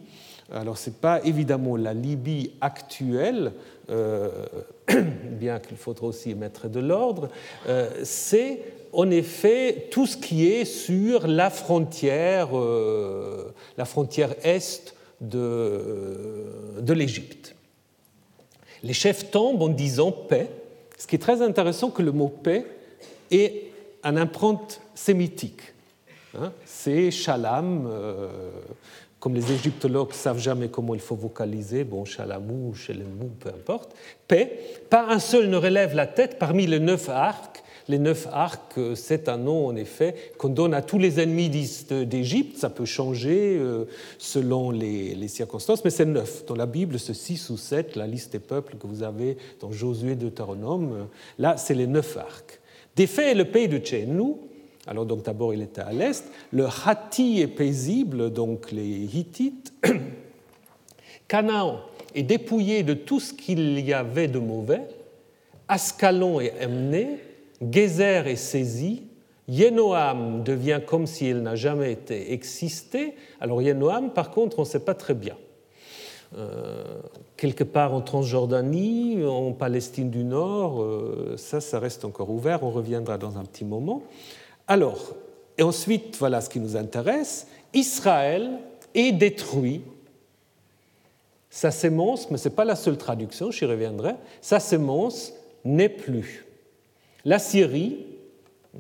Alors, 0.54 0.78
ce 0.78 0.90
n'est 0.90 0.96
pas 0.96 1.20
évidemment 1.26 1.76
la 1.76 1.94
Libye 1.94 2.52
actuelle, 2.62 3.52
euh, 3.90 4.30
bien 5.32 5.60
qu'il 5.60 5.76
faudra 5.76 6.08
aussi 6.08 6.34
mettre 6.34 6.70
de 6.70 6.80
l'ordre. 6.80 7.30
c'est 8.04 8.60
en 8.94 9.12
effet 9.12 9.88
tout 9.92 10.06
ce 10.06 10.16
qui 10.16 10.48
est 10.48 10.64
sur 10.64 11.28
la 11.28 11.50
frontière, 11.50 12.50
la 13.78 13.86
frontière 13.86 14.34
est 14.44 14.96
de, 15.22 16.94
l'Égypte. 16.94 17.56
Les 18.84 18.94
chefs 18.94 19.32
tombent 19.32 19.62
en 19.62 19.70
disant 19.70 20.12
paix, 20.12 20.50
ce 20.98 21.08
qui 21.08 21.16
est 21.16 21.20
très 21.20 21.42
intéressant 21.42 21.90
que 21.90 22.02
le 22.02 22.12
mot 22.12 22.28
paix 22.28 22.66
est 23.32 23.72
un 24.04 24.18
empreinte 24.22 24.82
sémitique. 24.94 25.62
Hein. 26.38 26.52
C'est 26.66 27.12
shalom, 27.12 27.88
euh, 27.88 28.30
comme 29.20 29.34
les 29.34 29.52
égyptologues 29.52 30.10
ne 30.10 30.14
savent 30.14 30.40
jamais 30.40 30.70
comment 30.70 30.94
il 30.94 31.02
faut 31.02 31.16
vocaliser, 31.16 31.84
bon, 31.84 32.06
shalamou, 32.06 32.76
shalemou, 32.76 33.32
peu 33.40 33.50
importe. 33.50 33.96
Paix, 34.28 34.60
pas 34.90 35.08
un 35.10 35.20
seul 35.20 35.50
ne 35.50 35.58
relève 35.58 35.96
la 35.96 36.06
tête 36.06 36.38
parmi 36.38 36.68
les 36.68 36.80
neuf 36.80 37.10
arcs 37.10 37.64
les 37.88 38.00
neuf 38.00 38.28
arcs, 38.32 38.78
euh, 38.78 38.96
c'est 38.96 39.30
un 39.30 39.38
nom 39.38 39.68
en 39.68 39.76
effet 39.76 40.16
qu'on 40.38 40.50
donne 40.50 40.74
à 40.74 40.82
tous 40.82 40.98
les 40.98 41.20
ennemis 41.20 41.50
d'Égypte. 41.50 42.58
Ça 42.58 42.70
peut 42.70 42.86
changer 42.86 43.58
euh, 43.58 43.86
selon 44.18 44.72
les, 44.72 45.28
circonstances, 45.28 45.84
mais 45.84 45.92
c'est 45.92 46.06
neuf. 46.06 46.46
Dans 46.46 46.56
la 46.56 46.66
Bible, 46.66 47.00
c'est 47.00 47.14
six 47.14 47.50
ou 47.50 47.58
sept, 47.58 47.96
la 47.96 48.08
liste 48.08 48.32
des 48.32 48.40
peuples 48.40 48.76
que 48.78 48.88
vous 48.88 49.04
avez 49.04 49.38
dans 49.60 49.72
Josué, 49.72 50.16
Deutéronome. 50.16 51.08
Là, 51.38 51.58
c'est 51.58 51.76
les 51.76 51.88
neuf 51.88 52.18
arcs. 52.18 52.60
Des 52.96 53.08
faits, 53.08 53.36
le 53.36 53.46
pays 53.46 53.68
de 53.68 53.78
Tchénou, 53.78 54.40
alors 54.88 55.06
donc 55.06 55.24
d'abord 55.24 55.54
il 55.54 55.62
était 55.62 55.82
à 55.82 55.92
l'est, 55.92 56.24
le 56.52 56.68
Hatti 56.86 57.42
est 57.42 57.48
paisible, 57.48 58.32
donc 58.32 58.72
les 58.72 58.84
Hittites. 58.84 59.74
Canaan 61.28 61.82
est 62.14 62.24
dépouillé 62.24 62.84
de 62.84 62.94
tout 62.94 63.20
ce 63.20 63.34
qu'il 63.34 63.80
y 63.80 63.94
avait 63.94 64.28
de 64.28 64.40
mauvais. 64.40 64.82
Ascalon 65.68 66.40
est 66.40 66.54
emmené, 66.64 67.18
Gézer 67.62 68.28
est 68.28 68.36
saisi, 68.36 69.04
Yenoam 69.48 70.44
devient 70.44 70.82
comme 70.86 71.06
s'il 71.08 71.42
n'a 71.42 71.56
jamais 71.56 71.92
été 71.92 72.34
existé. 72.34 73.16
Alors 73.40 73.62
Yenoam, 73.62 74.12
par 74.12 74.32
contre, 74.32 74.60
on 74.60 74.64
ne 74.64 74.68
sait 74.68 74.80
pas 74.80 74.96
très 74.96 75.14
bien. 75.14 75.36
Euh, 76.38 76.84
quelque 77.38 77.64
part 77.64 77.94
en 77.94 78.02
Transjordanie, 78.02 79.24
en 79.24 79.54
Palestine 79.54 80.10
du 80.10 80.24
Nord, 80.24 80.82
euh, 80.82 81.36
ça, 81.38 81.62
ça 81.62 81.80
reste 81.80 82.04
encore 82.04 82.30
ouvert, 82.30 82.64
on 82.64 82.72
reviendra 82.72 83.18
dans 83.18 83.38
un 83.38 83.44
petit 83.44 83.64
moment. 83.64 84.04
Alors, 84.68 85.16
et 85.58 85.64
ensuite, 85.64 86.18
voilà 86.18 86.42
ce 86.42 86.50
qui 86.50 86.60
nous 86.60 86.76
intéresse, 86.76 87.48
Israël 87.74 88.60
est 88.94 89.12
détruit. 89.12 89.84
Sa 91.50 91.72
sémence, 91.72 92.30
mais 92.32 92.38
ce 92.38 92.50
n'est 92.50 92.56
pas 92.56 92.66
la 92.66 92.76
seule 92.76 92.98
traduction, 92.98 93.50
j'y 93.52 93.64
reviendrai, 93.64 94.16
sa 94.42 94.60
sémence 94.60 95.32
n'est 95.64 95.88
plus. 95.88 96.45
La 97.28 97.40
Syrie, 97.40 98.06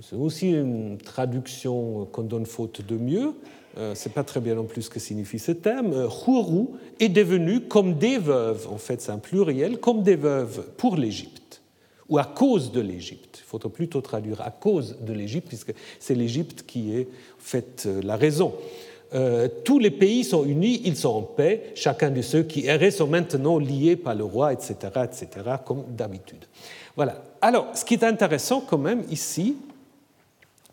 c'est 0.01 0.15
aussi 0.15 0.51
une 0.51 0.99
traduction 0.99 2.05
qu'on 2.11 2.21
donne 2.21 2.45
faute 2.45 2.85
de 2.85 2.95
mieux, 2.95 3.33
euh, 3.79 3.93
c'est 3.95 4.13
pas 4.13 4.23
très 4.23 4.39
bien 4.39 4.53
non 4.53 4.65
plus 4.65 4.83
ce 4.83 4.89
que 4.91 4.99
signifie 4.99 5.39
ce 5.39 5.51
terme. 5.51 5.93
Euh, 5.93 6.07
Khourou 6.07 6.75
est 6.99 7.09
devenu 7.09 7.61
comme 7.61 7.95
des 7.95 8.19
veuves, 8.19 8.67
en 8.71 8.77
fait 8.77 9.01
c'est 9.01 9.11
un 9.11 9.17
pluriel, 9.17 9.79
comme 9.79 10.03
des 10.03 10.15
veuves 10.15 10.63
pour 10.77 10.95
l'Égypte, 10.95 11.63
ou 12.07 12.19
à 12.19 12.23
cause 12.23 12.71
de 12.71 12.81
l'Égypte. 12.81 13.39
Il 13.41 13.47
faudrait 13.47 13.69
plutôt 13.69 14.01
traduire 14.01 14.41
à 14.41 14.51
cause 14.51 14.97
de 15.01 15.11
l'Égypte, 15.13 15.47
puisque 15.47 15.73
c'est 15.99 16.13
l'Égypte 16.13 16.65
qui 16.67 16.95
est 16.95 17.07
en 17.07 17.39
fait 17.39 17.85
euh, 17.87 17.99
la 18.03 18.15
raison. 18.15 18.53
tous 19.63 19.79
les 19.79 19.91
pays 19.91 20.23
sont 20.23 20.45
unis, 20.45 20.81
ils 20.83 20.97
sont 20.97 21.15
en 21.15 21.21
paix, 21.21 21.71
chacun 21.73 22.11
de 22.11 22.21
ceux 22.21 22.43
qui 22.43 22.67
erraient 22.67 22.91
sont 22.91 23.07
maintenant 23.07 23.57
liés 23.57 23.95
par 23.95 24.13
le 24.13 24.23
roi, 24.25 24.53
etc., 24.53 24.75
etc., 25.03 25.27
comme 25.65 25.85
d'habitude. 25.95 26.45
Voilà. 26.95 27.23
Alors, 27.45 27.67
ce 27.75 27.85
qui 27.85 27.93
est 27.93 28.03
intéressant 28.03 28.59
quand 28.59 28.79
même 28.79 29.03
ici, 29.11 29.55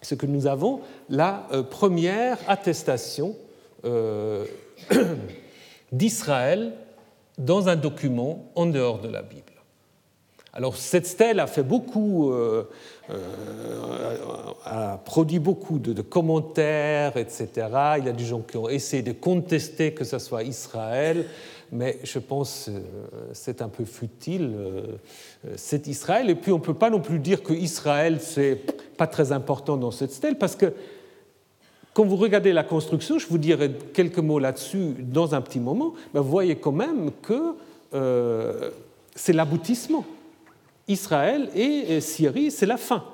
c'est 0.00 0.16
que 0.16 0.24
nous 0.24 0.46
avons 0.46 0.80
la 1.10 1.46
euh, 1.52 1.62
première 1.62 2.38
attestation 2.48 3.36
euh, 3.84 4.46
d'Israël 5.92 6.72
dans 7.36 7.68
un 7.68 7.76
document 7.76 8.46
en 8.54 8.64
dehors 8.64 9.00
de 9.00 9.08
la 9.08 9.20
Bible. 9.20 9.42
Alors 10.54 10.78
cette 10.78 11.06
stèle 11.06 11.40
a 11.40 11.46
fait 11.46 11.62
beaucoup, 11.62 12.32
euh, 12.32 12.64
a 14.64 14.98
produit 15.04 15.40
beaucoup 15.40 15.78
de, 15.78 15.92
de, 15.92 16.00
commentaires, 16.00 17.18
etc. 17.18 17.48
Il 17.98 18.06
y 18.06 18.08
a 18.08 18.12
des 18.12 18.24
gens 18.24 18.40
qui 18.40 18.56
ont 18.56 18.70
essayé 18.70 19.02
de 19.02 19.12
contester 19.12 19.92
que 19.92 20.04
ce 20.04 20.18
soit 20.18 20.42
Israël 20.42 21.26
mais 21.72 21.98
je 22.04 22.18
pense 22.18 22.66
que 22.66 22.70
euh, 22.70 23.30
c'est 23.32 23.62
un 23.62 23.68
peu 23.68 23.86
futile. 23.86 24.52
Euh, 24.54 24.82
c'est 25.56 25.86
Israël. 25.86 26.28
Et 26.28 26.34
puis 26.34 26.52
on 26.52 26.58
ne 26.58 26.62
peut 26.62 26.74
pas 26.74 26.90
non 26.90 27.00
plus 27.00 27.18
dire 27.18 27.42
que 27.42 27.54
Israël, 27.54 28.18
c'est 28.20 28.60
pas 28.96 29.06
très 29.06 29.32
important 29.32 29.78
dans 29.78 29.90
cette 29.90 30.12
stèle, 30.12 30.36
parce 30.36 30.54
que 30.54 30.72
quand 31.94 32.04
vous 32.04 32.16
regardez 32.16 32.52
la 32.52 32.62
construction, 32.62 33.18
je 33.18 33.26
vous 33.26 33.38
dirai 33.38 33.72
quelques 33.92 34.18
mots 34.18 34.38
là-dessus 34.38 34.94
dans 34.98 35.34
un 35.34 35.40
petit 35.40 35.60
moment, 35.60 35.94
mais 36.14 36.20
vous 36.20 36.28
voyez 36.28 36.56
quand 36.56 36.72
même 36.72 37.10
que 37.22 37.54
euh, 37.94 38.70
c'est 39.14 39.32
l'aboutissement. 39.32 40.04
Israël 40.88 41.48
et 41.54 42.00
Syrie, 42.00 42.50
c'est 42.50 42.66
la 42.66 42.76
fin. 42.76 43.04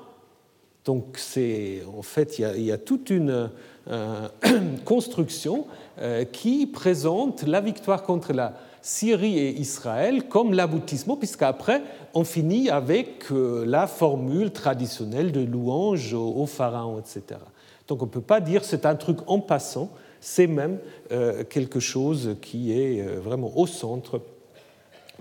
Donc 0.85 1.17
c'est 1.17 1.83
en 1.97 2.01
fait, 2.01 2.39
il 2.39 2.63
y, 2.63 2.71
a, 2.71 2.77
toute 2.77 3.09
une 3.09 3.51
construction 4.85 5.65
euh, 6.01 6.23
qui 6.23 6.65
présente 6.65 7.43
la 7.43 7.59
victoire 7.59 8.03
contre 8.03 8.31
la 8.31 8.53
Syrie 8.81 9.37
et 9.37 9.59
Israël 9.59 10.29
comme 10.29 10.53
l'aboutissement, 10.53 11.17
puisqu'après, 11.17 11.81
on 12.13 12.23
finit 12.23 12.69
avec 12.69 13.31
euh, 13.31 13.65
la 13.65 13.85
formule 13.85 14.51
traditionnelle 14.51 15.33
de 15.33 15.41
louange 15.41 16.13
au 16.13 16.45
pharaon, 16.45 16.99
etc. 16.99 17.41
Donc 17.89 18.01
on 18.01 18.05
ne 18.05 18.11
peut 18.11 18.21
pas 18.21 18.39
dire 18.39 18.63
c'est 18.63 18.85
un 18.85 18.95
truc 18.95 19.17
en 19.27 19.39
passant, 19.39 19.91
c'est 20.21 20.47
même 20.47 20.79
euh, 21.11 21.43
quelque 21.43 21.81
chose 21.81 22.37
qui 22.41 22.71
est 22.71 23.01
vraiment 23.01 23.51
au 23.57 23.67
centre 23.67 24.21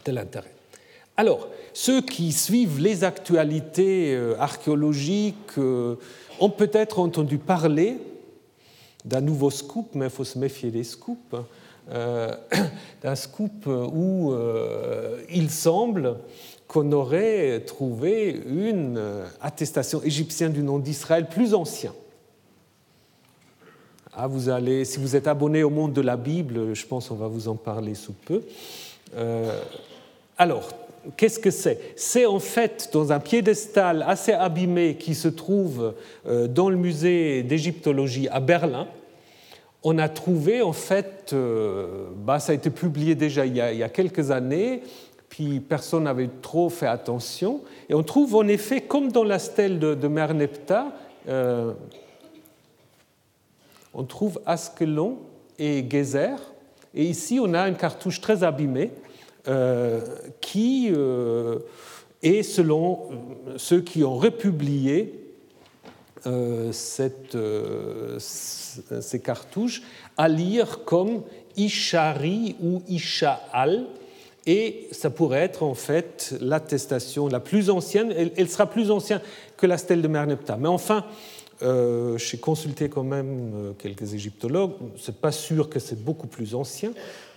de 0.05 0.13
l'intérêt. 0.13 0.55
Alors, 1.17 1.49
ceux 1.73 2.03
qui 2.03 2.31
suivent 2.31 2.79
les 2.79 3.03
actualités 3.03 4.17
archéologiques 4.39 5.59
ont 5.59 6.51
peut-être 6.51 7.01
entendu 7.01 7.39
parler 7.39 7.99
d'un 9.05 9.21
nouveau 9.21 9.51
scoop, 9.51 9.95
mais 9.95 10.07
il 10.07 10.11
faut 10.11 10.25
se 10.25 10.39
méfier 10.39 10.71
des 10.71 10.85
scoops, 10.85 11.35
hein. 11.35 11.45
euh, 11.91 12.35
d'un 13.03 13.15
scoop 13.15 13.67
où 13.67 14.33
euh, 14.33 15.23
il 15.31 15.51
semble 15.51 16.17
qu'on 16.67 16.93
aurait 16.93 17.61
trouvé 17.61 18.43
une 18.47 19.01
attestation 19.41 20.03
égyptienne 20.03 20.53
du 20.53 20.63
nom 20.63 20.79
d'Israël 20.79 21.29
plus 21.29 21.55
ancien. 21.55 21.95
Ah, 24.21 24.27
vous 24.27 24.49
allez, 24.49 24.85
si 24.85 24.99
vous 24.99 25.15
êtes 25.15 25.29
abonné 25.29 25.63
au 25.63 25.71
monde 25.71 25.93
de 25.93 26.01
la 26.01 26.17
Bible, 26.17 26.75
je 26.75 26.87
pense 26.87 27.09
qu'on 27.09 27.15
va 27.15 27.29
vous 27.29 27.47
en 27.47 27.55
parler 27.55 27.95
sous 27.95 28.13
peu. 28.13 28.43
Euh, 29.17 29.61
alors, 30.37 30.69
qu'est-ce 31.17 31.39
que 31.39 31.51
c'est? 31.51 31.81
C'est 31.97 32.27
en 32.27 32.39
fait 32.39 32.91
dans 32.93 33.13
un 33.13 33.21
piédestal 33.21 34.05
assez 34.07 34.33
abîmé 34.33 34.97
qui 34.97 35.15
se 35.15 35.29
trouve 35.29 35.95
euh, 36.27 36.47
dans 36.49 36.69
le 36.71 36.77
musée 36.77 37.43
d'égyptologie 37.43 38.29
à 38.29 38.41
Berlin. 38.41 38.89
on 39.83 39.99
a 39.99 40.09
trouvé, 40.09 40.61
en 40.61 40.73
fait, 40.73 41.35
bah, 42.17 42.41
ça 42.41 42.53
a 42.53 42.55
été 42.55 42.71
publié 42.71 43.15
déjà 43.15 43.47
il 43.47 43.57
y 43.57 43.61
a, 43.61 43.89
quelques 43.89 44.31
années, 44.31 44.83
puis 45.29 45.61
personne 45.61 46.05
n'avait 46.05 46.31
trop 46.43 46.69
fait 46.69 46.87
attention, 46.87 47.61
et 47.89 47.95
on 47.95 48.03
trouve 48.03 48.35
en 48.35 48.49
effet, 48.49 48.81
comme 48.81 49.13
dans 49.13 49.25
la 49.25 49.39
stèle 49.39 49.79
de, 49.79 49.95
de 49.95 50.09
Merneptah, 50.09 50.89
on 53.95 54.05
trouve 54.05 54.41
Askelon 54.47 55.19
et 55.59 55.85
Gezer, 55.89 56.39
et 56.95 57.05
ici 57.05 57.39
on 57.43 57.55
a 57.55 57.69
une 57.69 57.77
cartouche 57.77 58.21
très 58.21 58.45
abîmée 58.45 58.93
qui 60.41 60.93
et 62.23 62.43
selon 62.43 63.09
euh, 63.11 63.55
ceux 63.57 63.81
qui 63.81 64.05
ont 64.05 64.17
republié 64.17 65.15
euh, 66.27 66.73
euh, 67.35 68.19
ces 68.19 69.21
cartouches, 69.21 69.83
à 70.17 70.29
lire 70.29 70.85
comme 70.85 71.23
Ishari 71.57 72.57
ou 72.61 72.83
Isha'al, 72.89 73.87
et 74.47 74.89
ça 74.93 75.11
pourrait 75.11 75.43
être 75.43 75.63
en 75.63 75.75
fait 75.75 76.35
l'attestation 76.41 77.29
la 77.29 77.39
plus 77.39 77.71
ancienne, 77.71 78.13
elle, 78.37 78.49
sera 78.49 78.67
plus 78.67 78.91
ancienne 78.91 79.21
que 79.57 79.67
la 79.67 79.77
stèle 79.77 80.01
de 80.01 80.09
Merneptah. 80.09 80.57
Mais 80.57 80.69
enfin, 80.69 81.05
j'ai 81.61 82.39
consulté 82.39 82.89
quand 82.89 83.03
même 83.03 83.75
quelques 83.79 84.15
égyptologues, 84.15 84.73
c'est 84.97 85.21
pas 85.21 85.33
sûr 85.33 85.69
que 85.69 85.79
c'est 85.79 86.03
beaucoup 86.03 86.27
plus 86.27 86.55
ancien. 86.55 86.93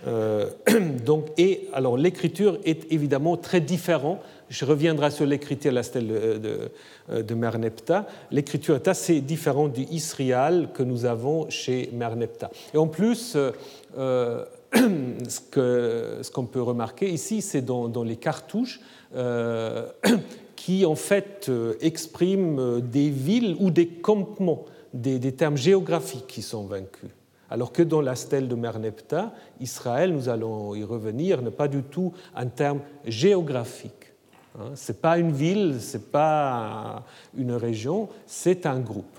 donc, 1.06 1.28
et 1.38 1.68
alors 1.74 1.98
l'écriture 1.98 2.60
est 2.66 2.92
évidemment 2.92 3.38
très 3.38 3.62
différente 3.62 4.20
je 4.52 4.66
reviendrai 4.66 5.10
sur 5.12 5.26
l'écriture 5.26 5.72
de 5.72 6.38
de, 6.38 7.22
de, 7.22 7.34
Merneptah. 7.34 8.06
L'écriture 8.32 8.76
est 8.76 8.88
assez 8.88 9.22
différente 9.22 9.72
du 9.72 9.84
Israël 9.84 10.68
que 10.74 10.84
nous 10.84 11.06
avons 11.06 11.50
chez 11.50 11.90
Merneptah. 11.94 12.52
Et 12.74 12.78
en 12.78 12.88
plus, 12.88 13.34
euh, 13.36 13.52
euh, 13.98 14.44
ce 14.74 16.32
qu'on 16.32 16.46
peut 16.46 16.62
remarquer 16.62 17.10
ici, 17.10 17.42
c'est 17.42 17.62
dans, 17.62 18.04
les 18.04 18.18
cartouches 18.18 18.82
euh, 19.16 19.88
qui 20.62 20.86
en 20.86 20.93
fait 20.93 21.51
expriment 21.82 22.80
des 22.82 23.09
villes 23.09 23.57
ou 23.59 23.72
des 23.72 23.88
campements, 23.88 24.66
des, 24.93 25.18
des, 25.18 25.32
termes 25.32 25.57
géographiques 25.57 26.28
qui 26.28 26.43
sont 26.43 26.66
vaincus. 26.66 27.09
Alors 27.49 27.72
que 27.72 27.82
dans 27.82 27.99
la 27.99 28.16
stèle 28.16 28.47
de 28.47 28.53
Merneptah, 28.53 29.34
Israël, 29.59 30.14
nous 30.14 30.30
allons 30.30 30.76
y 30.76 30.84
revenir, 30.84 31.41
n'est 31.41 31.49
pas 31.49 31.68
du 31.68 31.82
tout 31.82 32.14
un 32.36 32.45
terme 32.45 32.82
géographique. 33.05 34.14
Hein, 34.59 34.74
ce 34.76 34.91
n'est 34.91 34.99
pas 34.99 35.18
une 35.18 35.32
ville, 35.32 35.78
ce 35.82 35.97
n'est 35.97 36.03
pas 36.03 37.05
une 37.36 37.53
région, 37.53 38.09
c'est 38.28 38.68
un 38.68 38.80
groupe. 38.80 39.18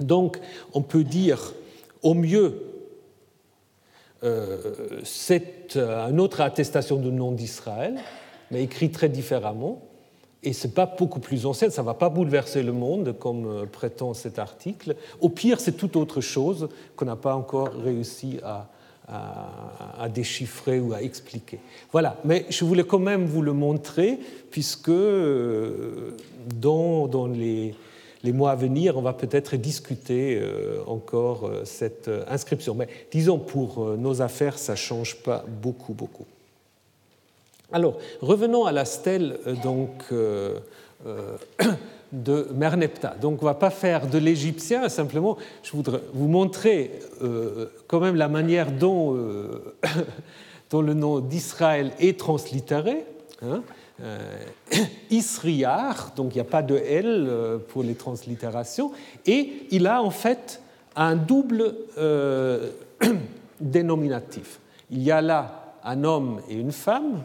Donc 0.00 0.40
on 0.74 0.82
peut 0.82 1.04
dire 1.04 1.54
au 2.02 2.14
mieux 2.14 2.62
euh, 4.24 4.56
c'est 5.04 5.76
une 5.76 6.18
autre 6.18 6.40
attestation 6.40 6.96
de 6.96 7.12
nom 7.12 7.30
d'Israël, 7.30 8.00
mais 8.50 8.64
écrit 8.64 8.90
très 8.90 9.08
différemment. 9.08 9.91
Et 10.44 10.52
ce 10.52 10.66
n'est 10.66 10.72
pas 10.72 10.86
beaucoup 10.86 11.20
plus 11.20 11.46
ancien, 11.46 11.70
ça 11.70 11.82
ne 11.82 11.86
va 11.86 11.94
pas 11.94 12.08
bouleverser 12.08 12.62
le 12.62 12.72
monde 12.72 13.16
comme 13.18 13.46
euh, 13.46 13.66
prétend 13.66 14.12
cet 14.12 14.40
article. 14.40 14.96
Au 15.20 15.28
pire, 15.28 15.60
c'est 15.60 15.72
toute 15.72 15.94
autre 15.94 16.20
chose 16.20 16.68
qu'on 16.96 17.04
n'a 17.04 17.16
pas 17.16 17.36
encore 17.36 17.70
réussi 17.72 18.40
à, 18.42 18.68
déchiffrer 20.08 20.80
ou 20.80 20.94
à 20.94 21.02
expliquer. 21.02 21.58
Voilà, 21.92 22.16
mais 22.24 22.46
je 22.48 22.64
voulais 22.64 22.84
quand 22.84 22.98
même 22.98 23.26
vous 23.26 23.42
le 23.42 23.52
montrer, 23.52 24.18
puisque 24.50 24.88
euh, 24.88 26.16
dans, 26.58 27.08
dans 27.08 27.26
les, 27.26 27.74
les, 28.22 28.32
mois 28.32 28.52
à 28.52 28.56
venir, 28.56 28.96
on 28.96 29.02
va 29.02 29.12
peut-être 29.12 29.56
discuter 29.56 30.38
euh, 30.40 30.82
encore 30.86 31.50
cette 31.64 32.10
inscription. 32.26 32.74
Mais 32.74 32.88
disons, 33.10 33.38
pour 33.38 33.84
nos 33.96 34.22
affaires, 34.22 34.58
ça 34.58 34.72
ne 34.72 34.78
change 34.78 35.16
pas 35.16 35.44
beaucoup, 35.46 35.92
beaucoup. 35.92 36.26
Alors, 37.72 37.98
revenons 38.20 38.64
à 38.64 38.72
la 38.72 38.84
stèle 38.84 39.38
donc, 39.62 40.04
de 42.12 42.48
Merneptah. 42.54 43.16
Donc 43.20 43.42
on 43.42 43.46
ne 43.46 43.50
va 43.50 43.54
pas 43.54 43.70
faire 43.70 44.06
de 44.06 44.18
l'égyptien, 44.18 44.88
simplement 44.88 45.38
je 45.62 45.72
voudrais 45.72 46.00
vous 46.12 46.28
montrer 46.28 47.00
euh, 47.22 47.66
quand 47.86 48.00
même 48.00 48.16
la 48.16 48.28
manière 48.28 48.70
dont, 48.70 49.16
euh, 49.16 49.74
dont 50.70 50.82
le 50.82 50.94
nom 50.94 51.20
d'Israël 51.20 51.92
est 51.98 52.18
translittéré. 52.18 53.04
Hein. 53.42 53.62
Euh, 54.02 54.18
Isriar, 55.10 56.12
donc 56.14 56.34
il 56.34 56.38
n'y 56.38 56.42
a 56.42 56.44
pas 56.44 56.62
de 56.62 56.76
L 56.76 57.30
pour 57.68 57.82
les 57.82 57.94
translittérations, 57.94 58.92
et 59.26 59.66
il 59.70 59.86
a 59.86 60.02
en 60.02 60.10
fait 60.10 60.60
un 60.96 61.16
double 61.16 61.74
dénominatif. 63.60 64.60
Il 64.90 65.02
y 65.02 65.10
a 65.10 65.22
là 65.22 65.74
un 65.84 66.04
homme 66.04 66.40
et 66.48 66.54
une 66.54 66.72
femme 66.72 67.22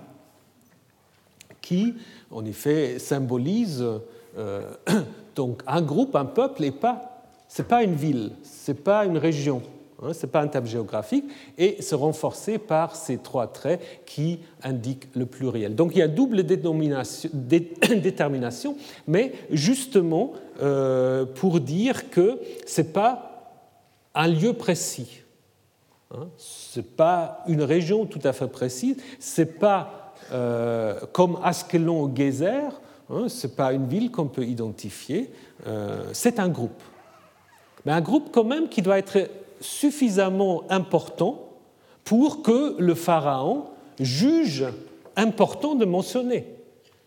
qui, 1.67 1.95
en 2.31 2.45
effet, 2.45 2.97
symbolisent 2.97 3.85
euh, 4.37 4.61
donc 5.35 5.61
un 5.67 5.81
groupe, 5.81 6.15
un 6.15 6.23
peuple, 6.23 6.61
n'est 6.61 6.71
pas, 6.71 7.25
c'est 7.49 7.67
pas 7.67 7.83
une 7.83 7.95
ville, 7.95 8.31
c'est 8.41 8.85
pas 8.85 9.03
une 9.03 9.17
région, 9.17 9.61
hein, 10.01 10.13
c'est 10.13 10.31
pas 10.31 10.39
un 10.39 10.47
terme 10.47 10.65
géographique, 10.65 11.25
et 11.57 11.81
se 11.81 11.93
renforcer 11.93 12.57
par 12.57 12.95
ces 12.95 13.17
trois 13.17 13.47
traits 13.47 13.81
qui 14.05 14.39
indiquent 14.63 15.09
le 15.13 15.25
pluriel. 15.25 15.75
Donc 15.75 15.91
il 15.93 15.97
y 15.97 16.01
a 16.01 16.07
double 16.07 16.43
détermination, 16.43 18.77
mais 19.05 19.33
justement 19.51 20.31
euh, 20.61 21.25
pour 21.25 21.59
dire 21.59 22.09
que 22.09 22.39
c'est 22.65 22.93
pas 22.93 23.51
un 24.15 24.29
lieu 24.29 24.53
précis. 24.53 25.23
Hein, 26.11 26.29
ce 26.37 26.79
n'est 26.79 26.85
pas 26.85 27.43
une 27.49 27.61
région 27.61 28.05
tout 28.05 28.21
à 28.23 28.31
fait 28.31 28.47
précise, 28.47 28.95
c'est 29.19 29.59
pas 29.59 30.06
euh, 30.31 30.99
comme 31.13 31.39
Askelon 31.43 32.03
ou 32.03 32.15
Gezer, 32.15 32.71
Hein, 33.09 33.29
ce 33.29 33.47
n'est 33.47 33.53
pas 33.53 33.71
une 33.71 33.87
ville 33.87 34.11
qu'on 34.11 34.27
peut 34.27 34.43
identifier, 34.43 35.31
euh, 35.65 36.09
c'est 36.11 36.39
un 36.39 36.49
groupe. 36.49 36.81
Mais 37.85 37.93
un 37.93 38.01
groupe 38.01 38.29
quand 38.33 38.43
même 38.43 38.67
qui 38.67 38.81
doit 38.81 38.97
être 38.97 39.29
suffisamment 39.61 40.63
important 40.69 41.47
pour 42.03 42.41
que 42.41 42.75
le 42.79 42.95
pharaon 42.95 43.65
juge 43.99 44.65
important 45.15 45.75
de 45.75 45.85
mentionner. 45.85 46.45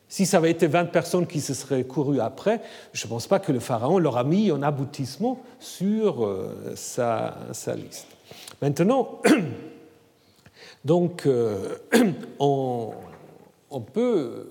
Si 0.09 0.27
ça 0.27 0.39
avait 0.39 0.51
été 0.51 0.67
20 0.67 0.87
personnes 0.87 1.27
qui 1.27 1.41
se 1.41 1.55
seraient 1.55 1.85
courues 1.85 2.21
après, 2.21 2.61
je 2.93 3.07
ne 3.07 3.11
pense 3.11 3.27
pas 3.27 3.39
que 3.39 3.53
le 3.53 3.61
pharaon 3.61 3.99
leur 3.99 4.17
a 4.17 4.25
mis 4.25 4.51
un 4.51 4.63
aboutissement 4.63 5.39
sur 5.61 6.25
euh, 6.25 6.73
sa, 6.75 7.37
liste. 7.77 8.09
Maintenant, 8.63 9.21
donc, 10.85 11.27
euh, 11.27 11.77
on, 12.39 12.93
peut 13.93 14.49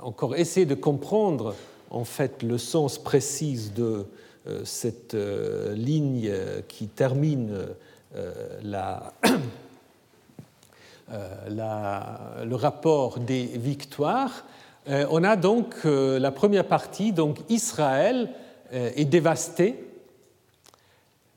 encore 0.00 0.36
essayer 0.36 0.66
de 0.66 0.74
comprendre 0.74 1.54
en 1.90 2.04
fait 2.04 2.42
le 2.42 2.58
sens 2.58 2.98
précis 2.98 3.70
de 3.74 4.06
euh, 4.46 4.60
cette 4.64 5.14
euh, 5.14 5.74
ligne 5.74 6.30
qui 6.68 6.86
termine 6.86 7.66
euh, 8.14 8.60
le 11.08 12.54
rapport 12.54 13.20
des 13.20 13.44
victoires. 13.44 14.44
On 14.86 15.24
a 15.24 15.36
donc 15.36 15.84
la 15.84 16.30
première 16.30 16.66
partie, 16.66 17.12
donc 17.12 17.38
Israël 17.48 18.28
est 18.70 19.06
dévasté, 19.06 19.82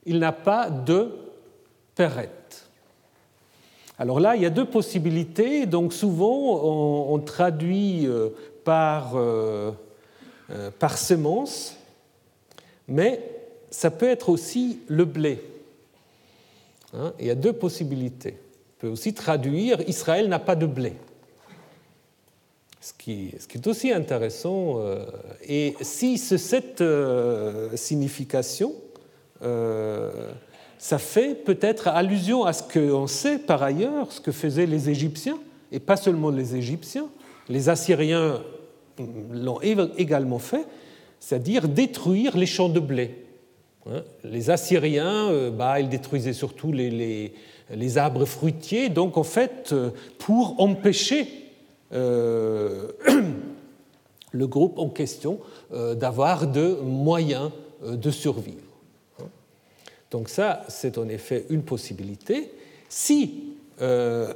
il 0.04 0.18
n'a 0.18 0.32
pas 0.32 0.68
de 0.68 1.16
Perrette. 1.94 2.37
Alors 3.98 4.20
là, 4.20 4.36
il 4.36 4.42
y 4.42 4.46
a 4.46 4.50
deux 4.50 4.64
possibilités. 4.64 5.66
Donc 5.66 5.92
souvent, 5.92 6.62
on 7.10 7.18
traduit 7.18 8.08
par, 8.68 9.16
euh, 9.16 9.70
euh, 10.50 10.70
par 10.78 10.98
semence, 10.98 11.74
mais 12.86 13.18
ça 13.70 13.90
peut 13.90 14.10
être 14.10 14.28
aussi 14.28 14.80
le 14.88 15.06
blé. 15.06 15.42
Hein, 16.92 17.14
il 17.18 17.24
y 17.24 17.30
a 17.30 17.34
deux 17.34 17.54
possibilités. 17.54 18.36
On 18.36 18.80
peut 18.80 18.88
aussi 18.88 19.14
traduire 19.14 19.80
Israël 19.88 20.28
n'a 20.28 20.38
pas 20.38 20.54
de 20.54 20.66
blé. 20.66 20.92
Ce 22.82 22.92
qui, 22.92 23.32
est 23.54 23.66
aussi 23.66 23.90
intéressant. 23.90 24.82
Euh, 24.82 25.06
et 25.46 25.74
si 25.80 26.18
cette 26.18 26.84
signification, 27.74 28.74
ça 30.78 30.98
fait 30.98 31.34
peut-être 31.34 31.88
allusion 31.88 32.44
à 32.44 32.52
ce 32.52 32.62
qu'on 32.62 33.06
sait 33.06 33.38
par 33.38 33.62
ailleurs, 33.62 34.12
ce 34.12 34.20
que 34.20 34.32
faisaient 34.32 34.66
les 34.66 34.90
Égyptiens, 34.90 35.38
et 35.72 35.80
pas 35.80 35.96
seulement 35.96 36.30
les 36.30 36.56
Égyptiens. 36.56 37.08
Les 37.48 37.68
Assyriens 37.68 38.40
l'ont 39.32 39.60
également 39.60 40.38
fait, 40.38 40.66
c'est-à-dire 41.20 41.68
détruire 41.68 42.36
les 42.36 42.46
champs 42.46 42.68
de 42.68 42.80
blé. 42.80 43.24
Hein, 43.90 44.02
les 44.24 44.50
Assyriens, 44.50 45.30
euh, 45.30 45.50
bah, 45.50 45.80
ils 45.80 45.88
détruisaient 45.88 46.32
surtout 46.32 46.72
les, 46.72 47.32
arbres 47.96 48.24
fruitiers, 48.24 48.88
donc 48.88 49.16
en 49.16 49.22
fait, 49.22 49.70
euh, 49.72 49.90
pour 50.18 50.60
empêcher 50.60 51.26
euh, 51.92 52.92
le 54.32 54.46
groupe 54.46 54.78
en 54.78 54.88
question 54.88 55.38
d'avoir 55.70 56.46
de 56.46 56.78
moyens 56.82 57.50
de 57.82 58.10
survivre. 58.10 58.67
Donc 60.10 60.28
ça, 60.28 60.64
c'est 60.68 60.98
en 60.98 61.08
effet 61.08 61.46
une 61.50 61.62
possibilité. 61.62 62.50
Si 62.88 63.54
euh, 63.80 64.32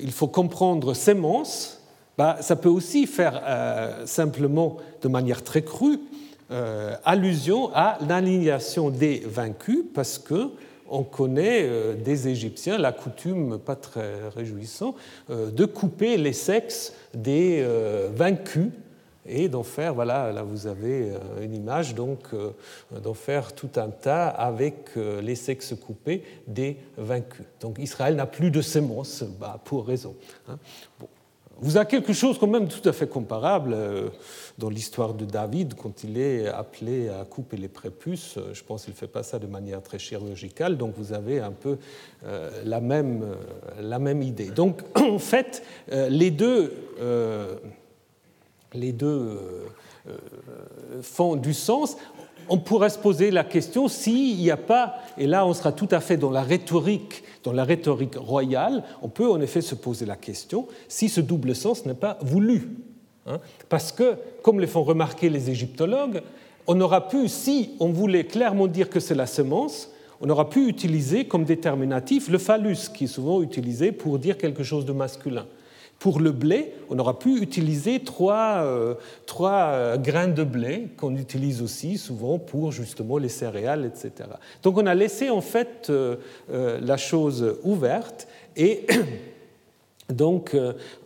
il 0.00 0.12
faut 0.12 0.28
comprendre 0.28 0.94
sémence, 0.94 1.80
bah, 2.18 2.38
ça 2.40 2.56
peut 2.56 2.68
aussi 2.68 3.06
faire 3.06 3.42
simplement 4.04 4.76
de 5.02 5.08
manière 5.08 5.42
très 5.42 5.62
crue 5.62 5.98
allusion 7.04 7.70
à 7.74 7.98
l'alignation 8.06 8.90
des 8.90 9.22
vaincus, 9.26 9.84
parce 9.94 10.18
que 10.18 10.50
on 10.88 11.02
connaît 11.02 11.62
euh, 11.64 11.94
des 11.94 12.28
Égyptiens 12.28 12.78
la 12.78 12.92
coutume 12.92 13.58
pas 13.58 13.76
très 13.76 14.28
réjouissante 14.34 14.96
euh, 15.30 15.50
de 15.50 15.64
couper 15.64 16.16
les 16.16 16.32
sexes 16.32 16.92
des 17.14 17.60
euh, 17.62 18.08
vaincus 18.14 18.68
et 19.26 19.48
d'en 19.48 19.62
faire, 19.62 19.94
voilà, 19.94 20.32
là 20.32 20.42
vous 20.42 20.66
avez 20.66 21.12
une 21.40 21.54
image, 21.54 21.94
donc 21.94 22.18
d'en 23.02 23.14
faire 23.14 23.54
tout 23.54 23.70
un 23.76 23.88
tas 23.88 24.28
avec 24.28 24.90
les 24.96 25.34
sexes 25.34 25.74
coupés 25.74 26.22
des 26.46 26.76
vaincus. 26.96 27.46
Donc 27.60 27.78
Israël 27.78 28.16
n'a 28.16 28.26
plus 28.26 28.50
de 28.50 28.60
sémence, 28.60 29.24
bah, 29.40 29.60
pour 29.64 29.86
raison. 29.86 30.14
Hein. 30.48 30.58
Bon. 31.00 31.08
Vous 31.60 31.76
avez 31.76 31.86
quelque 31.86 32.12
chose 32.12 32.38
quand 32.38 32.46
même 32.46 32.68
tout 32.68 32.86
à 32.88 32.92
fait 32.92 33.06
comparable 33.06 33.72
euh, 33.74 34.08
dans 34.58 34.68
l'histoire 34.68 35.14
de 35.14 35.24
David 35.24 35.74
quand 35.74 36.02
il 36.02 36.18
est 36.18 36.48
appelé 36.48 37.08
à 37.08 37.24
couper 37.24 37.56
les 37.56 37.68
prépuces. 37.68 38.38
Je 38.52 38.62
pense 38.62 38.84
qu'il 38.84 38.92
ne 38.92 38.98
fait 38.98 39.06
pas 39.06 39.22
ça 39.22 39.38
de 39.38 39.46
manière 39.46 39.80
très 39.82 39.98
chirurgicale, 39.98 40.76
donc 40.76 40.94
vous 40.96 41.12
avez 41.12 41.40
un 41.40 41.52
peu 41.52 41.78
euh, 42.24 42.50
la, 42.64 42.80
même, 42.80 43.22
euh, 43.22 43.34
la 43.80 43.98
même 43.98 44.22
idée. 44.22 44.50
Donc 44.50 44.82
en 44.96 45.18
fait, 45.18 45.62
les 45.90 46.30
deux, 46.30 46.72
les 48.74 48.92
deux 48.92 49.38
font 51.02 51.36
du 51.36 51.54
sens 51.54 51.96
on 52.48 52.58
pourrait 52.58 52.90
se 52.90 52.98
poser 52.98 53.30
la 53.30 53.44
question 53.44 53.88
s'il 53.88 54.36
n'y 54.36 54.50
a 54.50 54.56
pas, 54.56 54.96
et 55.18 55.26
là 55.26 55.46
on 55.46 55.54
sera 55.54 55.72
tout 55.72 55.88
à 55.90 56.00
fait 56.00 56.16
dans 56.16 56.30
la 56.30 56.42
rhétorique, 56.42 57.24
dans 57.42 57.52
la 57.52 57.64
rhétorique 57.64 58.16
royale, 58.16 58.84
on 59.02 59.08
peut 59.08 59.30
en 59.30 59.40
effet 59.40 59.60
se 59.60 59.74
poser 59.74 60.06
la 60.06 60.16
question 60.16 60.66
si 60.88 61.08
ce 61.08 61.20
double 61.20 61.54
sens 61.54 61.86
n'est 61.86 61.94
pas 61.94 62.18
voulu. 62.22 62.68
Hein. 63.26 63.40
Parce 63.68 63.92
que, 63.92 64.16
comme 64.42 64.60
le 64.60 64.66
font 64.66 64.82
remarquer 64.82 65.30
les 65.30 65.50
égyptologues, 65.50 66.22
on 66.66 66.80
aura 66.80 67.08
pu, 67.08 67.28
si 67.28 67.70
on 67.80 67.90
voulait 67.90 68.24
clairement 68.24 68.66
dire 68.66 68.90
que 68.90 69.00
c'est 69.00 69.14
la 69.14 69.26
semence, 69.26 69.90
on 70.20 70.30
aura 70.30 70.48
pu 70.48 70.68
utiliser 70.68 71.26
comme 71.26 71.44
déterminatif 71.44 72.28
le 72.28 72.38
phallus, 72.38 72.90
qui 72.94 73.04
est 73.04 73.08
souvent 73.08 73.42
utilisé 73.42 73.92
pour 73.92 74.18
dire 74.18 74.38
quelque 74.38 74.62
chose 74.62 74.84
de 74.84 74.92
masculin. 74.92 75.46
Pour 76.04 76.20
le 76.20 76.32
blé, 76.32 76.74
on 76.90 76.98
aura 76.98 77.18
pu 77.18 77.40
utiliser 77.40 78.00
trois, 78.00 78.56
euh, 78.58 78.92
trois 79.24 79.68
euh, 79.68 79.96
grains 79.96 80.28
de 80.28 80.44
blé 80.44 80.88
qu'on 80.98 81.16
utilise 81.16 81.62
aussi 81.62 81.96
souvent 81.96 82.38
pour 82.38 82.72
justement 82.72 83.16
les 83.16 83.30
céréales, 83.30 83.86
etc. 83.86 84.28
Donc 84.62 84.76
on 84.76 84.84
a 84.84 84.94
laissé 84.94 85.30
en 85.30 85.40
fait 85.40 85.88
euh, 85.88 86.16
la 86.50 86.98
chose 86.98 87.56
ouverte 87.62 88.28
et 88.54 88.84
donc 90.10 90.54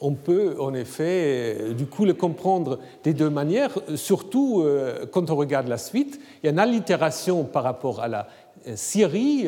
on 0.01 0.15
peut 0.15 0.57
en 0.59 0.75
effet 0.75 1.73
du 1.75 1.87
coup 1.87 2.05
le 2.05 2.15
comprendre 2.15 2.81
des 3.05 3.15
deux 3.15 3.31
manières, 3.31 3.79
surtout 3.95 4.67
quand 5.13 5.31
on 5.31 5.37
regarde 5.37 5.69
la 5.69 5.79
suite. 5.79 6.19
Il 6.43 6.47
y 6.47 6.49
a 6.49 6.53
une 6.53 6.59
allitération 6.59 7.45
par 7.45 7.63
rapport 7.63 8.01
à 8.01 8.09
la 8.09 8.29
Syrie, 8.75 9.47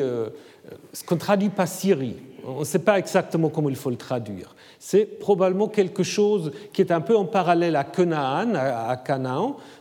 ce 0.93 1.03
qu'on 1.03 1.17
traduit 1.17 1.49
pas 1.49 1.65
Syrie. 1.65 2.15
On 2.45 2.59
ne 2.59 2.65
sait 2.65 2.79
pas 2.79 2.97
exactement 2.97 3.49
comment 3.49 3.69
il 3.69 3.75
faut 3.75 3.89
le 3.89 3.97
traduire 3.97 4.55
c'est 4.83 5.05
probablement 5.05 5.67
quelque 5.67 6.01
chose 6.01 6.51
qui 6.73 6.81
est 6.81 6.91
un 6.91 7.01
peu 7.01 7.15
en 7.15 7.25
parallèle 7.25 7.75
à 7.75 7.83
Canaan, 7.83 8.55
à. 8.55 8.99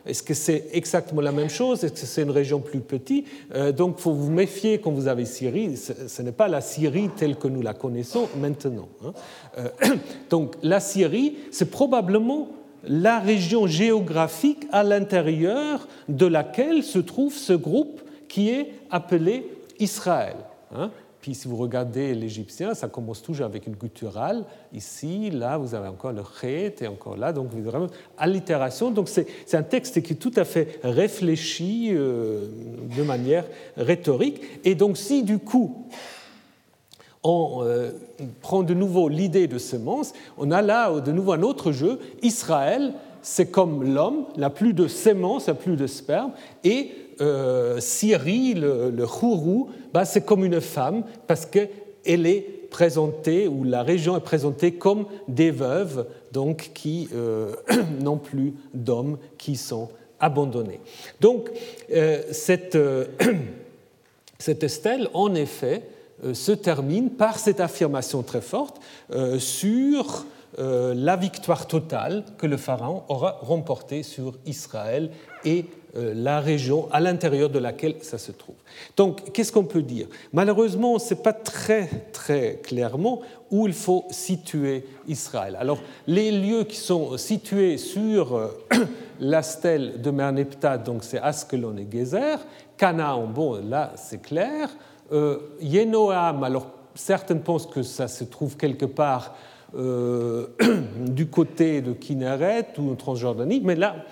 Est-ce 0.05 0.23
que 0.23 0.35
c'est 0.35 0.67
exactement 0.73 1.23
la 1.23 1.33
même 1.33 1.49
chose? 1.49 1.83
Est-ce 1.83 1.95
que 1.95 2.07
c'est 2.07 2.23
une 2.23 2.31
région 2.31 2.61
plus 2.61 2.81
petite? 2.81 3.27
Euh, 3.55 3.73
Donc, 3.73 3.95
il 3.97 4.03
faut 4.03 4.13
vous 4.13 4.31
méfier 4.31 4.79
quand 4.79 4.91
vous 4.91 5.09
avez 5.09 5.25
Syrie. 5.25 5.75
Ce 5.79 6.21
n'est 6.21 6.33
pas 6.33 6.49
la 6.49 6.61
Syrie 6.61 7.09
telle 7.17 7.37
que 7.37 7.49
nous 7.49 7.63
la 7.63 7.73
connaissons 7.73 8.29
maintenant. 8.37 8.89
Hein. 9.03 9.13
Euh, 9.57 9.69
donc, 10.29 10.57
la 10.63 10.81
Syrie, 10.81 11.37
c'est 11.51 11.71
probablement 11.71 12.49
la 12.85 13.21
région 13.21 13.67
géographique 13.67 14.67
à 14.71 14.83
l'intérieur 14.83 15.89
de 16.11 16.27
laquelle 16.27 16.83
se 16.83 16.99
trouve 16.99 17.33
ce 17.33 17.55
groupe 17.55 18.03
qui 18.29 18.51
est 18.51 18.75
appelé 18.91 19.47
Israël. 19.79 20.37
Hein. 20.77 20.91
Puis 21.21 21.35
si 21.35 21.49
vous 21.49 21.57
regardez 21.57 22.15
l'égyptien, 22.15 22.75
ça 22.75 22.89
commence 22.89 23.23
toujours 23.23 23.45
avec 23.45 23.67
une 23.67 23.75
gutturale. 23.75 24.45
Ici, 24.73 25.31
là, 25.31 25.59
vous 25.59 25.75
avez 25.75 25.89
encore 25.89 26.13
le 26.13 26.23
chet 26.41 26.75
et 26.81 26.87
encore 26.87 27.17
là. 27.17 27.33
Donc, 27.33 27.53
vraiment 27.53 27.89
allitération. 28.17 28.91
Donc, 28.91 29.09
c'est 29.09 29.55
un 29.55 29.63
texte 29.63 30.03
qui 30.03 30.15
est 30.15 30.17
tout 30.17 30.33
à 30.37 30.45
fait 30.45 30.81
réfléchi 30.83 31.91
euh, 31.93 32.47
de 32.97 33.03
manière 33.03 33.45
rhétorique. 33.77 34.41
Et 34.65 34.75
donc, 34.75 34.97
si 34.97 35.23
du 35.23 35.39
coup, 35.39 35.87
on 37.23 37.61
euh, 37.65 37.91
prend 38.41 38.63
de 38.63 38.73
nouveau 38.73 39.11
l'idée 39.11 39.47
de 39.47 39.59
semence, 39.59 40.15
on 40.39 40.51
a 40.51 40.63
là 40.63 41.01
de 41.01 41.13
nouveau 41.13 41.33
un 41.33 41.43
autre 41.43 41.71
jeu. 41.71 41.99
Israël, 42.23 42.95
c'est 43.21 43.51
comme 43.51 43.95
l'homme, 43.95 44.25
n'a 44.39 44.49
plus 44.49 44.73
de 44.73 44.89
sémence, 44.89 45.49
n'a 45.49 45.55
plus 45.55 45.77
de 45.77 45.87
sperme, 45.87 46.33
et 46.65 46.93
euh, 47.21 47.81
Syrie, 47.81 48.55
le, 48.55 48.91
le 48.91 49.07
bah, 49.93 50.05
c'est 50.05 50.25
comme 50.25 50.45
une 50.45 50.61
femme 50.61 51.05
parce 51.27 51.47
qu'elle 51.47 51.69
est 52.27 52.47
présentée, 52.71 53.49
ou 53.49 53.65
la 53.65 53.83
région 53.83 54.17
est 54.17 54.23
présentée 54.23 54.73
comme 54.73 55.07
des 55.29 55.51
veuves, 55.51 56.07
donc 56.33 56.71
qui 56.73 57.09
euh, 57.15 57.55
n'ont 58.01 58.19
plus 58.19 58.55
d'hommes, 58.73 59.19
qui 59.39 59.57
sont 59.57 59.89
abandonnés. 60.21 60.81
Donc, 61.21 61.51
euh, 61.93 62.23
cette, 62.31 62.79
cette 64.39 64.69
stèle, 64.69 65.09
en 65.15 65.35
effet, 65.35 65.83
se 66.35 66.53
termine 66.53 67.11
par 67.11 67.39
cette 67.39 67.61
affirmation 67.61 68.23
très 68.23 68.43
forte 68.43 68.79
sur 69.39 70.27
la 70.59 71.17
victoire 71.17 71.67
totale 71.67 72.25
que 72.37 72.47
le 72.47 72.59
Pharaon 72.59 73.05
aura 73.09 73.39
remportée 73.41 74.03
sur 74.03 74.35
Israël 74.45 75.13
et 75.47 75.65
euh, 75.65 75.80
la 75.95 76.41
région 76.41 76.89
à 76.93 77.01
l'intérieur 77.01 77.51
de 77.51 77.59
laquelle 77.59 77.97
ça 78.03 78.19
se 78.19 78.33
trouve. 78.33 78.55
Donc, 78.97 79.33
qu'est-ce 79.33 79.51
qu'on 79.53 79.65
peut 79.65 79.83
dire? 79.83 80.07
Malheureusement, 80.33 80.99
ce 80.99 81.15
n'est 81.15 81.21
pas 81.21 81.33
très, 81.33 81.89
très 82.13 82.61
clairement 82.63 83.23
où 83.51 83.67
il 83.67 83.73
faut 83.73 84.05
situer 84.11 84.85
Israël. 85.09 85.57
Alors, 85.59 85.81
les 86.07 86.31
lieux 86.31 86.65
qui 86.65 86.77
sont 86.77 87.17
situés 87.17 87.79
sur 87.79 88.37
euh, 88.37 88.49
la 89.21 89.43
stèle 89.43 90.01
de 90.01 90.11
Merneptah, 90.11 90.79
donc 90.79 91.03
c'est 91.03 91.19
Askelon 91.19 91.77
et 91.77 91.89
Gezer, 91.91 92.39
Canaan, 92.77 93.27
bon, 93.27 93.61
là, 93.69 93.93
c'est 93.97 94.23
clair. 94.23 94.71
Euh, 95.13 95.39
Yenoam, 95.61 96.45
alors 96.45 96.69
certains 96.95 97.39
pensent 97.39 97.67
que 97.67 97.83
ça 97.83 98.09
se 98.09 98.25
trouve 98.25 98.57
quelque 98.57 98.87
part 98.87 99.35
du 99.73 101.27
côté 101.29 101.81
de 101.81 101.93
Kinneret 101.93 102.67
ou 102.77 102.91
en 102.91 102.97
Transjordanie, 102.97 103.61
mais 103.65 103.77
là, 103.77 104.05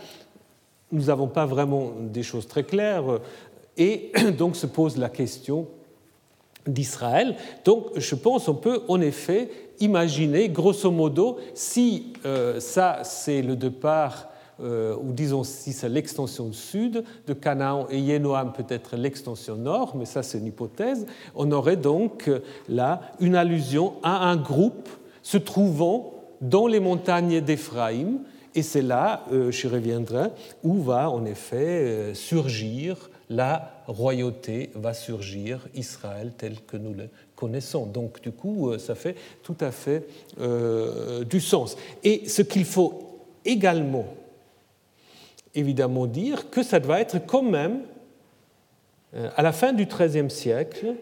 nous 0.93 1.05
n'avons 1.05 1.28
pas 1.28 1.47
vraiment 1.47 1.93
des 2.01 2.22
choses 2.22 2.47
très 2.47 2.64
claires, 2.64 3.20
et 3.76 4.12
donc 4.39 4.57
se 4.57 4.66
pose 4.66 4.97
la 4.97 5.09
question 5.09 5.68
d'Israël. 6.66 7.36
Donc 7.64 7.86
je 7.97 8.14
pense 8.14 8.45
qu'on 8.45 8.55
peut 8.55 8.82
en 8.89 9.01
effet 9.01 9.51
imaginer, 9.80 10.49
grosso 10.49 10.91
modo, 10.91 11.39
si 11.55 12.12
euh, 12.26 12.61
ça 12.61 13.01
c'est 13.05 13.43
le 13.43 13.57
départ, 13.57 14.28
euh, 14.61 14.97
ou 14.97 15.12
disons 15.12 15.45
si 15.45 15.72
c'est 15.72 15.89
l'extension 15.89 16.53
sud 16.53 17.05
de 17.26 17.32
Canaan 17.32 17.86
et 17.91 17.99
Yénoam 17.99 18.53
peut-être 18.53 18.97
l'extension 18.97 19.55
nord, 19.57 19.95
mais 19.97 20.05
ça 20.05 20.22
c'est 20.22 20.39
une 20.39 20.47
hypothèse, 20.47 21.07
on 21.34 21.51
aurait 21.53 21.76
donc 21.76 22.28
euh, 22.28 22.41
là 22.68 23.01
une 23.20 23.36
allusion 23.36 23.95
à 24.03 24.28
un 24.28 24.36
groupe 24.36 24.89
se 25.22 25.39
trouvant 25.39 26.14
dans 26.41 26.66
les 26.66 26.80
montagnes 26.80 27.41
d'Éphraïm, 27.41 28.20
et 28.59 28.62
c'est 28.62 28.82
là, 28.82 29.22
euh, 29.30 29.52
je 29.52 29.68
reviendrai, 29.68 30.30
où 30.64 30.82
va 30.82 31.11
en 31.11 31.24
effet 31.24 31.56
euh, 31.56 32.14
surgir 32.14 33.09
la 33.30 33.84
royauté, 33.86 34.70
va 34.74 34.94
surgir 34.94 35.68
Israël 35.76 36.32
tel 36.36 36.61
que 36.62 36.76
nous 36.76 36.92
le 36.92 37.09
connaissons. 37.36 37.86
Donc 37.86 38.20
du 38.20 38.32
coup, 38.32 38.70
euh, 38.70 38.78
ça 38.80 38.96
fait 38.96 39.14
tout 39.44 39.56
à 39.61 39.70
fait 39.70 40.09
du 41.30 41.40
sens. 41.40 41.76
Et 42.02 42.28
ce 42.28 42.42
qu'il 42.42 42.64
faut 42.64 43.20
également, 43.44 44.06
évidemment, 45.54 46.06
dire, 46.06 46.50
que 46.50 46.64
ça 46.64 46.80
doit 46.80 47.00
être 47.00 47.24
quand 47.26 47.42
même, 47.42 47.82
à 49.36 49.42
la 49.42 49.52
fin 49.52 49.72
du 49.72 49.86
XIIIe 49.86 50.30
siècle, 50.30 50.96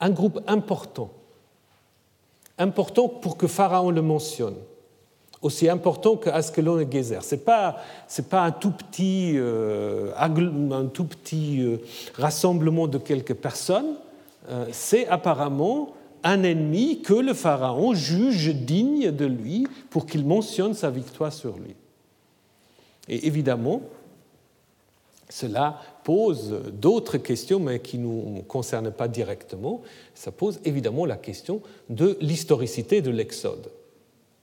un 0.00 0.10
groupe 0.10 0.40
important. 0.46 1.10
Important 2.56 3.08
pour 3.08 3.36
que 3.36 3.46
Pharaon 3.46 3.90
le 3.90 4.02
mentionne 4.02 4.56
aussi 5.42 5.68
important 5.68 6.16
que 6.16 6.28
Askelon 6.28 6.78
et 6.80 6.88
Gezer. 6.90 7.22
Ce 7.24 7.34
n'est 7.34 7.40
pas, 7.40 7.76
un 8.32 8.50
tout 8.50 8.72
petit, 8.72 9.32
euh, 9.36 10.12
euh, 10.12 11.76
rassemblement 12.14 12.86
de 12.86 12.98
quelques 12.98 13.34
personnes, 13.34 13.96
euh, 14.50 14.66
c'est 14.72 15.06
apparemment 15.08 15.94
un 16.22 16.42
ennemi 16.42 17.00
que 17.00 17.14
le 17.14 17.32
Pharaon 17.32 17.94
juge 17.94 18.54
digne 18.54 19.10
de 19.10 19.24
lui 19.24 19.66
pour 19.88 20.04
qu'il 20.04 20.26
mentionne 20.26 20.74
sa 20.74 20.90
victoire 20.90 21.32
sur 21.32 21.56
lui. 21.56 21.74
Et 23.08 23.26
évidemment, 23.26 23.80
cela 25.30 25.80
pose 26.04 26.60
d'autres 26.72 27.16
questions, 27.16 27.60
mais 27.60 27.80
qui 27.80 27.96
ne 27.96 28.04
nous 28.04 28.42
concernent 28.46 28.90
pas 28.90 29.08
directement. 29.08 29.80
Ça 30.14 30.32
pose 30.32 30.60
évidemment 30.64 31.06
la 31.06 31.16
question 31.16 31.62
de 31.88 32.18
l'historicité 32.20 33.00
de 33.00 33.10
l'Exode. 33.10 33.70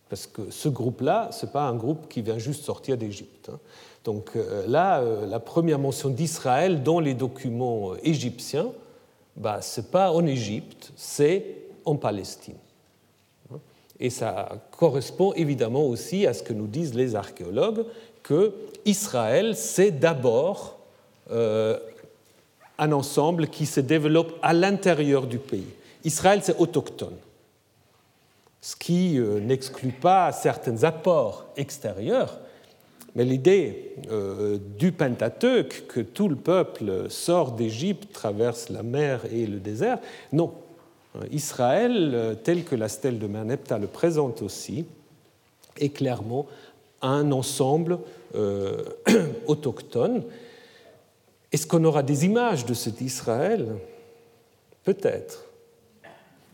Parce 0.10 0.28
que 0.28 0.50
ce 0.50 0.70
groupe-là, 0.70 1.30
ce 1.32 1.46
n'est 1.46 1.52
pas 1.52 1.64
un 1.64 1.76
groupe 1.76 2.08
qui 2.08 2.22
vient 2.22 2.38
juste 2.38 2.64
sortir 2.64 2.98
d'Égypte. 2.98 3.50
Hein. 3.52 3.60
Donc 4.08 4.32
euh, 4.38 4.66
là, 4.68 5.02
euh, 5.02 5.26
la 5.26 5.40
première 5.42 5.80
mention 5.80 6.10
d'Israël 6.10 6.82
dans 6.82 7.02
les 7.02 7.14
documents 7.14 7.92
euh, 7.92 7.98
égyptiens, 8.04 8.68
bah, 9.36 9.62
ce 9.62 9.82
n'est 9.82 9.88
pas 9.88 10.14
en 10.14 10.26
Égypte, 10.26 10.94
c'est 10.96 11.44
en 11.84 11.96
Palestine. 11.96 12.56
Hein. 13.54 13.58
Et 14.00 14.10
ça 14.10 14.50
correspond 14.72 15.34
évidemment 15.34 15.86
aussi 15.86 16.26
à 16.26 16.34
ce 16.34 16.42
que 16.42 16.54
nous 16.54 16.68
disent 16.68 16.96
les 16.96 17.16
archéologues, 17.16 17.84
que 18.24 18.54
Israël, 18.86 19.56
c'est 19.56 19.92
d'abord 19.92 20.76
un 21.30 22.92
ensemble 22.94 23.48
qui 23.48 23.66
se 23.66 23.82
développe 23.82 24.34
à 24.42 24.54
l'intérieur 24.54 25.28
du 25.28 25.40
pays. 25.40 25.68
Israël, 26.06 26.40
c'est 26.42 26.58
autochtone 26.58 27.16
ce 28.62 28.76
qui 28.76 29.20
euh, 29.20 29.40
n'exclut 29.40 29.92
pas 29.92 30.32
certains 30.32 30.84
apports 30.84 31.46
extérieurs, 31.58 32.40
mais 33.16 33.24
l'idée 33.24 33.96
euh, 34.12 34.58
du 34.78 34.92
Pentateuque, 34.92 35.86
que 35.88 36.02
tout 36.02 36.28
le 36.28 36.36
peuple 36.36 37.10
sort 37.10 37.54
d'Égypte, 37.54 38.12
traverse 38.14 38.70
la 38.70 38.84
mer 38.84 39.26
et 39.32 39.46
le 39.46 39.60
désert, 39.60 40.00
non. 40.32 40.54
Israël, 41.32 42.12
euh, 42.14 42.36
tel 42.36 42.64
que 42.64 42.76
la 42.76 42.90
stèle 42.90 43.18
de 43.18 43.28
Merneptah 43.28 43.80
le 43.80 43.88
présente 43.88 44.42
aussi, 44.42 44.86
est 45.80 45.90
clairement 45.90 46.48
un 47.02 47.32
ensemble 47.32 48.00
autochtone. 49.48 50.24
Est-ce 51.52 51.66
qu'on 51.66 51.84
aura 51.86 52.04
des 52.04 52.26
images 52.26 52.66
de 52.66 52.74
cet 52.74 53.00
Israël? 53.02 53.68
Peut-être. 54.84 55.46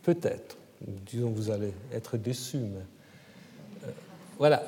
Peut-être 0.03 0.57
disons, 0.87 1.29
vous 1.29 1.49
allez 1.51 1.73
être 1.93 2.17
déçus. 2.17 2.57
Mais... 2.57 3.85
Euh, 3.85 3.91
voilà. 4.37 4.63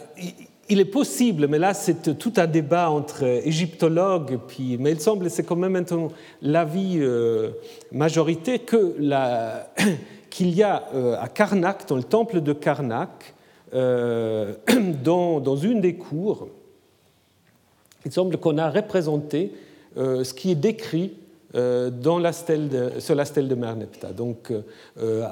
Il 0.68 0.80
est 0.80 0.86
possible, 0.86 1.48
mais 1.48 1.60
là 1.60 1.76
c'est 1.76 2.18
tout 2.18 2.34
un 2.38 2.48
débat 2.48 2.90
entre 2.90 3.24
égyptologues, 3.24 4.40
puis, 4.48 4.78
mais 4.80 4.94
il 4.94 5.00
semble, 5.00 5.30
c'est 5.30 5.44
quand 5.44 5.56
même 5.56 5.74
maintenant 5.74 6.08
l'avis 6.42 6.98
euh, 6.98 7.52
majorité, 7.92 8.60
que 8.60 8.96
qu'il 10.32 10.50
y 10.50 10.64
a 10.64 10.88
euh, 10.96 11.22
à 11.22 11.28
Karnak, 11.28 11.88
dans 11.88 11.98
le 11.98 12.04
temple 12.04 12.42
de 12.42 12.54
Karnak, 12.54 13.34
dans, 13.72 15.42
dans, 15.42 15.58
une 15.58 15.82
des 15.82 15.96
cours, 15.96 16.48
il 18.06 18.12
semble 18.12 18.38
qu'on 18.38 18.58
a 18.58 18.70
représenté 18.70 19.52
ce 19.98 20.34
qui 20.34 20.52
est 20.52 20.56
décrit 20.56 21.12
euh, 21.12 21.25
dans 21.56 22.20
la 22.20 22.34
stèle 22.34 22.94
sur 23.00 23.16
la 23.16 23.26
stèle 23.26 23.48
de 23.48 23.56
Merneptah. 23.56 24.12
Donc, 24.12 24.52
euh, 24.52 25.24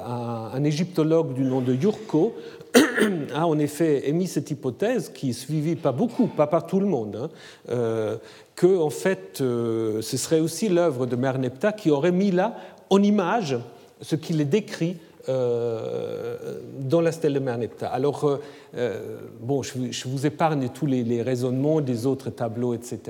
un, 0.54 0.64
égyptologue 0.64 1.34
du 1.34 1.42
nom 1.42 1.60
de 1.60 1.74
Yurko 1.74 2.34
a 3.34 3.46
en 3.46 3.58
effet 3.58 4.08
émis 4.08 4.26
cette 4.26 4.50
hypothèse, 4.50 5.10
qui 5.10 5.30
est 5.30 5.34
suivie 5.34 5.76
pas 5.76 5.92
beaucoup, 5.92 6.26
pas 6.26 6.46
par 6.46 6.66
tout 6.66 6.80
le 6.80 6.86
monde, 6.86 7.16
hein, 7.16 7.30
euh, 7.70 8.16
que 8.54 8.78
en 8.78 8.90
fait, 8.90 9.38
ce 9.38 10.00
serait 10.00 10.40
aussi 10.40 10.68
l'œuvre 10.68 11.06
de 11.06 11.16
Merneptah 11.16 11.72
qui 11.72 11.90
aurait 11.90 12.12
mis 12.12 12.30
là 12.30 12.56
en 12.90 13.02
image 13.02 13.58
ce 14.00 14.16
qu'il 14.16 14.48
décrit 14.48 14.96
euh, 14.96 15.13
dans 15.28 17.00
la 17.00 17.12
stèle 17.12 17.34
de 17.34 17.38
Merneptah. 17.38 17.88
Alors, 17.88 18.24
euh, 18.24 18.40
euh, 18.76 19.18
bon, 19.40 19.62
je, 19.62 20.08
vous 20.08 20.26
épargne 20.26 20.68
tous 20.68 20.86
les, 20.86 21.22
raisonnements 21.22 21.80
des 21.80 22.06
autres 22.06 22.30
tableaux, 22.30 22.74
etc., 22.74 23.00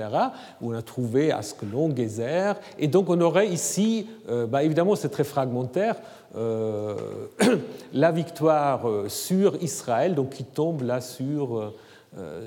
où 0.61 0.71
on 0.71 0.75
a 0.75 0.81
trouvé 0.81 1.31
Askelon, 1.31 1.95
Gezer, 1.95 2.55
et 2.79 2.87
donc 2.87 3.09
on 3.09 3.19
aurait 3.21 3.47
ici, 3.47 4.07
bah, 4.49 4.63
évidemment 4.63 4.95
c'est 4.95 5.09
très 5.09 5.23
fragmentaire, 5.23 5.95
la 7.93 8.11
victoire 8.11 8.85
sur 9.07 9.61
Israël, 9.61 10.15
donc 10.15 10.31
qui 10.31 10.43
tombe 10.43 10.83
là 10.83 11.01
sur, 11.01 11.73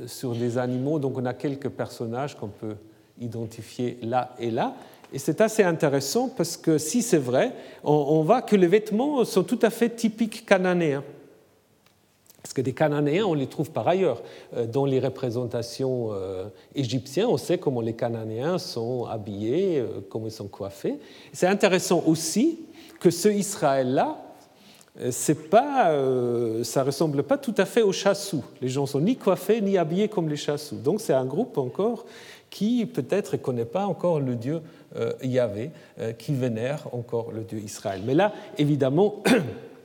sur 0.06 0.34
des 0.34 0.58
animaux, 0.58 0.98
donc 0.98 1.18
on 1.18 1.26
a 1.26 1.34
quelques 1.34 1.70
personnages 1.70 2.36
qu'on 2.36 2.48
peut 2.48 2.76
identifier 3.20 3.98
là 4.02 4.34
et 4.38 4.50
là. 4.50 4.74
Et 5.12 5.18
c'est 5.18 5.40
assez 5.40 5.62
intéressant 5.62 6.28
parce 6.28 6.56
que 6.56 6.76
si 6.78 7.02
c'est 7.02 7.18
vrai, 7.18 7.52
on, 7.82 8.22
voit 8.22 8.42
que 8.42 8.56
les 8.56 8.66
vêtements 8.66 9.24
sont 9.24 9.42
tout 9.42 9.58
à 9.62 9.70
fait 9.70 9.90
typiques 9.90 10.44
cananéens. 10.44 11.02
Parce 12.42 12.54
que 12.54 12.60
des 12.62 12.72
Cananéens, 12.72 13.26
on 13.26 13.34
les 13.34 13.46
trouve 13.46 13.70
par 13.70 13.86
ailleurs 13.88 14.22
euh, 14.56 14.64
dans 14.64 14.86
les 14.86 15.00
représentations 15.00 16.10
euh, 16.12 16.44
égyptiennes. 16.74 17.26
On 17.26 17.36
sait 17.36 17.58
comment 17.58 17.80
les 17.80 17.94
Cananéens 17.94 18.58
sont 18.58 19.04
habillés, 19.04 19.78
euh, 19.78 20.00
comment 20.08 20.28
ils 20.28 20.32
sont 20.32 20.48
coiffés. 20.48 20.98
C'est 21.32 21.46
intéressant 21.46 22.02
aussi 22.06 22.60
que 23.00 23.10
ce 23.10 23.28
Israël-là, 23.28 24.24
c'est 25.10 25.48
pas, 25.48 25.94
ça 26.64 26.82
ressemble 26.82 27.22
pas 27.22 27.38
tout 27.38 27.54
à 27.56 27.64
fait 27.64 27.82
aux 27.82 27.92
chassous. 27.92 28.42
Les 28.60 28.68
gens 28.68 28.84
sont 28.84 28.98
ni 28.98 29.14
coiffés 29.14 29.60
ni 29.60 29.78
habillés 29.78 30.08
comme 30.08 30.28
les 30.28 30.34
chassous. 30.34 30.74
Donc 30.74 31.00
c'est 31.00 31.12
un 31.12 31.24
groupe 31.24 31.56
encore 31.56 32.04
qui 32.50 32.86
peut-être 32.86 33.32
ne 33.32 33.38
connaît 33.38 33.64
pas 33.64 33.86
encore 33.86 34.20
le 34.20 34.34
Dieu 34.34 34.60
euh, 34.96 35.12
Yahvé, 35.22 35.70
euh, 36.00 36.12
qui 36.12 36.32
vénère 36.32 36.86
encore 36.92 37.30
le 37.32 37.42
Dieu 37.42 37.58
Israël. 37.58 38.00
Mais 38.06 38.14
là, 38.14 38.32
évidemment, 38.56 39.22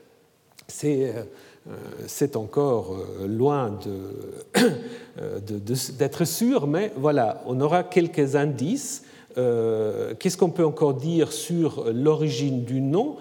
c'est 0.67 1.13
euh, 1.13 2.27
encore 2.35 2.97
loin 3.25 3.77
d'être 5.97 6.25
sûr, 6.25 6.67
mais 6.67 6.93
voilà, 6.95 7.43
on 7.45 7.59
aura 7.61 7.83
quelques 7.83 8.35
indices. 8.35 9.03
Qu'est-ce 9.35 10.37
qu'on 10.37 10.51
peut 10.51 10.65
encore 10.65 10.93
dire 10.93 11.31
sur 11.31 11.85
l'origine 11.91 12.65
du 12.65 12.81
nom? 12.81 13.15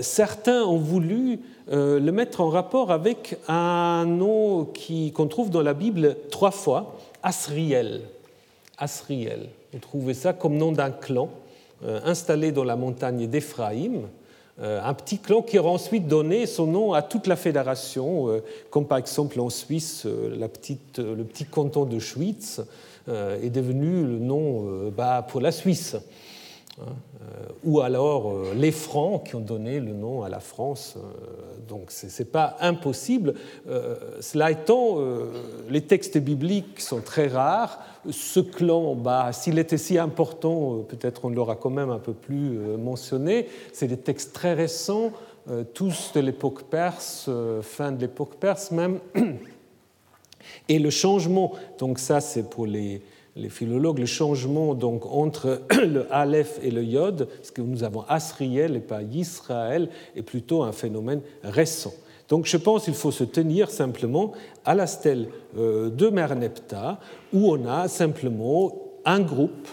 Certains 0.00 0.62
ont 0.62 0.78
voulu 0.78 1.40
le 1.68 2.10
mettre 2.10 2.40
en 2.40 2.48
rapport 2.48 2.90
avec 2.90 3.36
un 3.48 4.06
nom 4.06 4.66
qu'on 5.14 5.26
trouve 5.26 5.50
dans 5.50 5.62
la 5.62 5.74
Bible 5.74 6.16
trois 6.30 6.52
fois, 6.52 6.96
Asriel. 7.22 8.00
Asriel. 8.78 9.48
On 9.74 9.78
trouvait 9.78 10.14
ça 10.14 10.32
comme 10.32 10.56
nom 10.56 10.72
d'un 10.72 10.90
clan 10.90 11.30
euh, 11.84 12.00
installé 12.04 12.52
dans 12.52 12.64
la 12.64 12.74
montagne 12.74 13.26
d'Éphraïm, 13.26 14.08
euh, 14.62 14.80
un 14.82 14.94
petit 14.94 15.18
clan 15.18 15.42
qui 15.42 15.58
aura 15.58 15.68
ensuite 15.68 16.08
donné 16.08 16.46
son 16.46 16.66
nom 16.66 16.94
à 16.94 17.02
toute 17.02 17.26
la 17.26 17.36
fédération, 17.36 18.30
euh, 18.30 18.42
comme 18.70 18.86
par 18.86 18.96
exemple 18.96 19.38
en 19.40 19.50
Suisse, 19.50 20.06
le 20.06 20.46
petit 20.46 21.44
canton 21.44 21.84
de 21.84 21.98
Schwyz 21.98 22.64
est 23.08 23.50
devenu 23.50 24.04
le 24.04 24.18
nom 24.18 24.90
bah, 24.90 25.24
pour 25.28 25.40
la 25.40 25.52
Suisse. 25.52 25.96
Hein, 26.80 26.92
ou 27.62 27.80
alors 27.80 28.52
les 28.54 28.72
Francs 28.72 29.26
qui 29.26 29.36
ont 29.36 29.40
donné 29.40 29.78
le 29.78 29.92
nom 29.92 30.22
à 30.24 30.28
la 30.28 30.40
France. 30.40 30.96
Donc 31.68 31.92
ce 31.92 32.06
n'est 32.06 32.28
pas 32.28 32.56
impossible. 32.60 33.34
Cela 34.20 34.50
étant, 34.50 34.98
les 35.70 35.82
textes 35.82 36.18
bibliques 36.18 36.80
sont 36.80 37.00
très 37.00 37.28
rares. 37.28 37.78
Ce 38.10 38.40
clan, 38.40 38.94
bah, 38.94 39.32
s'il 39.32 39.58
était 39.58 39.78
si 39.78 39.98
important, 39.98 40.84
peut-être 40.88 41.24
on 41.24 41.30
l'aura 41.30 41.56
quand 41.56 41.70
même 41.70 41.90
un 41.90 41.98
peu 41.98 42.12
plus 42.12 42.58
mentionné. 42.78 43.48
C'est 43.72 43.88
des 43.88 43.96
textes 43.96 44.32
très 44.32 44.54
récents, 44.54 45.12
tous 45.74 46.12
de 46.14 46.20
l'époque 46.20 46.64
perse, 46.64 47.30
fin 47.62 47.92
de 47.92 48.00
l'époque 48.00 48.36
perse 48.36 48.70
même. 48.70 49.00
Et 50.68 50.78
le 50.78 50.90
changement, 50.90 51.52
donc 51.78 51.98
ça 51.98 52.20
c'est 52.20 52.48
pour 52.48 52.66
les, 52.66 53.02
les 53.36 53.50
philologues, 53.50 53.98
le 53.98 54.06
changement 54.06 54.74
donc 54.74 55.06
entre 55.06 55.62
le 55.86 56.12
Aleph 56.12 56.58
et 56.62 56.70
le 56.70 56.82
Yod, 56.82 57.28
ce 57.42 57.52
que 57.52 57.60
nous 57.60 57.84
avons 57.84 58.02
Asriel 58.08 58.74
et 58.74 58.80
pas 58.80 59.02
Yisraël, 59.02 59.90
est 60.16 60.22
plutôt 60.22 60.62
un 60.62 60.72
phénomène 60.72 61.20
récent. 61.44 61.92
Donc 62.28 62.46
je 62.46 62.56
pense 62.56 62.84
qu'il 62.84 62.94
faut 62.94 63.12
se 63.12 63.24
tenir 63.24 63.70
simplement 63.70 64.32
à 64.64 64.74
la 64.74 64.86
stèle 64.86 65.28
euh, 65.56 65.90
de 65.90 66.08
Merneptah, 66.08 66.98
où 67.32 67.52
on 67.52 67.66
a 67.66 67.88
simplement 67.88 68.72
un 69.04 69.20
groupe 69.20 69.68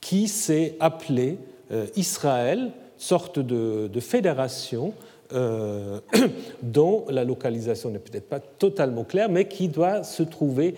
qui 0.00 0.26
s'est 0.26 0.76
appelé 0.80 1.38
euh, 1.70 1.86
Israël, 1.96 2.72
sorte 2.98 3.38
de, 3.38 3.88
fédération 4.00 4.94
euh, 5.32 6.00
dont 6.62 7.04
la 7.08 7.24
localisation 7.24 7.90
n'est 7.90 7.98
peut-être 7.98 8.28
pas 8.28 8.40
totalement 8.40 9.04
claire, 9.04 9.28
mais 9.28 9.46
qui 9.46 9.68
doit 9.68 10.02
se 10.02 10.22
trouver 10.22 10.74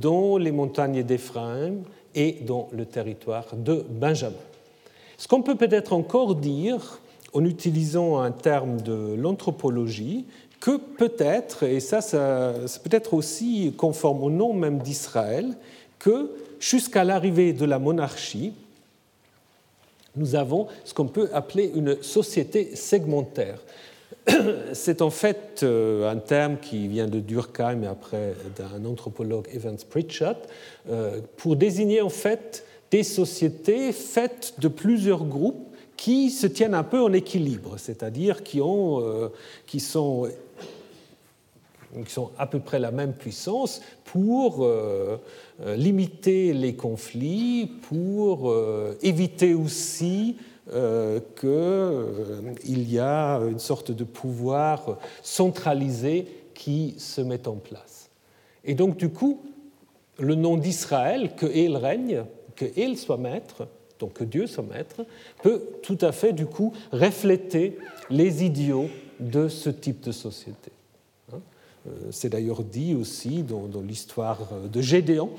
dans 0.00 0.38
les 0.38 0.52
montagnes 0.52 1.02
d'Éphraïm 1.02 1.82
et 2.14 2.38
dans 2.46 2.68
le 2.72 2.86
territoire 2.86 3.46
de 3.54 3.84
Benjamin. 3.88 4.34
Ce 5.18 5.28
qu'on 5.28 5.42
peut 5.42 5.54
peut-être 5.54 5.92
encore 5.92 6.34
dire, 6.34 7.00
en 7.32 7.44
utilisant 7.44 8.18
un 8.18 8.30
terme 8.30 8.80
de 8.80 9.14
l'anthropologie, 9.14 10.24
que 10.60 10.78
peut-être, 10.78 11.64
et 11.64 11.80
ça, 11.80 12.00
ça 12.00 12.54
c'est 12.66 12.82
peut-être 12.82 13.14
aussi 13.14 13.74
conforme 13.76 14.22
au 14.22 14.30
nom 14.30 14.52
même 14.52 14.78
d'Israël, 14.78 15.56
que 15.98 16.30
jusqu'à 16.60 17.04
l'arrivée 17.04 17.52
de 17.52 17.64
la 17.64 17.78
monarchie, 17.78 18.52
nous 20.16 20.34
avons 20.34 20.66
ce 20.84 20.94
qu'on 20.94 21.06
peut 21.06 21.28
appeler 21.32 21.70
une 21.74 22.02
société 22.02 22.74
segmentaire. 22.74 23.58
C'est 24.72 25.02
en 25.02 25.10
fait 25.10 25.60
euh, 25.62 26.10
un 26.10 26.16
terme 26.16 26.56
qui 26.58 26.88
vient 26.88 27.06
de 27.06 27.20
Durkheim 27.20 27.82
et 27.82 27.86
après 27.86 28.34
d'un 28.56 28.84
anthropologue 28.84 29.48
Evans 29.52 29.76
Pritchard 29.88 30.36
euh, 30.90 31.20
pour 31.36 31.56
désigner 31.56 32.00
en 32.00 32.08
fait 32.08 32.64
des 32.90 33.02
sociétés 33.02 33.92
faites 33.92 34.54
de 34.58 34.68
plusieurs 34.68 35.24
groupes 35.24 35.75
qui 35.96 36.30
se 36.30 36.46
tiennent 36.46 36.74
un 36.74 36.84
peu 36.84 37.00
en 37.00 37.12
équilibre, 37.12 37.76
c'est-à-dire 37.78 38.42
qui, 38.42 38.60
ont, 38.60 39.00
euh, 39.00 39.28
sont, 39.78 40.30
à 42.38 42.46
peu 42.46 42.60
près 42.60 42.78
la 42.78 42.90
même 42.90 43.14
puissance 43.14 43.80
pour 44.04 44.64
euh, 44.64 45.16
euh, 45.62 45.76
limiter 45.76 46.52
les 46.52 46.74
conflits, 46.74 47.70
pour 47.88 48.54
éviter 49.02 49.54
aussi 49.54 50.36
qu'il 50.68 51.22
y 52.92 52.98
a 52.98 53.36
une 53.38 53.60
sorte 53.60 53.92
de 53.92 54.04
pouvoir 54.04 54.98
centralisé 55.22 56.26
qui 56.54 56.96
se 56.98 57.20
met 57.20 57.46
en 57.46 57.54
place. 57.54 58.10
Et 58.64 58.74
donc 58.74 58.96
du 58.96 59.10
coup, 59.10 59.42
le 60.18 60.34
nom 60.34 60.56
d'Israël, 60.56 61.36
que 61.36 61.46
Il 61.46 61.76
règne, 61.76 62.24
que 62.56 62.64
Il 62.76 62.98
soit 62.98 63.16
maître, 63.16 63.68
donc 63.98 64.22
Dieu 64.22 64.46
soit 64.46 64.64
maître, 64.64 65.04
peut 65.42 65.62
tout 65.82 65.98
à 66.00 66.12
fait 66.12 66.32
du 66.32 66.46
coup 66.46 66.72
refléter 66.92 67.78
les 68.10 68.44
idiots 68.44 68.88
de 69.20 69.48
ce 69.48 69.70
type 69.70 70.02
de 70.04 70.12
société. 70.12 70.70
Hein. 71.32 71.38
Euh, 71.86 71.90
c'est 72.10 72.28
d'ailleurs 72.28 72.62
dit 72.62 72.94
aussi 72.94 73.42
dans, 73.42 73.68
l'histoire 73.80 74.48
de 74.70 74.80
Gédéon, 74.80 75.30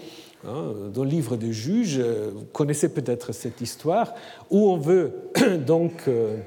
hein, 0.46 0.74
dans 0.94 1.04
le 1.04 1.10
livre 1.10 1.38
des 1.38 1.54
juges, 1.54 2.00
vous 2.00 2.46
connaissez 2.52 2.90
peut-être 2.90 3.32
cette 3.34 3.62
histoire, 3.62 4.14
où 4.50 4.70
on 4.70 4.78
veut 4.78 5.14
donc 5.66 6.08
euh, 6.08 6.38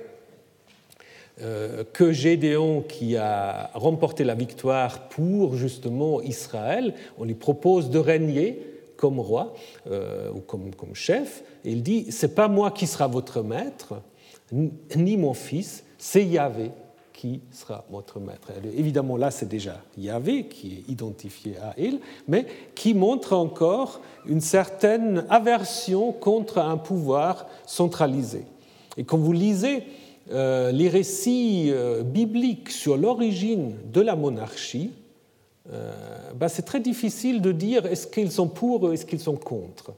euh, 1.42 1.84
que 1.92 2.12
Gédéon, 2.12 2.82
qui 2.82 3.16
a 3.16 3.70
remporté 3.72 4.24
la 4.24 4.34
victoire 4.34 5.08
pour 5.08 5.56
justement 5.56 6.20
Israël, 6.20 6.94
on 7.18 7.24
lui 7.24 7.34
propose 7.34 7.88
de 7.88 7.98
régner 7.98 8.69
comme 9.00 9.18
roi 9.18 9.54
euh, 9.90 10.30
ou 10.30 10.40
comme, 10.40 10.94
chef. 10.94 11.42
Et 11.64 11.72
il 11.72 11.82
dit 11.82 12.06
C'est 12.10 12.34
pas 12.34 12.48
moi 12.48 12.70
qui 12.70 12.86
sera 12.86 13.06
votre 13.06 13.42
maître, 13.42 13.94
ni 14.52 15.16
mon 15.16 15.32
fils, 15.32 15.84
c'est 15.96 16.24
Yahvé 16.24 16.70
qui 17.14 17.40
sera 17.50 17.84
votre 17.90 18.18
maître. 18.18 18.48
évidemment, 18.76 19.18
là, 19.18 19.30
c'est 19.30 19.48
déjà 19.48 19.82
Yahvé 19.98 20.46
qui 20.46 20.68
est 20.78 20.90
identifié 20.90 21.54
à 21.58 21.74
il, 21.78 22.00
mais 22.26 22.46
qui 22.74 22.94
montre 22.94 23.34
encore 23.34 24.00
une 24.24 24.40
certaine 24.40 25.26
aversion 25.28 26.12
contre 26.12 26.58
un 26.58 26.78
pouvoir 26.78 27.46
centralisé. 27.66 28.44
Et 28.96 29.04
quand 29.04 29.18
vous 29.18 29.34
lisez 29.34 29.84
euh, 30.32 30.72
les 30.72 30.88
récits 30.88 31.70
euh, 31.70 32.02
bibliques 32.02 32.70
sur 32.70 32.96
l'origine 32.96 33.74
de 33.92 34.00
la 34.00 34.16
monarchie, 34.16 34.90
euh, 35.72 35.92
bah, 36.34 36.48
c'est 36.48 36.62
très 36.62 36.80
difficile 36.80 37.40
de 37.40 37.52
dire 37.52 37.86
est-ce 37.86 38.06
qu'ils 38.06 38.32
sont 38.32 38.48
pour 38.48 38.82
ou 38.82 38.92
est-ce 38.92 39.06
qu'ils 39.06 39.20
sont 39.20 39.36
contre. 39.36 39.92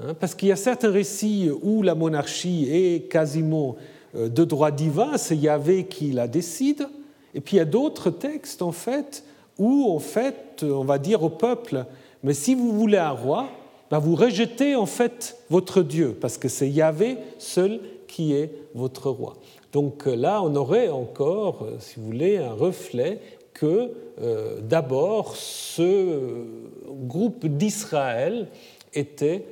Hein, 0.00 0.14
parce 0.18 0.34
qu'il 0.34 0.48
y 0.48 0.52
a 0.52 0.56
certains 0.56 0.90
récits 0.90 1.50
où 1.62 1.82
la 1.82 1.94
monarchie 1.94 2.68
est 2.70 3.10
quasiment 3.10 3.76
de 4.14 4.44
droit 4.44 4.70
divin, 4.70 5.16
c'est 5.16 5.36
Yahvé 5.36 5.84
qui 5.84 6.12
la 6.12 6.28
décide, 6.28 6.86
et 7.34 7.40
puis 7.40 7.56
il 7.56 7.58
y 7.58 7.62
a 7.62 7.64
d'autres 7.64 8.10
textes 8.10 8.60
en 8.60 8.72
fait 8.72 9.24
où 9.58 9.90
en 9.90 9.98
fait 9.98 10.62
on 10.62 10.84
va 10.84 10.98
dire 10.98 11.22
au 11.22 11.30
peuple 11.30 11.86
mais 12.22 12.34
si 12.34 12.54
vous 12.54 12.72
voulez 12.72 12.98
un 12.98 13.10
roi, 13.10 13.48
bah, 13.90 13.98
vous 13.98 14.14
rejetez 14.14 14.76
en 14.76 14.86
fait 14.86 15.36
votre 15.50 15.82
Dieu 15.82 16.16
parce 16.20 16.38
que 16.38 16.48
c'est 16.48 16.70
Yahvé 16.70 17.18
seul 17.38 17.80
qui 18.06 18.34
est 18.34 18.52
votre 18.74 19.10
roi. 19.10 19.36
Donc 19.72 20.06
euh, 20.06 20.14
là, 20.14 20.42
on 20.42 20.54
aurait 20.54 20.88
encore, 20.88 21.64
euh, 21.64 21.76
si 21.78 21.98
vous 21.98 22.06
voulez, 22.06 22.38
un 22.38 22.52
reflet 22.52 23.20
que 23.54 23.92
euh, 24.20 24.60
d'abord 24.60 25.36
ce 25.36 26.44
groupe 26.88 27.46
d'Israël 27.46 28.48
était 28.94 29.46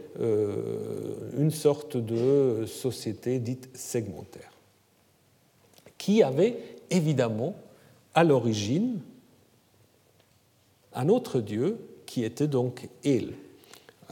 une 1.38 1.50
sorte 1.50 1.96
de 1.96 2.66
société 2.66 3.38
dite 3.38 3.70
segmentaire, 3.72 4.52
qui 5.96 6.22
avait 6.22 6.58
évidemment 6.90 7.54
à 8.14 8.22
l'origine 8.22 9.00
un 10.92 11.08
autre 11.08 11.40
Dieu 11.40 11.78
qui 12.06 12.24
était 12.24 12.48
donc 12.48 12.88
El. 13.04 13.32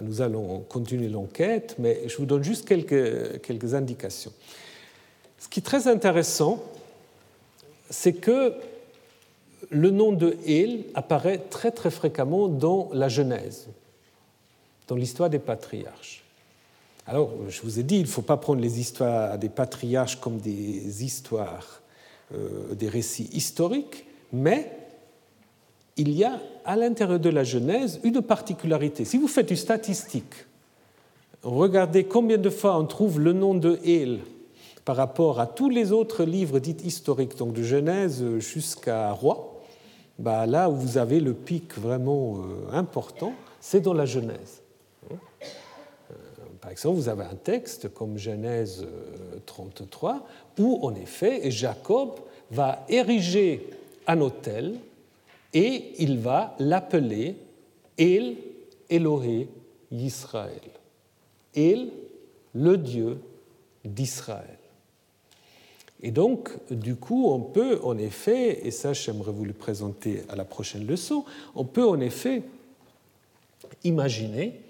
Nous 0.01 0.23
allons 0.23 0.61
continuer 0.61 1.09
l'enquête, 1.09 1.75
mais 1.79 2.09
je 2.09 2.17
vous 2.17 2.27
donne 2.27 2.45
juste 2.45 2.67
quelques, 2.67 3.41
quelques 3.43 3.75
indications. 3.75 4.33
Ce 5.39 5.49
qui 5.49 5.61
est 5.61 5.65
très 5.65 5.89
intéressant, 5.89 6.63
c'est 7.91 8.13
que 8.13 8.55
le 9.71 9.91
nom 9.91 10.13
de 10.13 10.37
El 10.47 10.85
apparaît 10.95 11.39
très 11.51 11.71
très 11.71 11.91
fréquemment 11.91 12.49
dans 12.49 12.89
la 12.93 13.09
Genèse, 13.09 13.69
dans 14.87 14.97
l'histoire 14.97 15.31
des 15.31 15.39
patriarches. 15.39 16.25
Alors, 17.07 17.33
je 17.49 17.63
vous 17.63 17.79
ai 17.79 17.83
dit, 17.83 17.97
il 17.97 18.03
ne 18.03 18.07
faut 18.07 18.23
pas 18.23 18.37
prendre 18.37 18.61
les 18.61 18.81
histoires 18.81 19.39
des 19.39 19.49
patriarches 19.49 20.17
comme 20.17 20.39
des 20.39 21.05
histoires, 21.05 21.81
euh, 22.35 22.75
des 22.75 22.89
récits 22.89 23.31
historiques, 23.33 24.05
mais 24.33 24.71
il 25.97 26.11
y 26.11 26.25
a 26.25 26.39
à 26.65 26.77
l'intérieur 26.77 27.19
de 27.19 27.31
la 27.31 27.45
Genèse 27.45 27.99
une 28.05 28.21
particularité. 28.21 29.05
Si 29.05 29.17
vous 29.17 29.27
faites 29.27 29.51
une 29.51 29.57
statistique, 29.57 30.35
regardez 31.43 32.05
combien 32.05 32.39
de 32.39 32.51
fois 32.51 32.79
on 32.79 32.85
trouve 32.85 33.21
le 33.21 33.33
nom 33.33 33.55
de 33.55 33.79
El 33.85 34.21
par 34.89 34.97
rapport 34.97 35.39
à 35.39 35.47
tous 35.47 35.69
les 35.69 35.93
autres 35.93 36.25
livres 36.25 36.61
dits 36.61 36.79
historiques, 36.83 37.37
donc 37.37 37.53
de 37.53 37.63
Genèse 37.63 38.25
jusqu'à 38.39 39.13
Roi, 39.13 39.61
bah 40.19 40.47
là 40.47 40.71
où 40.71 40.77
vous 40.77 40.97
avez 40.97 41.21
le 41.21 41.35
pic 41.35 41.77
vraiment 41.79 42.39
euh, 42.39 42.73
important, 42.73 43.35
c'est 43.61 43.81
dans 43.81 43.93
la 43.93 44.07
Genèse. 44.07 44.63
Euh, 45.11 45.15
par 46.59 46.71
exemple, 46.71 46.97
vous 46.97 47.11
avez 47.11 47.25
un 47.25 47.35
texte 47.35 47.93
comme 47.93 48.17
Genèse 48.17 48.87
33, 49.45 50.15
euh, 50.15 50.63
où 50.63 50.79
en 50.83 50.95
effet 50.95 51.51
Jacob 51.51 52.13
va 52.51 52.87
ériger 52.89 53.69
un 54.07 54.23
autel 54.23 54.77
et 55.53 55.93
il 55.99 56.19
va 56.19 56.57
l'appeler 56.59 57.37
El 57.99 58.37
Elohé 58.89 59.51
Israël. 59.93 60.71
El, 61.55 61.91
le 62.55 62.79
Dieu 62.79 63.21
d'Israël. 63.85 64.58
Et 66.03 66.11
donc, 66.11 66.51
du 66.71 66.95
coup, 66.95 67.29
on 67.29 67.41
peut 67.41 67.81
en 67.83 67.99
effet, 67.99 68.67
et 68.67 68.71
ça 68.71 68.93
j'aimerais 68.93 69.33
vous 69.33 69.45
le 69.45 69.53
présenter 69.53 70.23
à 70.29 70.37
la 70.37 70.45
prochaine 70.45 70.87
leçon, 70.87 71.25
on 71.55 71.65
peut 71.65 71.87
en 71.87 72.01
effet 72.01 72.43
imaginer 73.85 74.61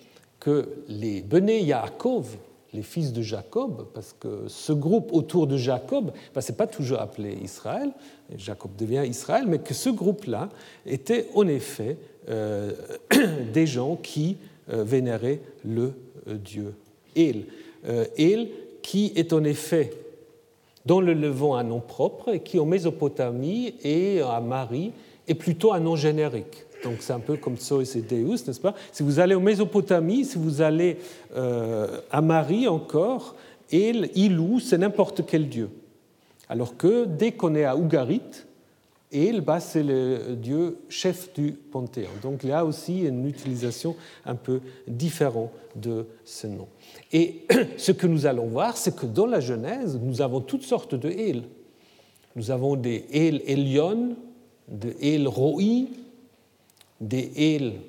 que 0.40 0.68
les 0.88 1.20
Bené 1.20 1.60
Yaakov, 1.62 2.36
les 2.72 2.82
fils 2.82 3.12
de 3.12 3.22
Jacob, 3.22 3.86
parce 3.94 4.14
que 4.18 4.44
ce 4.48 4.72
groupe 4.72 5.12
autour 5.12 5.46
de 5.46 5.56
Jacob, 5.56 6.12
ben, 6.34 6.40
ce 6.40 6.52
n'est 6.52 6.56
pas 6.56 6.66
toujours 6.66 7.00
appelé 7.00 7.36
Israël, 7.42 7.90
Jacob 8.36 8.70
devient 8.76 9.04
Israël, 9.06 9.44
mais 9.46 9.58
que 9.58 9.74
ce 9.74 9.90
groupe-là 9.90 10.48
était 10.86 11.28
en 11.34 11.46
effet 11.46 11.96
euh, 12.28 12.72
des 13.52 13.66
gens 13.66 13.96
qui 13.96 14.36
euh, 14.70 14.84
vénéraient 14.84 15.40
le 15.64 15.92
euh, 16.28 16.34
Dieu 16.34 16.74
El. 17.16 17.44
El 18.16 18.48
qui 18.82 19.12
est 19.14 19.32
en 19.32 19.44
effet 19.44 19.92
dont 20.88 21.02
le 21.02 21.12
Levant 21.12 21.54
un 21.54 21.64
nom 21.64 21.80
propre 21.80 22.30
et 22.30 22.40
qui 22.40 22.58
en 22.58 22.64
Mésopotamie 22.64 23.74
et 23.84 24.22
à 24.22 24.40
Marie 24.40 24.92
est 25.28 25.34
plutôt 25.34 25.74
un 25.74 25.80
nom 25.80 25.96
générique. 25.96 26.64
Donc 26.82 26.96
c'est 27.00 27.12
un 27.12 27.20
peu 27.20 27.36
comme 27.36 27.58
Sois 27.58 27.82
et 27.94 28.00
Deus, 28.00 28.46
n'est-ce 28.46 28.60
pas? 28.60 28.74
Si 28.90 29.02
vous 29.02 29.20
allez 29.20 29.34
en 29.34 29.40
Mésopotamie, 29.40 30.24
si 30.24 30.38
vous 30.38 30.62
allez 30.62 30.96
euh, 31.36 32.00
à 32.10 32.22
Marie 32.22 32.66
encore, 32.68 33.34
El, 33.70 34.08
Ilou, 34.14 34.60
c'est 34.60 34.78
n'importe 34.78 35.26
quel 35.26 35.50
dieu. 35.50 35.68
Alors 36.48 36.74
que 36.78 37.04
dès 37.04 37.32
qu'on 37.32 37.54
est 37.54 37.64
à 37.64 37.76
Ougarit, 37.76 38.46
El, 39.12 39.40
bah, 39.40 39.60
c'est 39.60 39.82
le 39.82 40.36
dieu 40.36 40.78
chef 40.88 41.32
du 41.32 41.52
panthéon. 41.52 42.10
Donc 42.22 42.44
a 42.44 42.64
aussi 42.64 43.00
une 43.00 43.26
utilisation 43.26 43.96
un 44.26 44.34
peu 44.34 44.60
différente 44.86 45.50
de 45.74 46.06
ce 46.24 46.46
nom. 46.46 46.68
Et 47.12 47.46
ce 47.78 47.92
que 47.92 48.06
nous 48.06 48.26
allons 48.26 48.46
voir, 48.46 48.76
c'est 48.76 48.94
que 48.94 49.06
dans 49.06 49.26
la 49.26 49.40
Genèse, 49.40 49.98
nous 50.02 50.20
avons 50.20 50.40
toutes 50.40 50.62
sortes 50.62 50.94
de 50.94 51.08
El. 51.08 51.44
Nous 52.36 52.50
avons 52.50 52.76
des 52.76 53.06
El 53.12 53.42
Elion, 53.46 54.16
des 54.68 54.96
El 55.14 55.26
Roi, 55.26 55.86
des 57.00 57.32
El 57.36 57.80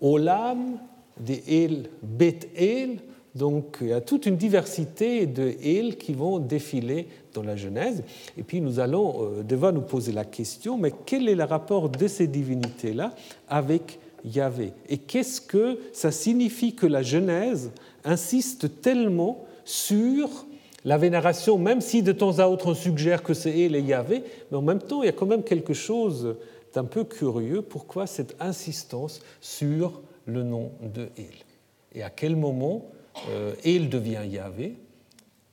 Olam, 0.00 0.78
des 1.18 1.42
El 1.48 1.88
Bet 2.02 2.50
El. 2.54 2.98
Donc 3.36 3.78
il 3.82 3.88
y 3.88 3.92
a 3.92 4.00
toute 4.00 4.24
une 4.24 4.36
diversité 4.36 5.26
de 5.26 5.52
El 5.62 5.98
qui 5.98 6.14
vont 6.14 6.38
défiler 6.38 7.06
dans 7.34 7.42
la 7.42 7.54
Genèse. 7.54 8.02
Et 8.38 8.42
puis 8.42 8.62
nous 8.62 8.80
allons 8.80 9.24
euh, 9.24 9.42
devoir 9.42 9.74
nous 9.74 9.82
poser 9.82 10.12
la 10.12 10.24
question, 10.24 10.78
mais 10.78 10.90
quel 11.04 11.28
est 11.28 11.34
le 11.34 11.44
rapport 11.44 11.90
de 11.90 12.06
ces 12.08 12.26
divinités-là 12.26 13.14
avec 13.48 13.98
Yahvé? 14.24 14.72
Et 14.88 14.96
qu'est-ce 14.96 15.42
que 15.42 15.78
ça 15.92 16.10
signifie 16.10 16.74
que 16.74 16.86
la 16.86 17.02
Genèse 17.02 17.72
insiste 18.04 18.80
tellement 18.80 19.44
sur 19.66 20.46
la 20.86 20.96
vénération, 20.96 21.58
même 21.58 21.82
si 21.82 22.02
de 22.02 22.12
temps 22.12 22.38
à 22.38 22.46
autre 22.46 22.70
on 22.70 22.74
suggère 22.74 23.22
que 23.22 23.34
c'est 23.34 23.58
El 23.58 23.76
et 23.76 23.82
Yahvé, 23.82 24.22
mais 24.50 24.56
en 24.56 24.62
même 24.62 24.80
temps 24.80 25.02
il 25.02 25.06
y 25.06 25.10
a 25.10 25.12
quand 25.12 25.26
même 25.26 25.42
quelque 25.42 25.74
chose 25.74 26.36
d'un 26.72 26.84
peu 26.84 27.04
curieux. 27.04 27.60
Pourquoi 27.60 28.06
cette 28.06 28.34
insistance 28.40 29.20
sur 29.42 30.00
le 30.24 30.42
nom 30.42 30.70
de 30.80 31.08
El 31.18 31.34
Et 31.92 32.02
à 32.02 32.08
quel 32.08 32.34
moment 32.34 32.86
et 33.64 33.74
il 33.74 33.88
devient 33.88 34.22
Yahvé. 34.26 34.76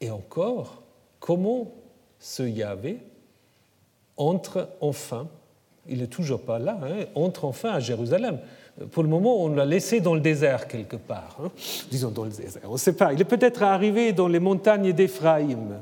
Et 0.01 0.09
encore, 0.09 0.83
comment 1.19 1.71
ce 2.19 2.43
Yahvé 2.43 2.99
entre 4.17 4.69
enfin, 4.81 5.27
il 5.87 5.99
n'est 5.99 6.07
toujours 6.07 6.41
pas 6.41 6.59
là, 6.59 6.79
hein, 6.83 7.05
entre 7.15 7.45
enfin 7.45 7.71
à 7.71 7.79
Jérusalem. 7.79 8.39
Pour 8.91 9.03
le 9.03 9.09
moment, 9.09 9.43
on 9.43 9.49
l'a 9.49 9.65
laissé 9.65 10.01
dans 10.01 10.15
le 10.15 10.21
désert 10.21 10.67
quelque 10.67 10.95
part, 10.95 11.37
hein. 11.43 11.51
disons 11.91 12.09
dans 12.09 12.23
le 12.23 12.31
désert, 12.31 12.63
on 12.65 12.73
ne 12.73 12.77
sait 12.77 12.93
pas. 12.93 13.13
Il 13.13 13.21
est 13.21 13.25
peut-être 13.25 13.61
arrivé 13.61 14.13
dans 14.13 14.27
les 14.27 14.39
montagnes 14.39 14.93
d'Éphraïm, 14.93 15.79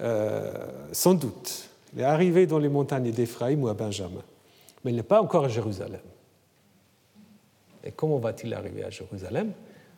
euh, 0.00 0.52
sans 0.92 1.14
doute. 1.14 1.68
Il 1.94 2.00
est 2.00 2.04
arrivé 2.04 2.46
dans 2.46 2.58
les 2.58 2.68
montagnes 2.68 3.10
d'Éphraïm 3.10 3.62
ou 3.62 3.68
à 3.68 3.74
Benjamin, 3.74 4.22
mais 4.84 4.90
il 4.90 4.96
n'est 4.96 5.02
pas 5.02 5.22
encore 5.22 5.44
à 5.44 5.48
Jérusalem. 5.48 6.00
Et 7.84 7.92
comment 7.92 8.18
va-t-il 8.18 8.52
arriver 8.52 8.84
à 8.84 8.90
Jérusalem? 8.90 9.52